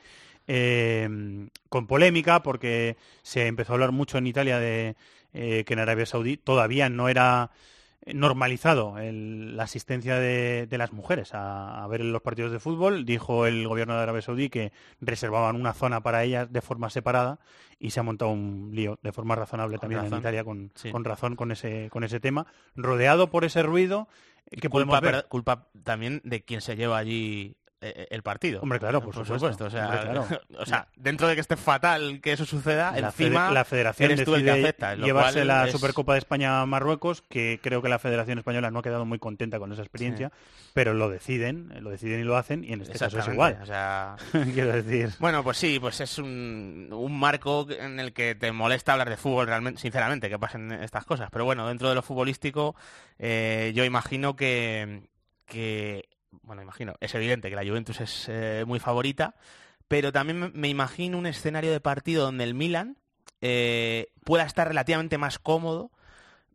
[0.52, 4.96] Eh, con polémica porque se empezó a hablar mucho en Italia de
[5.32, 7.52] eh, que en Arabia Saudí todavía no era
[8.14, 13.06] normalizado el- la asistencia de, de las mujeres a, a ver los partidos de fútbol.
[13.06, 17.40] Dijo el gobierno de Arabia Saudí que reservaban una zona para ellas de forma separada
[17.80, 20.20] y se ha montado un lío de forma razonable Con también en.
[20.20, 20.92] Italia con, Sí.
[20.92, 22.46] con razón con ese, con ese tema,
[22.76, 24.08] rodeado por ese ruido
[24.60, 25.26] que culpa, ver.
[25.30, 28.62] culpa también de quien se lleva allí el partido.
[28.62, 29.66] Hombre, claro, por, supuesto.
[29.66, 30.28] O, sea, Hombre, claro.
[30.60, 34.26] o sea, dentro de que esté fatal que eso suceda, la encima la federación eres
[34.26, 37.90] tú el que lo llevarse la es- Supercopa de España a Marruecos, que creo que
[37.90, 40.32] la Federación Española no ha quedado muy contenta con esa experiencia,
[40.74, 43.60] pero lo deciden, lo deciden y lo hacen, y en este caso es igual.
[43.62, 44.16] O sea,
[44.54, 45.12] Quiero decir.
[45.20, 49.18] Bueno, pues sí, pues es un, un marco en el que te molesta hablar de
[49.18, 51.30] fútbol realmente, sinceramente, que pasen estas cosas.
[51.32, 52.76] Pero bueno, dentro de lo futbolístico,
[53.18, 55.04] eh, yo imagino que,
[55.46, 59.36] que, bueno, imagino, es evidente que la Juventus es eh, muy favorita,
[59.88, 62.98] pero también me- imagino un escenario de partido donde el Milan
[63.42, 65.92] eh, pueda estar relativamente más cómodo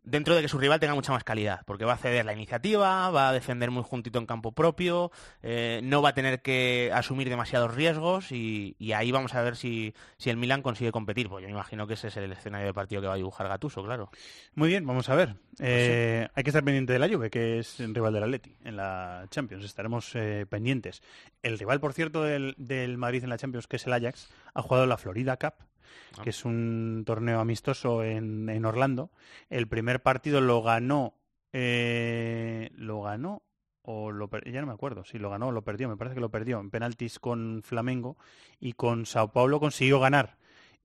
[0.04, 3.10] dentro de que su rival tenga mucha más calidad, porque va a ceder la iniciativa,
[3.10, 5.10] va a defender muy juntito en campo propio,
[5.42, 9.56] eh, no va a tener que asumir demasiados riesgos y, y ahí vamos a ver
[9.56, 11.28] si, si el Milan consigue competir.
[11.28, 13.48] Pues yo me imagino que ese es el escenario de partido que va a dibujar
[13.48, 14.10] Gatuso, claro.
[14.54, 15.36] Muy bien, vamos a ver.
[15.58, 18.76] Eh, Hay que estar pendiente de la Juve, que es el rival del Atleti en
[18.76, 19.64] la Champions.
[19.64, 21.02] Estaremos eh, pendientes.
[21.42, 24.62] El rival, por cierto, del, del Madrid en la Champions, que es el Ajax, ha
[24.62, 25.54] jugado la Florida Cup,
[26.22, 29.10] que es un torneo amistoso en, en Orlando.
[29.50, 31.14] El primer partido lo ganó,
[31.52, 33.42] eh, lo ganó
[33.82, 35.88] o lo per- ya no me acuerdo si lo ganó o lo perdió.
[35.88, 38.16] Me parece que lo perdió en penaltis con Flamengo
[38.60, 40.36] y con Sao Paulo consiguió ganar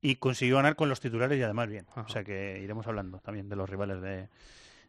[0.01, 1.85] y consiguió ganar con los titulares y además bien.
[1.95, 4.29] O sea que iremos hablando también de los rivales de,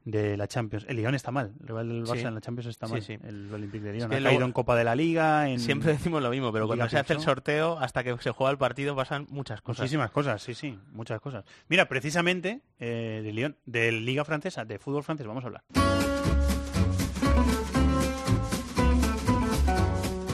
[0.05, 0.87] de la Champions.
[0.89, 2.27] El Lyon está mal, el rival del Barça Sí.
[2.27, 3.03] en la Champions está mal.
[3.03, 3.19] sí.
[3.23, 5.49] El Olympique de Lyon que ha caído en Copa de la Liga.
[5.49, 5.61] En...
[5.61, 8.51] Siempre decimos lo mismo, pero cuando Liga se hace el sorteo, hasta que se juega
[8.51, 9.81] el partido, pasan muchas cosas.
[9.83, 11.45] Muchísimas cosas, sí, sí, muchas cosas.
[11.69, 15.63] Mira, precisamente eh, de Lyon, de Liga Francesa, de fútbol francés, vamos a hablar.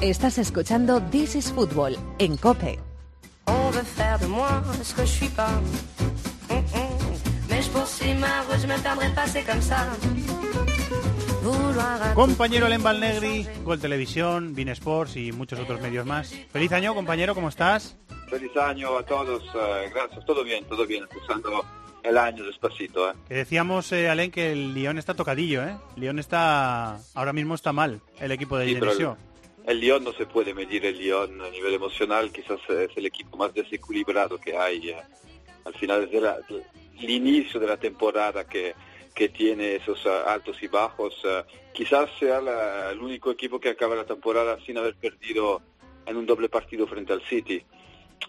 [0.01, 2.79] Estás escuchando This is Football en Cope.
[3.49, 5.51] On veut faire de moi ce que je suis pas.
[7.67, 7.83] Hum, hum.
[7.83, 9.87] Mais je poursuis ma route, je me perdrai pas, c'est comme ça.
[11.43, 16.33] Vouloir un Compañero Len Negri, Gol Televisión, Bein Sports y muchos otros medios más.
[16.53, 17.97] Feliz año, compañero, ¿cómo estás?
[18.29, 21.65] Feliz año a todos, eh, gracias, todo bien, todo bien, empezando
[22.03, 23.09] el año despacito.
[23.11, 23.15] ¿eh?
[23.29, 25.77] Que decíamos, eh, Alen, que el Lyon está tocadillo, ¿eh?
[25.97, 29.17] Lyon está, ahora mismo está mal, el equipo de Sí, Genesio.
[29.67, 33.37] El Lyon no se puede medir el Lyon a nivel emocional, quizás es el equipo
[33.37, 34.91] más desequilibrado que hay.
[34.91, 34.97] eh.
[35.65, 36.39] Al final desde la-
[37.01, 38.75] el inicio de la temporada que,
[39.15, 41.43] que tiene esos eh, altos y bajos, eh,
[41.73, 45.63] quizás sea la- el único equipo que acaba la temporada sin haber perdido
[46.07, 47.63] en un doble partido frente al City.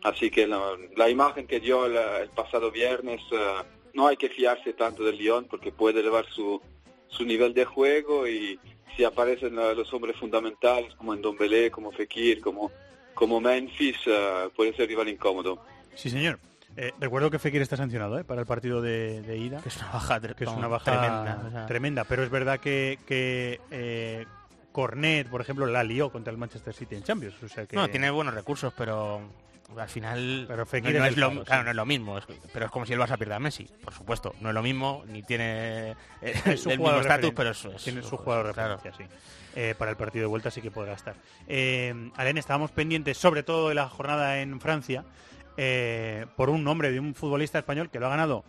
[0.04, 3.64] Así que la, imagen que dio el, pasado viernes, eh,
[3.94, 6.62] no hay que fiarse tanto del Lyon porque puede elevar su,
[7.08, 8.60] su nivel de juego y
[8.96, 12.72] si aparecen los hombres fundamentales como Ndombele, como Fekir, como,
[13.14, 15.60] como Memphis, eh, puede ser rival incómodo.
[15.96, 16.40] Sí, señor.
[16.80, 18.24] Eh, recuerdo que Fekir está sancionado ¿eh?
[18.24, 19.60] para el partido de, de ida.
[19.62, 21.66] Que es una baja, que es una baja tremenda, o sea.
[21.66, 24.26] tremenda, pero es verdad que, que eh,
[24.72, 27.36] Cornet, por ejemplo, la lió contra el Manchester City en Champions.
[27.42, 27.76] O sea que...
[27.76, 29.22] No, tiene buenos recursos, pero
[29.76, 31.66] al final Pero Fekir no es lo, palo, claro, sí.
[31.66, 33.94] no es lo mismo, es- pero es como si el Barça pierda a Messi, por
[33.94, 37.84] supuesto, no es lo mismo, ni tiene es su el mismo estatus, pero es, es-
[37.84, 38.76] tiene su jugador de claro.
[38.76, 39.12] referencia, sí.
[39.56, 41.16] Eh, para el partido de vuelta sí que podrá estar.
[41.48, 45.04] Eh, Alen, estábamos pendientes, sobre todo de la jornada en Francia,
[45.58, 48.44] eh, por un nombre de un futbolista español que lo ha ganado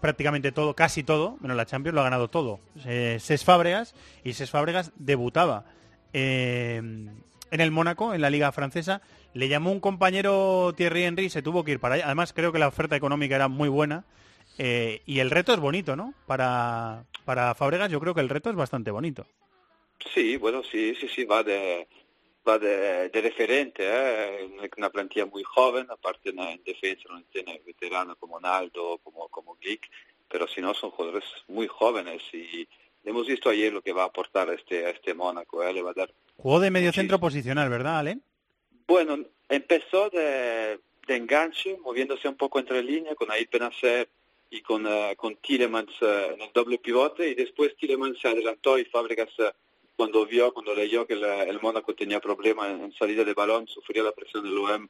[0.00, 2.60] prácticamente todo, casi todo, menos la Champions, lo ha ganado todo.
[2.86, 5.64] Eh, Ses Fábregas, y Ses Fábregas debutaba
[6.12, 9.02] eh, en el Mónaco, en la Liga Francesa.
[9.32, 12.06] Le llamó un compañero Thierry Henry se tuvo que ir para allá.
[12.06, 14.04] Además, creo que la oferta económica era muy buena.
[14.58, 16.14] Eh, y el reto es bonito, ¿no?
[16.26, 19.26] Para, para Fábregas yo creo que el reto es bastante bonito.
[20.12, 21.88] Sí, bueno, sí, sí, sí, va de,
[22.46, 24.50] va de, de referente, ¿eh?
[24.76, 29.56] una plantilla muy joven, aparte en, en defensa no tiene veteranos como Naldo, como, como
[29.56, 29.88] Glick,
[30.28, 32.68] pero si no son jugadores muy jóvenes y
[33.04, 35.72] hemos visto ayer lo que va a aportar a este, a este Mónaco, ¿eh?
[35.72, 38.22] le va a dar Juego de medio centro posicional, ¿verdad, Alen?
[38.86, 39.18] Bueno,
[39.48, 44.08] empezó de, de enganche, moviéndose un poco entre líneas con Aid Benacer
[44.50, 48.78] y con, eh, con Tillemans eh, en el doble pivote y después Tillemans se adelantó
[48.78, 49.52] y Fábregas eh,
[49.96, 54.02] cuando vio, cuando leyó que la- el Mónaco tenía problemas en, salida de balón, sufría
[54.02, 54.88] la presión del OM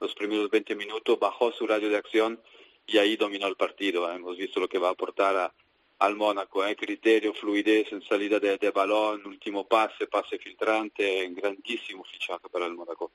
[0.00, 2.40] los primeros 20 minutos, bajó su radio de acción
[2.86, 4.10] y ahí dominó el partido.
[4.10, 4.16] eh.
[4.16, 5.54] Hemos visto lo que va a aportar a-
[6.00, 6.74] al Mónaco, eh.
[6.74, 12.74] criterio, fluidez en salida de, de balón, último pase, pase filtrante, grandísimo fichaje para el
[12.74, 13.12] Mónaco.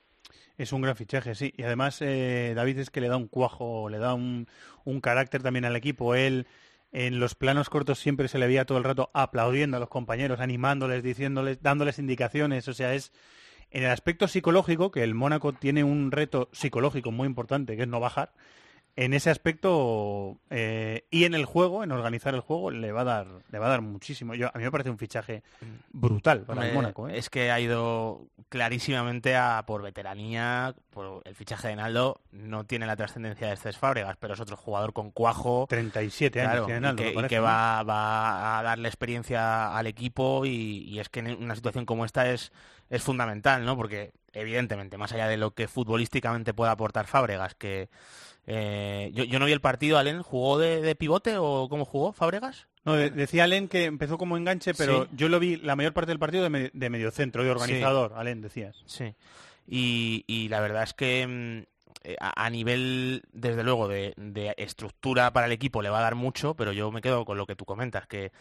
[0.56, 1.52] Es un gran fichaje, sí.
[1.56, 4.48] Y además, eh, David es que le da un cuajo, le da un,
[4.84, 6.14] un carácter también al equipo.
[6.14, 6.46] Él,
[6.92, 10.40] en los planos cortos, siempre se le veía todo el rato aplaudiendo a los compañeros,
[10.40, 12.66] animándoles, diciéndoles, dándoles indicaciones.
[12.68, 13.12] O sea, es
[13.70, 17.88] en el aspecto psicológico, que el Mónaco tiene un reto psicológico muy importante, que es
[17.88, 18.32] no bajar.
[19.00, 23.04] En ese aspecto eh, y en el juego, en organizar el juego, le va a
[23.04, 24.34] dar, le va a dar muchísimo.
[24.34, 25.44] Yo, a mí me parece un fichaje
[25.92, 27.08] brutal para el Mónaco.
[27.08, 27.16] ¿eh?
[27.16, 32.20] Es que ha ido clarísimamente a por veteranía, por el fichaje de Naldo.
[32.32, 35.66] No tiene la trascendencia de Cés Fábregas, pero es otro jugador con cuajo.
[35.68, 37.44] 37 años Claro, tiene y que, me y parece, que ¿no?
[37.44, 40.50] va, va a darle experiencia al equipo y,
[40.88, 42.50] y es que en una situación como esta es,
[42.90, 43.76] es fundamental, ¿no?
[43.76, 47.88] Porque evidentemente, más allá de lo que futbolísticamente pueda aportar Fábregas, que
[48.46, 52.12] eh, yo, yo no vi el partido, Alen, ¿jugó de, de pivote o cómo jugó
[52.12, 52.66] Fábregas?
[52.84, 55.10] No, de- decía Alen que empezó como enganche, pero Sí.
[55.16, 58.40] yo lo vi la mayor parte del partido de, me- de mediocentro, de organizador, Alen,
[58.40, 58.82] decías.
[58.86, 59.14] Sí.
[59.66, 61.66] Y, y la verdad es que mm,
[62.08, 64.14] eh, a, nivel, desde luego, de,
[64.56, 67.44] estructura para el equipo le va a dar mucho, pero yo me quedo con lo
[67.44, 68.32] que tú comentas, que,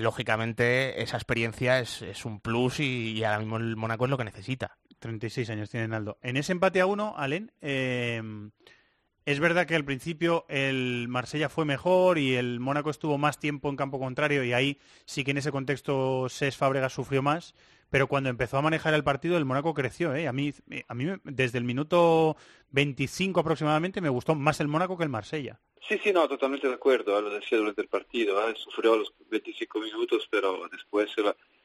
[0.00, 4.24] lógicamente esa experiencia es, un plus y, y ahora mismo el Mónaco es lo que
[4.24, 4.76] necesita.
[4.98, 6.18] 36 años tiene Naldo.
[6.20, 8.20] En ese empate a uno, Alen, eh,
[9.24, 13.68] es verdad que al principio el Marsella fue mejor y el Mónaco estuvo más tiempo
[13.68, 17.54] en campo contrario y ahí sí que en ese contexto Ses Fábregas sufrió más,
[17.88, 20.14] pero cuando empezó a manejar el partido el Mónaco creció.
[20.14, 20.26] ¿eh?
[20.26, 20.52] A mí,
[20.88, 22.36] a mí desde el minuto
[22.70, 25.60] 25 aproximadamente me gustó más el Mónaco que el Marsella.
[25.88, 29.80] Sí, sí, no, totalmente de acuerdo, lo decía durante el partido, eh, sufrió los 25
[29.80, 31.10] minutos, pero después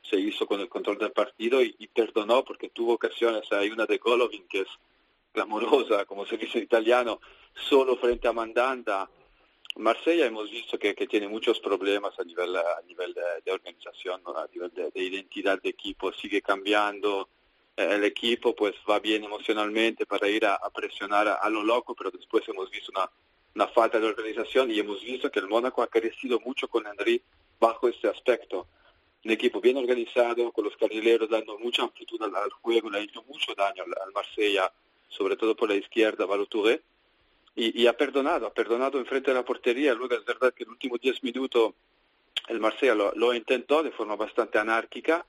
[0.01, 3.97] se, hizo con el control del partido y perdonó porque tuvo ocasiones, hay una de
[3.97, 4.67] Golovin que es
[5.37, 7.21] clamorosa, como se dice en italiano,
[7.53, 9.07] solo frente a Mandanda.
[9.75, 13.13] Marsella hemos visto que, que tiene muchos problemas a nivel, a nivel
[13.45, 17.29] de, organización, a nivel de, de identidad de equipo, sigue cambiando,
[17.75, 21.93] eh, el equipo pues va bien emocionalmente para ir a, presionar a, a lo loco,
[21.93, 23.07] pero después hemos visto una,
[23.53, 27.21] una falta de organización y hemos visto que el Mónaco ha crecido mucho con Henry
[27.59, 28.65] bajo este aspecto.
[29.23, 33.21] Un equipo bien organizado, con los carrileros dando mucha amplitud al, juego, le ha hecho
[33.27, 34.71] mucho daño al Marsella,
[35.09, 36.81] sobre todo por la izquierda, Balotouré,
[37.55, 39.93] y, y ha perdonado, ha perdonado enfrente de la portería.
[39.93, 41.73] Luego es verdad que en los últimos 10 minutos
[42.49, 45.25] el Marsella lo, lo intentó de forma bastante anárquica,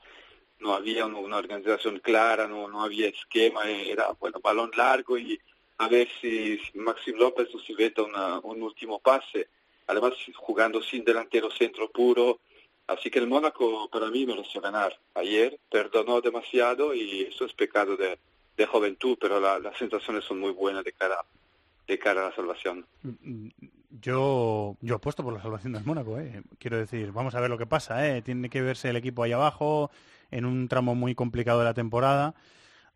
[0.61, 5.39] no había una, organización clara, no, no había esquema, era bueno balón largo y
[5.79, 9.49] a ver si, si Maxim López nos inventa una- un último pase,
[9.87, 12.41] además jugando sin delantero centro puro,
[12.89, 14.99] así que el Mónaco para mí mereció ganar.
[15.14, 18.18] Ayer, perdonó demasiado y eso es pecado de,
[18.59, 21.16] de juventud, pero la- las sensaciones son muy buenas de cara,
[21.86, 22.84] de cara a la salvación.
[24.00, 26.42] Yo, yo apuesto por la salvación del Mónaco, ¿eh?
[26.59, 28.20] quiero decir, vamos a ver lo que pasa, ¿eh?
[28.20, 29.90] tiene que verse el equipo ahí abajo,
[30.30, 32.34] en un tramo muy complicado de la temporada.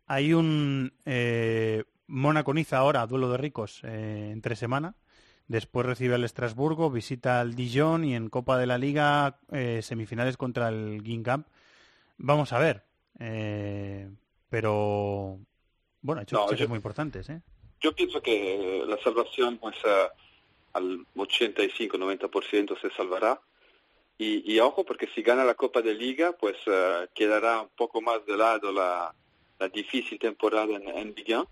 [0.05, 4.93] Hay un eh, Mónaco-Niza ahora, duelo de ricos, eh, entre semana.
[5.47, 9.39] Después recibe al Estrasburgo, visita al Dijon y en Copa de la Liga
[9.81, 11.47] semifinales contra el Guingamp.
[12.17, 12.83] Vamos a ver,
[14.49, 15.39] pero
[16.03, 17.41] bueno, ha hecho No, yo- muy importantes, ¿eh?
[17.81, 20.07] Yo pienso que la salvación pues eh,
[20.73, 23.39] al 85-90% se salvará.
[24.17, 27.99] Y, y ojo, porque si gana la Copa de Liga, pues eh, quedará un poco
[28.01, 29.13] más de lado la,
[29.59, 31.47] la difícil temporada en, en Ligue 1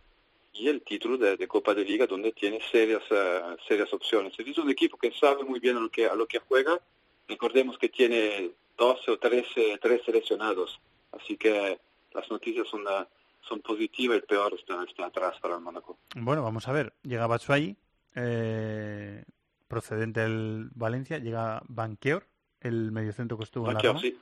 [0.54, 4.34] y el título de, de Copa de Liga, donde tiene serias, eh, serias opciones.
[4.38, 6.80] Es un equipo que sabe muy bien a lo que, a lo que juega.
[7.28, 10.80] Recordemos que tiene 12 o 13, 13 seleccionados.
[11.12, 11.80] Así que
[12.14, 13.06] las noticias son, eh,
[13.48, 15.98] son positivas, el peor está, está atrás para el Mónaco.
[16.16, 16.94] Bueno, vamos a ver.
[17.04, 17.76] Llega Batshuayi,
[18.16, 19.24] eh,
[19.68, 21.18] procedente del Valencia.
[21.18, 22.28] Llega Banqueur,
[22.60, 24.20] el mediocentro que estuvo Banqueur, en la sí.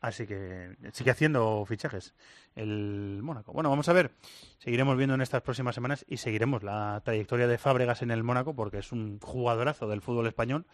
[0.00, 2.14] Así que sigue haciendo fichajes
[2.56, 3.54] el Mónaco.
[3.54, 4.10] Bueno, vamos a ver.
[4.58, 8.54] Seguiremos viendo en estas próximas semanas y seguiremos la trayectoria de Fábregas en el Mónaco
[8.54, 10.66] porque es un jugadorazo del fútbol español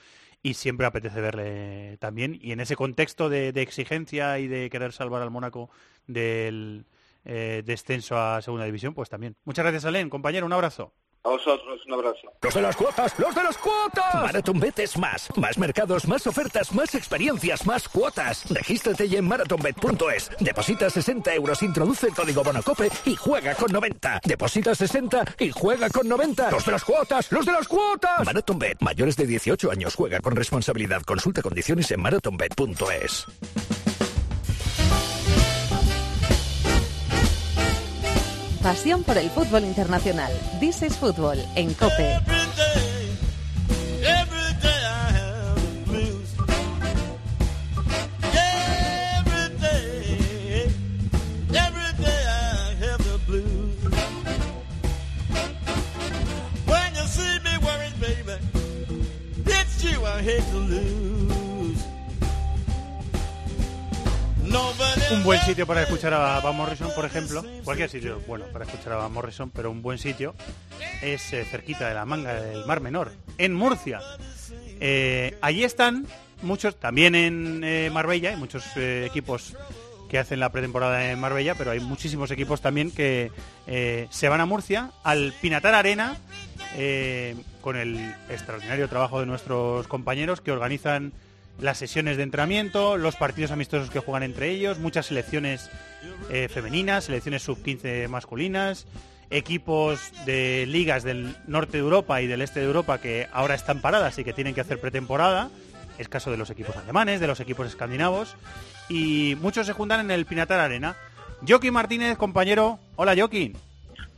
[0.43, 2.41] y siempre apetece verle también.
[2.43, 5.71] Y en ese contexto de, de exigencia y de querer salvar al Mónaco
[6.09, 6.87] del
[7.25, 9.37] eh, descenso a Segunda División, pues también.
[9.45, 10.11] Muchas gracias, Alen.
[10.11, 10.95] Compañero, un abrazo.
[11.23, 12.33] A vosotros, un abrazo.
[12.41, 13.19] ¡Los de las cuotas!
[13.19, 14.15] ¡Los de las cuotas!
[14.15, 15.29] MarathonBet es más.
[15.37, 18.49] Más mercados, más ofertas, más experiencias, más cuotas.
[18.49, 20.31] Regístrate ya en marathonbet.es.
[20.41, 24.21] Deposita 60 euros, introduce el código Bonocope y juega con 90.
[24.25, 26.51] Deposita 60 y juega con 90.
[26.53, 27.31] ¡Los de las cuotas!
[27.31, 28.25] ¡Los de las cuotas!
[28.25, 28.81] MarathonBet.
[28.81, 29.95] Mayores de 18 años.
[29.95, 31.03] Juega con responsabilidad.
[31.03, 33.27] Consulta condiciones en marathonbet.es.
[38.63, 40.33] Pasión por el fútbol internacional.
[40.61, 42.21] This is Fútbol en COPE.
[60.03, 61.10] I have the blues.
[65.13, 68.95] Un buen sitio para escuchar a Van Morrison, por ejemplo, cualquier sitio bueno para escuchar
[68.95, 70.35] a Van Morrison, pero un buen sitio
[71.03, 74.01] es eh, cerquita de la manga del Mar Menor, en Murcia.
[74.81, 76.07] Eh, allí están
[76.43, 79.57] muchos, también en eh, Marbella, hay muchos equipos
[80.09, 83.31] que hacen la pretemporada en Marbella, pero hay muchísimos equipos también que
[84.11, 86.17] se van a Murcia, al Pinatar Arena,
[87.61, 91.13] con el extraordinario trabajo de nuestros compañeros que organizan
[91.61, 95.71] las sesiones de entrenamiento, los partidos amistosos que juegan entre ellos, muchas selecciones
[96.31, 98.87] eh, femeninas, selecciones sub-15 masculinas,
[99.31, 103.81] equipos de ligas del norte de Europa y del este de Europa que ahora están
[103.81, 105.51] paradas y que tienen que hacer pretemporada.
[105.99, 108.37] Es caso de los equipos alemanes, de los equipos escandinavos.
[108.89, 110.97] Y muchos se juntan en el Pinatar Arena.
[111.47, 112.79] Joaquín Martínez, compañero.
[112.97, 113.57] Hola, Joaquín.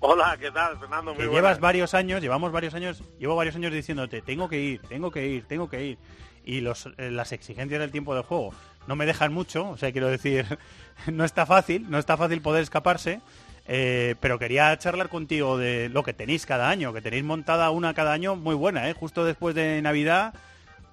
[0.00, 1.12] Hola, ¿qué tal, Fernando?
[1.12, 1.34] Muy que buenas.
[1.34, 5.28] llevas varios años, llevamos varios años, llevo varios años diciéndote, tengo que ir, tengo que
[5.28, 5.98] ir, tengo que ir.
[6.44, 8.52] Y los, eh, las exigencias del tiempo de juego
[8.86, 10.44] no me dejan mucho, o sea, quiero decir,
[11.06, 13.20] no está fácil, no está fácil poder escaparse.
[13.68, 17.94] eh, pero quería charlar contigo de lo que tenéis cada año, que tenéis montada una
[17.94, 18.92] cada año muy buena, ¿eh?
[18.92, 20.34] Justo después de Navidad.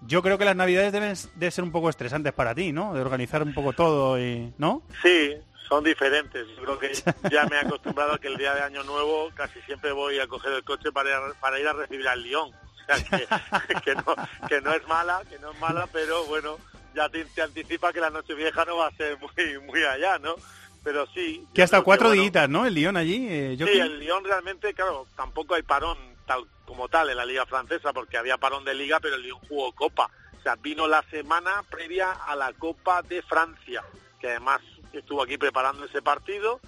[0.07, 2.93] Yo creo que las Navidades deben de ser un poco estresantes para ti, ¿no?
[2.93, 4.83] De organizar un poco todo y, ¿no?
[5.01, 5.33] Sí,
[5.67, 6.45] son diferentes.
[6.61, 6.91] Creo que
[7.31, 10.27] ya me he acostumbrado a que el día de Año Nuevo casi siempre voy a
[10.27, 12.51] coger el coche para ir a, para ir a recibir al Lyon.
[12.97, 13.27] Sea,
[13.67, 14.15] que, que no,
[14.47, 16.57] que no es mala, que no es mala, pero bueno,
[16.95, 20.17] ya te, te anticipa que la noche vieja no va a ser muy, muy allá,
[20.19, 20.35] ¿no?
[20.83, 21.45] Pero sí.
[21.53, 22.65] Que hasta cuatro bueno, días, ¿no?
[22.65, 23.27] El Lyon allí.
[23.29, 23.81] eh, Sí, Joaquín.
[23.81, 28.17] el Lyon realmente, claro, tampoco hay parón tal como tal en la Liga Francesa, porque
[28.17, 30.09] había parón de Liga, pero el Lyon jugó Copa.
[30.37, 33.83] O sea, vino la semana previa a la Copa de Francia,
[34.21, 34.61] que además
[34.93, 36.61] estuvo aquí preparando ese partido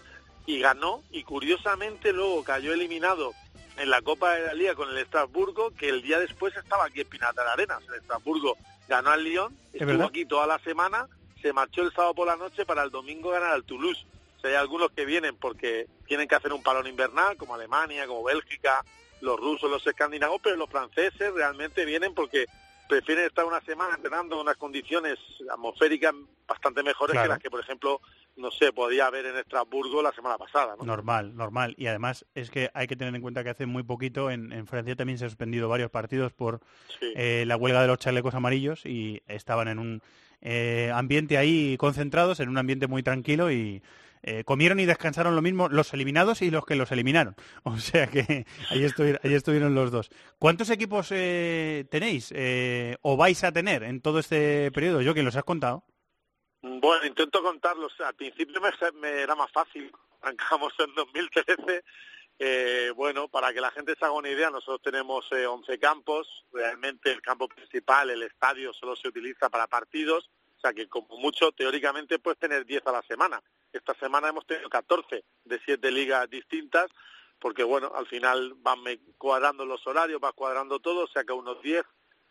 [0.45, 1.03] y ganó.
[1.11, 3.31] Y curiosamente luego cayó eliminado
[3.81, 7.01] en la Copa de la Liga con el Estrasburgo, que el día después estaba aquí
[7.01, 7.81] en Pinatar Arenas.
[7.87, 8.55] El Estrasburgo
[8.87, 10.07] ganó al Lyon, estuvo verdad.
[10.07, 11.07] aquí toda la semana,
[11.41, 14.05] se marchó el sábado por la noche para el domingo ganar al Toulouse.
[14.37, 18.05] O sea, hay algunos que vienen porque tienen que hacer un parón invernal, como Alemania,
[18.07, 18.83] como Bélgica,
[19.21, 22.45] los rusos, los escandinavos, pero los franceses realmente vienen porque
[22.89, 25.17] prefieren estar una semana entrenando en unas condiciones
[25.51, 26.13] atmosféricas
[26.47, 27.25] bastante mejores Claro.
[27.25, 28.01] que las que, por ejemplo,
[28.37, 30.75] no sé, podía haber en Estrasburgo la semana pasada.
[30.77, 30.83] ¿no?
[30.85, 31.75] Normal, normal.
[31.77, 34.67] Y además es que hay que tener en cuenta que hace muy poquito en, en
[34.67, 36.61] Francia también se han suspendido varios partidos por
[36.99, 37.13] Sí.
[37.15, 40.01] eh, la huelga de los chalecos amarillos y estaban en un
[40.41, 43.83] eh, ambiente ahí concentrados, en un ambiente muy tranquilo y
[44.23, 47.35] eh, comieron y descansaron lo mismo los eliminados y los que los eliminaron.
[47.63, 50.09] O sea que ahí, estuvi- ahí estuvieron los dos.
[50.39, 55.01] ¿Cuántos equipos eh, tenéis eh, o vais a tener en todo este periodo?
[55.01, 55.83] Yo que los has contado.
[56.61, 57.99] Bueno, intento contarlos.
[58.01, 58.61] Al principio
[58.93, 59.91] me, era más fácil.
[60.21, 61.83] Arrancamos en 2013.
[62.43, 66.45] Eh, bueno, para que la gente se haga una idea, nosotros tenemos eh, 11 campos.
[66.51, 70.29] Realmente el campo principal, el estadio, solo se utiliza para partidos.
[70.57, 73.41] O sea que como mucho, teóricamente puedes tener 10 a la semana.
[73.73, 76.91] Esta semana hemos tenido 14 de 7 ligas distintas
[77.39, 78.79] porque bueno, al final van
[79.17, 81.83] cuadrando los horarios, va cuadrando todo, o sea que unos 10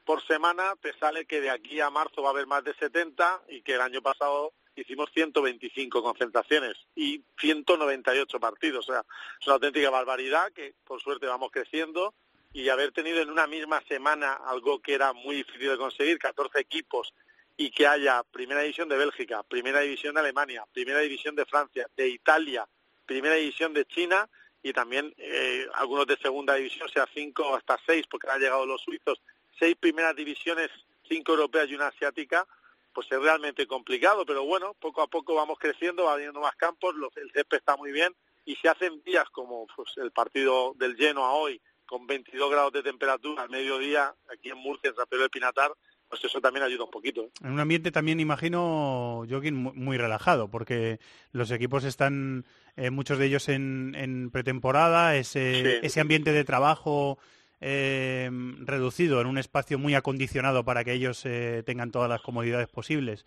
[0.04, 3.42] por semana te sale que de aquí a marzo va a haber más de 70
[3.48, 8.88] y que el año pasado hicimos 125 concentraciones y 198 partidos.
[8.88, 9.04] O sea,
[9.40, 12.14] es una auténtica barbaridad que por suerte vamos creciendo
[12.52, 16.58] y haber tenido en una misma semana algo que era muy difícil de conseguir, 14
[16.58, 17.12] equipos
[17.56, 21.86] y que haya primera división de Bélgica, primera división de Alemania, primera división de Francia,
[21.96, 22.66] de Italia,
[23.06, 24.28] primera división de China
[24.62, 28.66] y también eh, algunos de segunda división, sea cinco o hasta seis, porque han llegado
[28.66, 29.20] los suizos,
[29.58, 30.70] seis primeras divisiones,
[31.08, 32.46] cinco europeas y una asiática,
[32.92, 36.94] pues es realmente complicado, pero bueno, poco a poco vamos creciendo, va habiendo más campos,
[36.96, 40.96] los- el césped está muy bien y se hacen días como pues, el partido del
[40.96, 45.06] lleno a hoy, con 22 grados de temperatura al mediodía, aquí en Murcia, en San
[45.08, 45.72] Pedro del Pinatar,
[46.08, 47.22] pues eso también ayuda un poquito.
[47.22, 47.30] ¿eh?
[47.44, 50.98] En un ambiente también, imagino, Joaquín, mu- muy relajado, porque
[51.32, 52.44] los equipos están,
[52.76, 55.86] eh, muchos de ellos en, en pretemporada, ese, Sí.
[55.86, 57.18] ese ambiente de trabajo
[57.60, 58.30] eh,
[58.60, 63.24] reducido en un espacio muy acondicionado para que ellos eh, tengan todas las comodidades posibles.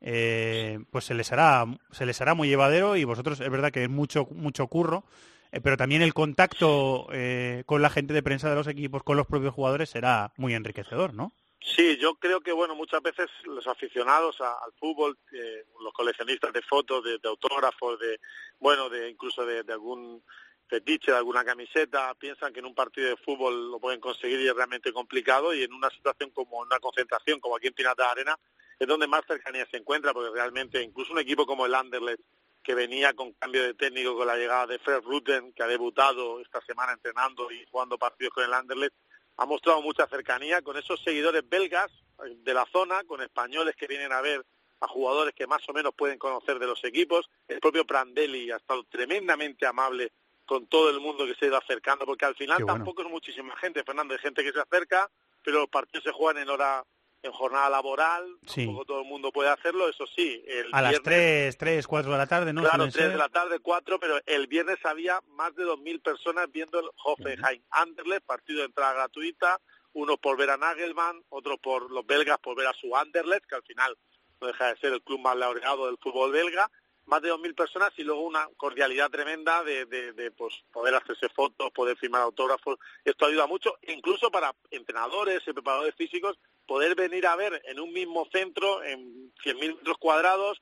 [0.00, 3.84] eh, pues se les hará se les hará muy llevadero y vosotros es verdad que
[3.84, 5.04] es mucho mucho curro
[5.52, 9.16] eh, pero también el contacto eh, con la gente de prensa de los equipos con
[9.16, 11.32] los propios jugadores será muy enriquecedor no
[11.66, 16.60] Sí, yo creo que bueno muchas veces los aficionados al fútbol, eh, los coleccionistas de
[16.60, 18.20] fotos, de, autógrafos, de
[18.60, 20.22] bueno, de incluso de algún
[20.68, 24.48] fetiche, de alguna camiseta, piensan que en un partido de fútbol lo pueden conseguir y
[24.48, 28.38] es realmente complicado y en una situación como una concentración como aquí en Pinata Arena
[28.78, 32.22] es donde más cercanía se encuentra porque realmente incluso un equipo como el Anderlecht
[32.62, 36.40] que venía con cambio de técnico con la llegada de Fred Rutten que ha debutado
[36.40, 38.94] esta semana entrenando y jugando partidos con el Anderlecht
[39.36, 41.90] ha mostrado mucha cercanía con esos seguidores belgas
[42.36, 44.44] de la zona, con españoles que vienen a ver
[44.80, 47.28] a jugadores que más o menos pueden conocer de los equipos.
[47.48, 50.12] El propio Prandelli ha estado tremendamente amable
[50.46, 53.56] con todo el mundo que se ha ido acercando, porque al final tampoco es muchísima
[53.56, 55.10] gente, Fernando, hay gente que se acerca,
[55.42, 56.84] pero los partidos se juegan en hora
[57.22, 58.66] en jornada laboral, Sí.
[58.66, 60.44] tampoco todo el mundo puede hacerlo, eso sí.
[60.46, 62.60] El A las viernes- 3, 3, 4 de la tarde, ¿no?
[62.60, 66.52] Claro, Suelen 3 de la tarde, 4, pero el viernes había más de 2.000 personas
[66.52, 69.58] viendo el Hoffenheim Anderlecht, partido de entrada gratuita,
[69.94, 73.54] unos por ver a Nagelmann, otros por los belgas por ver a su Anderlecht, que
[73.54, 73.96] al final
[74.42, 76.70] no deja de ser el club más laureado del fútbol belga,
[77.06, 81.28] más de 2.000 personas y luego una cordialidad tremenda de, de, de, pues, poder hacerse
[81.28, 82.78] fotos, poder firmar autógrafos.
[83.04, 87.92] Esto ayuda mucho, incluso para entrenadores y preparadores físicos, poder venir a ver en un
[87.92, 90.60] mismo centro, en 100.000 metros cuadrados,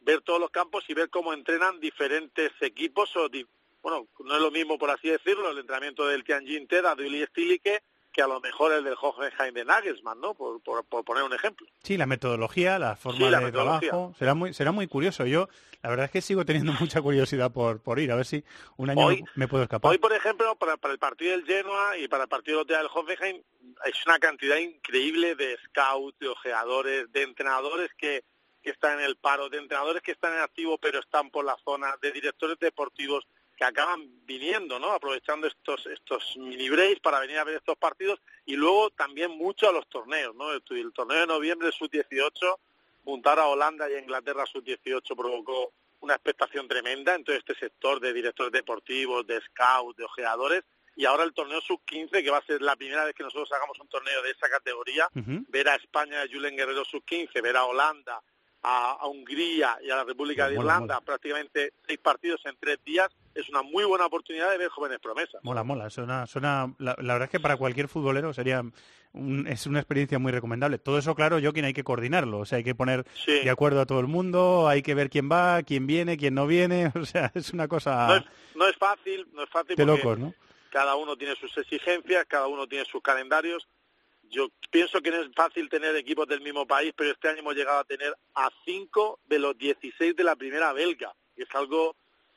[0.00, 3.14] ver todos los campos y ver cómo entrenan diferentes equipos.
[3.16, 3.28] O
[3.82, 7.24] bueno, no es lo mismo, por así decirlo, el entrenamiento del Tianjin Teda, de Uli
[7.26, 7.82] Stilicke,
[8.16, 10.32] que a lo mejor el del Hoffenheim de Nagelsmann, ¿no?
[10.32, 11.66] Por, por, por poner un ejemplo.
[11.82, 14.14] Sí, la metodología, la forma Sí, la de trabajo.
[14.18, 15.26] Será muy, será muy curioso.
[15.26, 15.50] Yo,
[15.82, 18.42] la verdad es que sigo teniendo mucha curiosidad por, por ir, a ver si
[18.78, 19.90] un año Hoy- me puedo escapar.
[19.92, 23.42] Hoy, por ejemplo, para, para el partido del Genoa y para el partido del Hoffenheim,
[23.84, 28.24] es una cantidad increíble de scouts, de ojeadores, de entrenadores que,
[28.62, 31.56] que están en el paro, de entrenadores que están en activo pero están por la
[31.62, 34.92] zona, de directores deportivos que acaban viniendo, ¿no?
[34.92, 39.68] Aprovechando estos estos mini breaks para venir a ver estos partidos y luego también mucho
[39.68, 40.52] a los torneos, ¿no?
[40.52, 42.56] El, el torneo de noviembre sub-18
[43.04, 48.00] juntar a Holanda y a Inglaterra sub-18 provocó una expectación tremenda en todo este sector
[48.00, 50.64] de directores deportivos, de scouts, de ojeadores,
[50.96, 53.78] y ahora el torneo sub-15, que va a ser la primera vez que nosotros hagamos
[53.80, 58.20] un torneo de esa categoría, ver a España de Julen Guerrero sub-15, ver a Holanda,
[58.62, 63.08] a, a Hungría y a la República de Irlanda, prácticamente seis partidos en tres días,
[63.36, 65.40] es una muy buena oportunidad de ver jóvenes promesas.
[65.44, 65.90] Mola, mola.
[65.90, 68.62] Suena, suena, la, la verdad es que para cualquier futbolero sería
[69.12, 70.78] un- es una experiencia muy recomendable.
[70.78, 72.38] Todo eso, claro, yo quien hay que coordinarlo.
[72.40, 73.40] O sea, hay que poner Sí.
[73.44, 76.46] de acuerdo a todo el mundo, hay que ver quién va, quién viene, quién no
[76.46, 76.90] viene.
[77.02, 78.24] O sea, es una cosa No es,
[78.56, 80.34] no es fácil, no es fácil de locos, ¿no?
[80.70, 83.66] cada uno tiene sus exigencias, cada uno tiene sus calendarios.
[84.28, 87.54] Yo pienso que no es fácil tener equipos del mismo país, pero este año hemos
[87.54, 91.94] llegado a tener a cinco de los 16 de la primera belga, y es algo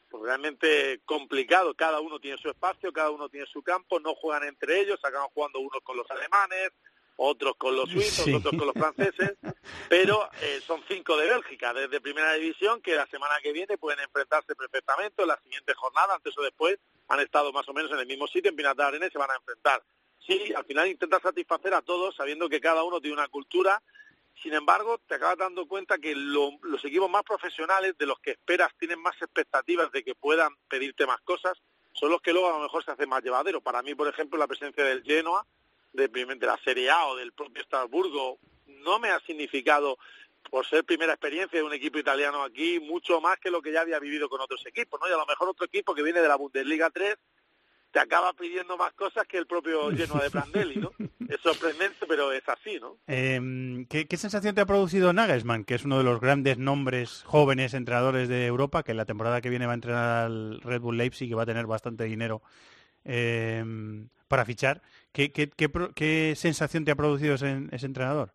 [0.09, 1.73] pues, realmente complicado.
[1.75, 5.29] Cada uno tiene su espacio, cada uno tiene su campo, no juegan entre ellos, acaban
[5.29, 6.71] jugando unos con los alemanes,
[7.17, 8.33] otros con los suizos, Sí.
[8.33, 9.33] otros con los franceses,
[9.89, 13.99] pero eh, son cinco de Bélgica, desde primera división, que la semana que viene pueden
[13.99, 16.79] enfrentarse perfectamente, o la siguiente jornada, antes o después,
[17.09, 19.31] han estado más o menos en el mismo sitio, en Pinatar Arena, y se van
[19.31, 19.83] a enfrentar.
[20.25, 23.81] Sí, al final intentas satisfacer a todos, sabiendo que cada uno tiene una cultura,
[24.41, 28.31] sin embargo, te acabas dando cuenta que lo- los equipos más profesionales, de los que
[28.31, 31.57] esperas, tienen más expectativas de que puedan pedirte más cosas,
[31.93, 33.61] son los que luego a lo mejor se hacen más llevadero.
[33.61, 35.45] Para mí, por ejemplo, la presencia del Genoa,
[35.93, 36.07] de,
[36.41, 39.97] la Serie A o del propio Estrasburgo, no me ha significado,
[40.49, 43.81] por ser primera experiencia de un equipo italiano aquí, mucho más que lo que ya
[43.81, 45.09] había vivido con otros equipos, ¿no?
[45.09, 47.17] Y a lo mejor otro equipo que viene de la Bundesliga 3
[47.91, 50.91] te acaba pidiendo más cosas que el propio Genoa de Prandelli, ¿no?
[51.27, 52.97] Es sorprendente, pero es así, ¿no?
[53.07, 57.23] Eh, ¿qué, qué sensación te ha producido Nagelsmann, que es uno de los grandes nombres
[57.25, 60.97] jóvenes entrenadores de Europa, que la temporada que viene va a entrenar al Red Bull
[60.97, 62.41] Leipzig y va a tener bastante dinero
[63.05, 63.63] eh,
[64.27, 64.81] para fichar?
[65.11, 68.33] ¿Qué, qué, qué pro- qué sensación te ha producido ese, ese entrenador?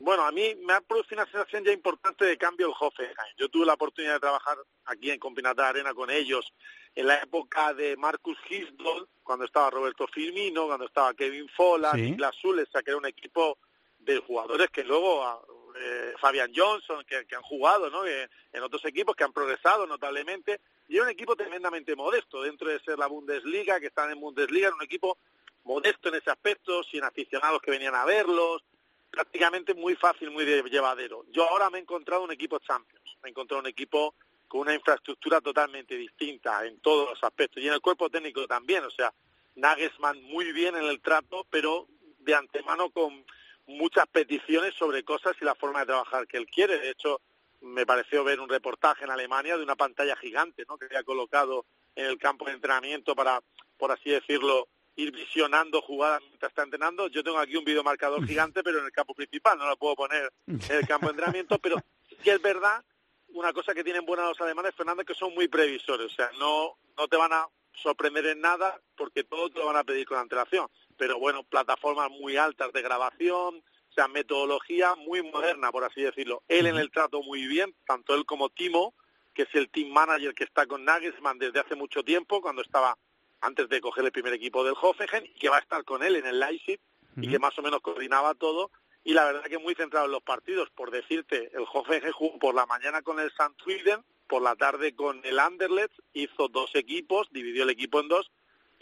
[0.00, 3.36] Bueno, a mí me ha producido una sensación ya importante de cambio el Hoffenheim.
[3.36, 6.54] Yo tuve la oportunidad de trabajar aquí en Combinata Arena con ellos
[6.94, 12.00] en la época de Marcus Hisdol, cuando estaba Roberto Firmino, cuando estaba Kevin Fola, Sí.
[12.00, 13.58] Niklas Zules, o sea, que era un equipo
[13.98, 15.38] de jugadores que luego, ah,
[15.76, 18.02] eh, Fabian Johnson, que, que han jugado ¿no?
[18.02, 22.70] Que en otros equipos, que han progresado notablemente, y era un equipo tremendamente modesto, dentro
[22.70, 25.18] de ser la Bundesliga, que están en Bundesliga, era un equipo
[25.64, 28.64] modesto en ese aspecto, sin aficionados que venían a verlos,
[29.10, 31.24] prácticamente muy fácil, muy de- llevadero.
[31.30, 34.14] Yo ahora me he encontrado un equipo Champions, me he encontrado un equipo
[34.48, 38.84] con una infraestructura totalmente distinta en todos los aspectos y en el cuerpo técnico también,
[38.84, 39.12] o sea,
[39.56, 41.86] Nagelsmann muy bien en el trato, pero
[42.18, 43.24] de antemano con
[43.66, 46.78] muchas peticiones sobre cosas y la forma de trabajar que él quiere.
[46.78, 47.20] De hecho,
[47.60, 50.76] me pareció ver un reportaje en Alemania de una pantalla gigante, ¿no?
[50.78, 53.40] Que había colocado en el campo de entrenamiento para,
[53.76, 54.68] por así decirlo,
[55.00, 57.08] ir visionando jugadas mientras está entrenando.
[57.08, 60.32] Yo tengo aquí un videomarcador gigante, pero en el campo principal, no lo puedo poner
[60.46, 61.76] en el campo de entrenamiento, pero
[62.22, 62.84] sí es verdad,
[63.28, 66.30] una cosa que tienen buena los alemanes, Fernando, es que son muy previsores, o sea,
[66.38, 70.06] no, no te van a sorprender en nada porque todo te lo van a pedir
[70.06, 70.68] con antelación.
[70.96, 76.42] Pero bueno, plataformas muy altas de grabación, o sea, metodología muy moderna, por así decirlo.
[76.48, 78.94] Él en el trato muy bien, tanto él como Timo,
[79.32, 82.98] que es el team manager que está con Nagelsmann desde hace mucho tiempo, cuando estaba
[83.40, 86.16] antes de coger el primer equipo del Hoffenheim, y que va a estar con él
[86.16, 86.80] en el Leipzig,
[87.16, 88.70] y que más o menos coordinaba todo,
[89.02, 92.54] y la verdad que muy centrado en los partidos, por decirte, el Hoffenheim jugó por
[92.54, 93.54] la mañana con el St.
[93.62, 98.30] Sweden, por la tarde con el Anderlecht, hizo dos equipos, dividió el equipo en dos,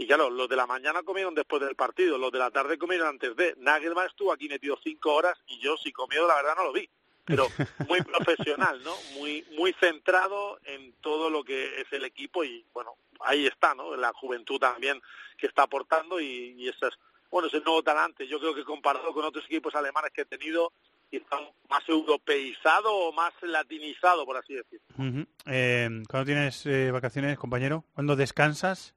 [0.00, 3.08] y claro, los de la mañana comieron después del partido, los de la tarde comieron
[3.08, 3.54] antes de.
[3.58, 6.88] Nagelman estuvo aquí metido cinco horas y yo si comió la verdad no lo vi.
[7.28, 7.46] Pero
[7.88, 8.94] muy profesional, ¿no?
[9.14, 13.94] Muy muy centrado en todo lo que es el equipo y bueno, ahí está, ¿no?
[13.96, 15.00] La juventud también
[15.36, 16.98] que está aportando y, y ese es,
[17.30, 18.26] bueno, ese nuevo talante.
[18.26, 20.72] Yo creo que comparado con otros equipos alemanes que he tenido,
[21.10, 21.38] está
[21.68, 25.26] más europeizado o más latinizado, por así decirlo.
[25.46, 27.84] Eh, ¿Cuándo tienes eh, vacaciones, compañero?
[27.94, 28.94] ¿Cuándo descansas?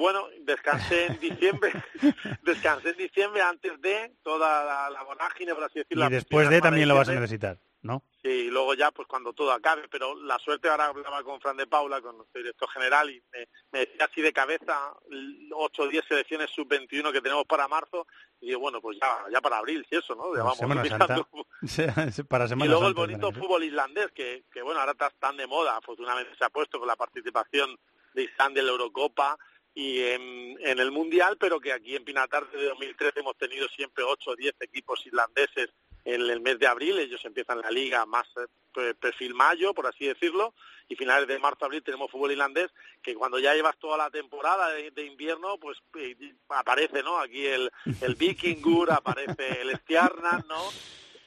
[0.00, 1.72] Bueno, descansé en diciembre,
[2.42, 6.06] descansé en diciembre antes de toda la, la vorágine, por así decirlo.
[6.06, 8.02] Y después de también lo vas a necesitar, ¿no?
[8.22, 11.56] Sí, y luego ya pues cuando todo acabe, pero la suerte ahora hablaba con Fran
[11.56, 15.82] de Paula, con nuestro director general, y me, me decía así de cabeza l- ocho
[15.82, 18.06] o diez selecciones sub-21 que tenemos para marzo,
[18.40, 20.34] y digo, bueno, pues ya, ya para abril, si eso, ¿no?
[20.34, 20.84] Ya vamos Semana.
[20.86, 21.26] Santa.
[22.28, 25.46] Para Semana Y luego el bonito fútbol islandés, que, que bueno, ahora está tan de
[25.46, 27.78] moda, afortunadamente se ha puesto con la participación
[28.14, 29.38] de Islandia en la Eurocopa
[29.74, 34.04] y en, en el Mundial, pero que aquí en Pinatar desde 2013 hemos tenido siempre
[34.04, 35.70] 8 o 10 equipos islandeses
[36.04, 39.86] en el mes de abril, ellos empiezan la liga más eh, pe- perfil mayo, por
[39.86, 40.54] así decirlo,
[40.88, 42.70] y finales de marzo-abril tenemos fútbol irlandés,
[43.02, 46.16] que cuando ya llevas toda la temporada de, de invierno, pues eh,
[46.48, 47.18] aparece, ¿no?
[47.18, 47.70] Aquí el,
[48.00, 50.60] el Vikingur, aparece el Stjarnan, ¿no?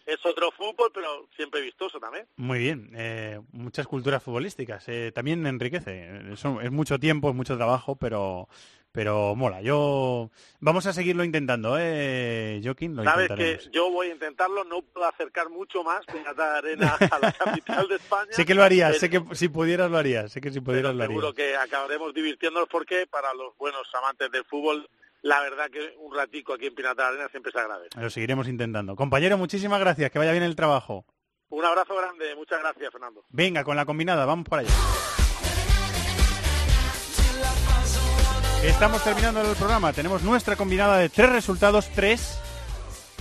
[0.05, 2.25] Es otro fútbol, pero siempre vistoso también.
[2.35, 4.83] Muy bien, eh, muchas culturas futbolísticas.
[4.89, 6.09] eh, también enriquece.
[6.33, 8.47] Eso es mucho tiempo, es mucho trabajo, pero
[8.91, 9.59] pero mola.
[9.63, 12.95] Yo vamos a seguirlo intentando, eh, Joaquín.
[12.95, 17.17] Lo Sabes que yo voy a intentarlo, no puedo acercar mucho más Pinata Arena a
[17.19, 18.31] la capital de España.
[18.31, 20.93] Sé que lo harías, pero- sé que si pudieras lo harías, sé que si pudieras
[20.93, 21.17] lo harías.
[21.19, 24.87] seguro que acabaremos divirtiéndonos porque para los buenos amantes del fútbol,
[25.23, 27.99] la verdad que un ratico aquí en Pinata Arena siempre se agradece.
[27.99, 28.95] Lo seguiremos intentando.
[28.95, 31.05] Compañero, muchísimas gracias, que vaya bien el trabajo.
[31.49, 33.23] Un abrazo grande, muchas gracias Fernando.
[33.29, 34.69] Venga, con la combinada, vamos por allá.
[38.63, 39.91] Estamos terminando el programa.
[39.93, 42.39] Tenemos nuestra combinada de tres resultados, tres.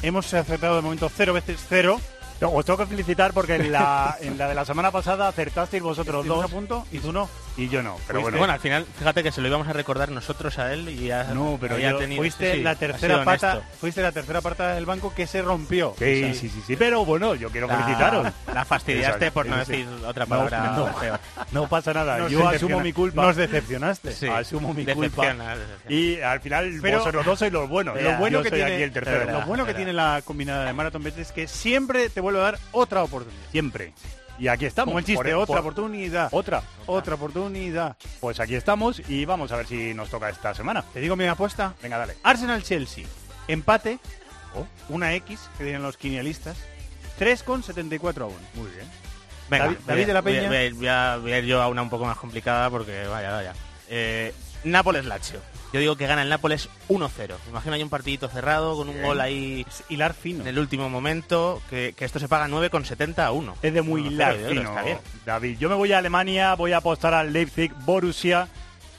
[0.02, 2.00] Hemos acertado de momento cero veces cero.
[2.40, 6.26] Os tengo que felicitar porque en la, en la de la semana pasada acertasteis vosotros
[6.26, 6.44] dos.
[6.44, 7.28] a punto y tú no.
[7.56, 7.98] Y yo no.
[8.06, 11.08] Pero bueno, al final, fíjate que se lo íbamos a recordar nosotros a él y
[11.08, 15.12] ya No, pero tenido- fuiste sí, la tercera pata, fuiste la tercera pata del banco
[15.14, 15.94] que se rompió.
[15.98, 18.28] Sí, O sea, sí, sí, sí, pero bueno, yo quiero felicitaros.
[18.54, 21.20] La fastidiaste por no decir otra palabra no, peor.
[21.52, 22.18] no pasa nada.
[22.18, 23.22] Nos yo asumo mi culpa.
[23.22, 24.12] Nos decepcionaste.
[24.12, 24.26] Sí.
[24.28, 25.22] Asumo mi culpa.
[25.26, 25.54] Decepciona.
[25.88, 28.00] Y al final Pero- vosotros dos sois los buenos.
[28.00, 29.30] Lo bueno, Yo que soy tiene, aquí el tercero.
[29.30, 32.42] lo bueno que tiene la combinada de Marathon Bet es que siempre te vuelve a
[32.44, 33.42] dar otra oportunidad.
[33.50, 33.92] Siempre.
[34.38, 34.90] Y aquí estamos.
[34.90, 36.28] Como el chiste, Por- otra por- oportunidad.
[36.32, 36.62] Otra.
[36.86, 37.96] Otra oportunidad.
[38.20, 40.82] Pues aquí estamos y vamos a ver si nos toca esta semana.
[40.92, 41.74] Te digo mi apuesta.
[41.82, 42.16] Venga, dale.
[42.22, 43.04] Arsenal-Chelsea.
[43.48, 43.98] Empate.
[44.54, 44.66] Oh.
[44.88, 46.56] Una X, que dirían los quinialistas.
[47.18, 48.36] 3,74 a 1.
[48.54, 48.86] Muy bien.
[49.48, 50.48] Venga, David- voy- de la Peña.
[50.48, 52.68] Voy, a ir- voy a, voy a ir yo a una un poco más complicada
[52.70, 53.54] porque vaya, vaya.
[53.88, 54.34] Eh,
[54.64, 55.40] Nápoles-Lazio.
[55.73, 57.11] Yo digo que gana el Nápoles 1-0.
[57.44, 59.07] Me imagino hay un partidito cerrado con un Bien.
[59.07, 60.43] gol ahí hilar fino.
[60.43, 63.57] en el último momento, que, que esto se paga 9,70 a 1.
[63.62, 64.99] Es de muy 1-0, hilar que fino, está bien.
[65.24, 65.59] David.
[65.59, 68.49] Yo me voy a Alemania, voy a apostar al Leipzig Borussia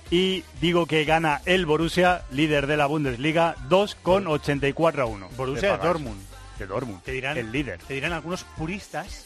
[0.09, 5.29] y digo que gana el Borussia, líder de la Bundesliga, 2,84 a 1.
[5.37, 5.83] Borussia de.
[5.87, 6.21] Dortmund.
[6.57, 7.01] De Dortmund.
[7.03, 7.79] Te dirán, el líder.
[7.87, 9.25] Te dirán algunos puristas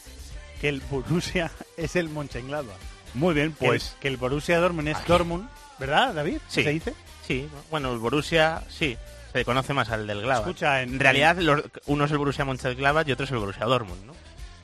[0.60, 2.76] que el Borussia es el Mönchengladbach.
[3.14, 5.48] Muy bien, Que el- pues que el, Borussia Dortmund es Dortmund,
[5.78, 6.38] ¿verdad, David?
[6.48, 6.62] Sí.
[6.62, 6.94] ¿Se dice?
[7.28, 8.96] Sí, bueno, el Borussia, sí,
[9.32, 10.46] se conoce más al del Gladbach.
[10.48, 13.66] Escucha, en- en realidad los- uno es el Borussia Mönchengladbach y otro es el Borussia
[13.66, 14.12] Dortmund, ¿no?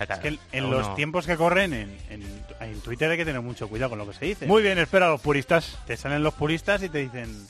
[0.01, 3.41] Es que en, uno- los tiempos que corren en, en- en Twitter hay que tener
[3.43, 4.47] mucho cuidado con lo que se dice.
[4.47, 5.79] muy bien, espera a los puristas.
[5.87, 7.47] Te salen los puristas y te dicen,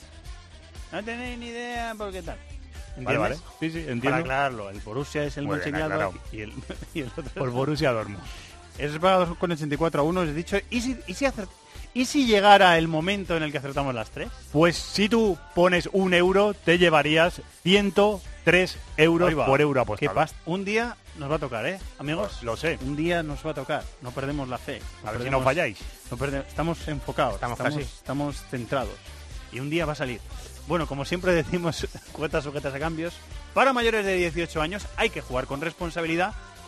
[0.91, 2.37] no tenéis ni idea por qué tal.
[2.97, 3.35] Vale, vale.
[3.35, 3.59] ¿Entiendes?
[3.59, 4.17] Sí, sí, Para entiendo.
[4.19, 6.53] aclararlo, el Borussia es el Mönchengladbach y el,
[6.93, 8.21] y el otro Por Borussia Dortmund.
[8.77, 10.57] Eso es para 2,84 a 1, os he dicho.
[10.69, 11.25] ¿Y si, y, si
[11.95, 14.27] ¿Y si llegara el momento en el que acertamos las tres?
[14.51, 20.13] Pues si tú pones un euro, te llevarías 103 euros por euro Qué apostado.
[20.13, 20.37] pasta.
[20.45, 22.43] Un día nos va a tocar, ¿eh, amigos?
[22.43, 22.77] Lo sé.
[22.81, 23.83] Un día nos va a tocar.
[24.01, 24.81] No perdemos la fe.
[25.03, 25.77] A ver si perdemos- no falláis.
[26.11, 27.35] no perde- estamos enfocados.
[27.35, 27.89] Estamos estamos, casi.
[27.97, 28.93] estamos centrados.
[29.53, 30.19] Y un día va a salir.
[30.67, 33.13] Bueno, como siempre decimos, cuotas sujetas a cambios.
[33.53, 36.33] Para mayores de 18 años hay que jugar con responsabilidad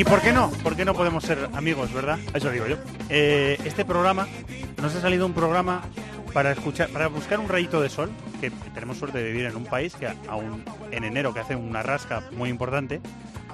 [0.00, 0.50] ¿Y por qué no?
[0.62, 2.18] ¿Por qué no podemos ser amigos, verdad?
[2.32, 2.76] Eso digo yo.
[3.10, 4.26] Eh, este programa,
[4.80, 5.82] nos ha salido un programa
[6.32, 8.10] para escuchar, para buscar un rayito de sol,
[8.40, 11.82] que tenemos suerte de vivir en un país que aún en enero que hace una
[11.82, 13.02] rasca muy importante,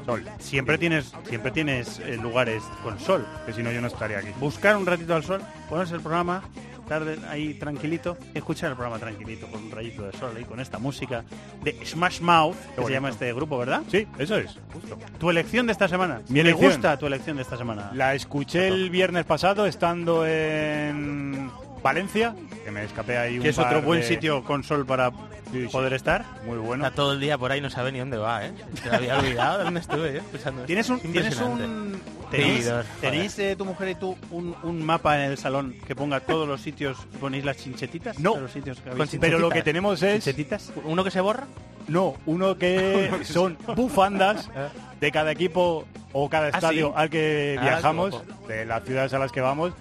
[0.04, 0.24] sol.
[0.38, 4.28] Siempre tienes, siempre tienes eh, lugares con sol, que si no yo no estaría aquí.
[4.38, 6.44] Buscar un ratito al sol, ponerse el programa,
[6.86, 10.78] tarde ahí tranquilito, escuchar el programa tranquilito con un rayito de sol ahí con esta
[10.78, 11.24] música
[11.62, 13.82] de Smash Mouth, que se llama este grupo, ¿verdad?
[13.90, 14.58] Sí, eso es.
[14.72, 14.98] Justo.
[15.18, 16.20] Tu elección de esta semana.
[16.28, 16.72] Mi ¿Me elección.
[16.72, 17.90] gusta tu elección de esta semana?
[17.94, 21.50] La escuché el viernes pasado estando en
[21.82, 22.34] Valencia,
[22.64, 25.10] que me escapé ahí un Que es par otro buen de- sitio con sol para
[25.52, 25.68] Sí, sí.
[25.68, 26.24] poder estar.
[26.44, 26.84] Muy bueno.
[26.84, 28.52] Está todo el día por ahí, no sabe ni dónde va, ¿eh?
[28.90, 30.22] Me había olvidado de dónde estuve, ¿eh?
[30.32, 30.66] Pensando esto.
[30.66, 32.00] ¿Tienes un, Es ¿tienes un.
[32.30, 32.70] Tenéis,
[33.00, 36.46] tenéis eh, tu mujer y tú un, un mapa en el salón que ponga todos
[36.48, 38.18] los sitios, ponéis las chinchetitas?
[38.18, 38.36] No.
[38.38, 40.14] los sitios que habéis Pero lo que tenemos es...
[40.24, 40.72] ¿Chinchetitas?
[40.84, 41.46] ¿Uno que se borra?
[41.88, 44.50] No, uno que son bufandas
[45.00, 46.92] de cada equipo o cada Ah, estadio ¿sí?
[46.96, 49.72] al que Ah, viajamos, de las ciudades a las que vamos,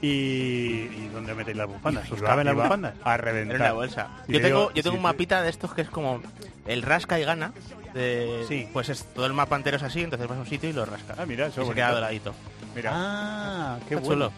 [0.00, 0.08] y...
[0.08, 2.10] ¿Y dónde metéis las bufandas?
[2.10, 2.94] ¿Os va- caben las bufandas?
[3.04, 3.60] A reventar.
[3.60, 4.08] una bolsa.
[4.26, 6.20] Yo te tengo, digo, yo tengo sí, un mapita de estos que es como
[6.66, 7.52] el rasca y gana.
[7.94, 8.68] De, Sí.
[8.72, 10.84] Pues es todo el mapa entero es así, entonces vas a un sitio y lo
[10.84, 11.18] rascas.
[11.18, 12.34] Ah, mira, eso y se queda doradito.
[12.74, 14.26] Mira, Ah, qué Está bueno.
[14.30, 14.32] chulo.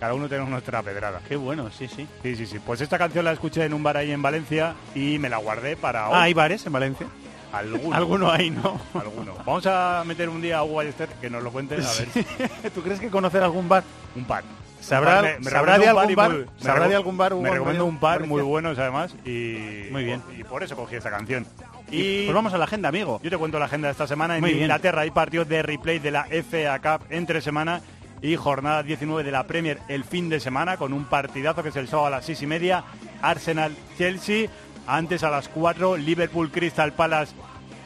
[0.00, 1.20] cada uno tenemos nuestra pedrada.
[1.28, 2.06] Qué bueno, sí, sí.
[2.22, 2.58] Sí, sí, sí.
[2.58, 5.76] Pues esta canción la escuché en un bar ahí en Valencia y me la guardé
[5.76, 6.14] para hoy.
[6.16, 7.06] Ah, ¿hay bares en Valencia?
[7.52, 7.96] Alguno.
[7.96, 8.78] Alguno hay, ¿no?
[8.92, 9.34] Alguno.
[9.46, 11.76] Vamos a meter un día a Hugo Ballester que nos lo cuente.
[11.76, 13.84] A ver, ¿Tú crees que conocer algún bar?
[14.16, 14.42] un par.
[14.80, 16.30] ¿Sabrá, Me- me sabrá de algún bar?
[16.32, 17.32] muy- ¿Sabrá de algún bar?
[17.32, 20.22] Hugo, Me recomiendo en un par muy buenos además y Muy bien.
[20.36, 21.46] y por eso cogí esta canción.
[21.90, 23.20] Y pues vamos a la agenda, amigo.
[23.22, 24.36] Yo te cuento la agenda de esta semana.
[24.36, 24.64] En Muy bien.
[24.64, 27.80] Inglaterra hay partidos de replay de la FA Cup entre semana
[28.22, 31.76] y jornada 19 de la Premier el fin de semana con un partidazo que es
[31.76, 32.84] el sábado a las 6 y media.
[33.22, 34.48] Arsenal-Chelsea.
[34.88, 37.34] Antes a las 4 Liverpool-Crystal Palace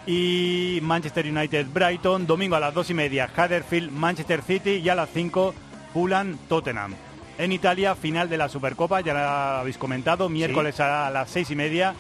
[0.06, 2.26] y Manchester United-Brighton.
[2.26, 5.54] Domingo a las 2 y media Huddersfield-Manchester City y a las 5
[5.92, 6.94] Fulham-Tottenham.
[7.38, 11.56] En Italia, final de la Supercopa, ya la habéis comentado, miércoles a las 6 y
[11.56, 11.94] media,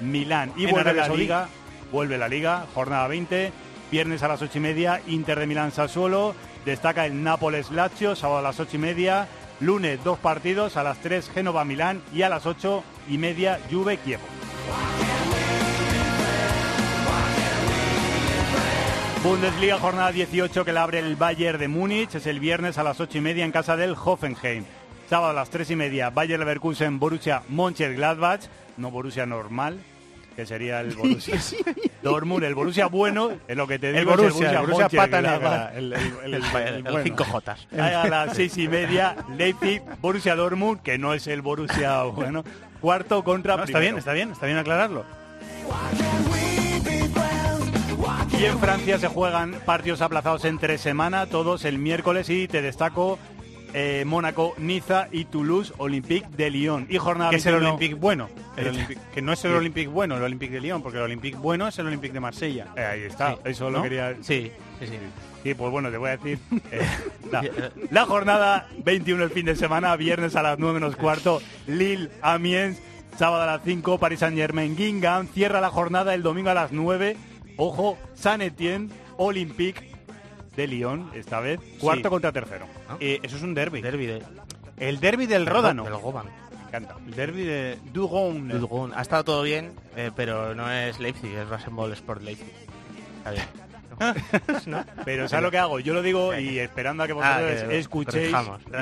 [0.00, 0.52] Juventus-Milán.
[0.56, 1.16] Y En vuelve Arabia la.
[1.16, 1.48] Liga,
[1.92, 3.52] vuelve la Liga, jornada 20,
[3.90, 6.34] viernes a las 8 y media, Inter de Milán Sassuolo,
[6.64, 9.28] destaca el Nápoles Lazio, sábado a las 8 y media,
[9.60, 13.96] lunes dos partidos, a las 3 Génova Milán y a las 8 y media Juve
[13.98, 14.20] Kiev.
[19.24, 23.00] Bundesliga jornada 18 que la abre el Bayern de Múnich, es el viernes a las
[23.00, 24.64] 8 y media en casa del Hoffenheim.
[25.10, 28.42] Sábado a las 3 y media Bayern Leverkusen Borussia Mönchengladbach,
[28.78, 29.78] no Borussia normal,
[30.36, 31.38] que sería el Borussia
[32.02, 35.20] Dortmund, el Borussia bueno, es lo que te digo, El es Borussia, el Borussia pata
[35.20, 35.72] negra.
[35.74, 37.02] El, el, el, El, el el bueno.
[37.02, 37.66] cinco Jotas.
[37.72, 42.44] Ahí A las seis y media, Leipzig, Borussia Dortmund, que no es el Borussia bueno,
[42.80, 45.04] cuarto contra No, está bien, está bien, está bien aclararlo.
[48.38, 53.18] Y en Francia se juegan partidos aplazados entre semana, todos el miércoles y te destaco
[53.74, 56.86] eh, Mónaco, Niza y Toulouse, Olympique de Lyon.
[56.88, 58.28] Y jornada Que es el 21 Olympique bueno.
[58.56, 59.52] El Eh, Olympique- que no es el.
[59.54, 62.66] Olympique bueno, el Olympique de Lyon, porque el Olympique bueno es el Olympique de Marsella.
[62.76, 64.14] Eh, ahí está, Sí, eso lo quería...
[64.22, 64.50] Sí,
[64.80, 64.96] sí, sí.
[65.44, 66.38] Sí, pues bueno, te voy a decir.
[66.72, 66.80] eh,
[67.32, 67.42] la,
[67.90, 72.78] la jornada 21 el fin de semana, viernes a las 9 menos cuarto, Lille, Amiens,
[73.16, 76.72] sábado a las 5, Paris Saint Germain, Guingamp, cierra la jornada el domingo a las
[76.72, 77.16] 9,
[77.56, 79.87] ojo, San Etienne, Olympique
[80.58, 82.10] de Lyon, esta vez, cuarto Sí.
[82.10, 82.66] contra tercero.
[83.00, 83.80] Eh, eso es un derby.
[83.80, 84.22] Derby de...
[84.76, 85.84] El derby del Ródano.
[85.84, 86.26] Del Goban.
[86.26, 86.96] Me encanta.
[87.06, 88.48] El derby de Dugon.
[88.48, 88.92] Dulgun.
[88.94, 92.52] Ha estado todo bien, eh, pero no es Leipzig, es Rasenball Sport Leipzig.
[93.18, 93.44] Está bien.
[94.66, 94.84] ¿No?
[95.04, 95.80] Pero ¿sabes lo que hago?
[95.80, 98.28] Yo lo digo y esperando a que Ah, vosotros que escuchéis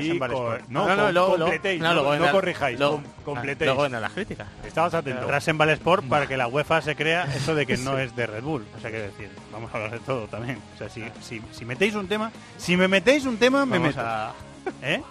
[0.01, 3.67] y co- no, No, no, completéis, no, no, luego no corrijáis, com- ah, completéis.
[3.67, 4.47] Luego vendrán las críticas.
[4.67, 5.27] Estabas atento.
[5.29, 8.43] Rasenball Sport para que la UEFA se crea eso de que no es de Red
[8.43, 8.65] Bull.
[8.77, 10.59] O sea, que decir, vamos a hablar de todo también.
[10.75, 13.95] O sea, si, si, si metéis un tema, si me metéis un tema, me Vamos
[13.97, 14.07] meto.
[14.07, 14.35] a-
[14.83, 15.03] ¿Eh?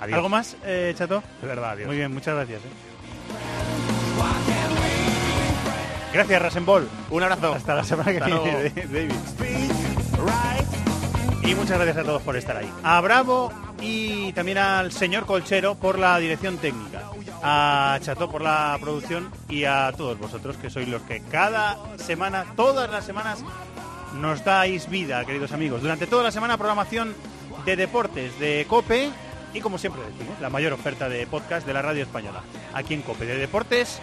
[0.00, 0.16] Adiós.
[0.16, 1.22] ¿Algo más, eh, Chato?
[1.42, 1.86] De verdad, adiós.
[1.88, 2.60] Muy bien, muchas gracias.
[2.62, 2.68] eh.
[6.12, 6.88] Gracias, Rasenball.
[7.10, 7.54] Un abrazo.
[7.54, 8.70] Hasta la semana que viene.
[8.74, 9.12] David.
[11.42, 12.70] Y muchas gracias a todos por estar ahí.
[12.82, 17.02] A Bravo y también al señor Colchero por la dirección técnica.
[17.42, 22.44] A Chato por la producción y a todos vosotros que sois los que cada semana,
[22.56, 23.42] todas las semanas,
[24.14, 25.80] nos dais vida, queridos amigos.
[25.82, 27.14] Durante toda la semana programación
[27.64, 29.10] de deportes de COPE
[29.54, 32.42] y como siempre decimos, la mayor oferta de podcast de la radio española.
[32.74, 34.00] Aquí en COPE, de deportes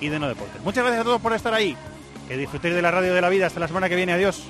[0.00, 0.62] y de no deportes.
[0.62, 1.76] Muchas gracias a todos por estar ahí.
[2.26, 3.46] Que disfrutéis de la radio de la vida.
[3.46, 4.12] Hasta la semana que viene.
[4.12, 4.44] Adiós.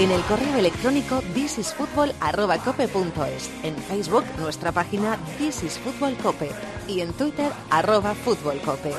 [0.00, 6.50] En el correo electrónico thisisfutbol@cope.es, en Facebook nuestra página This is Fútbol Cope
[6.88, 8.94] y en Twitter arroba Fútbol Cope.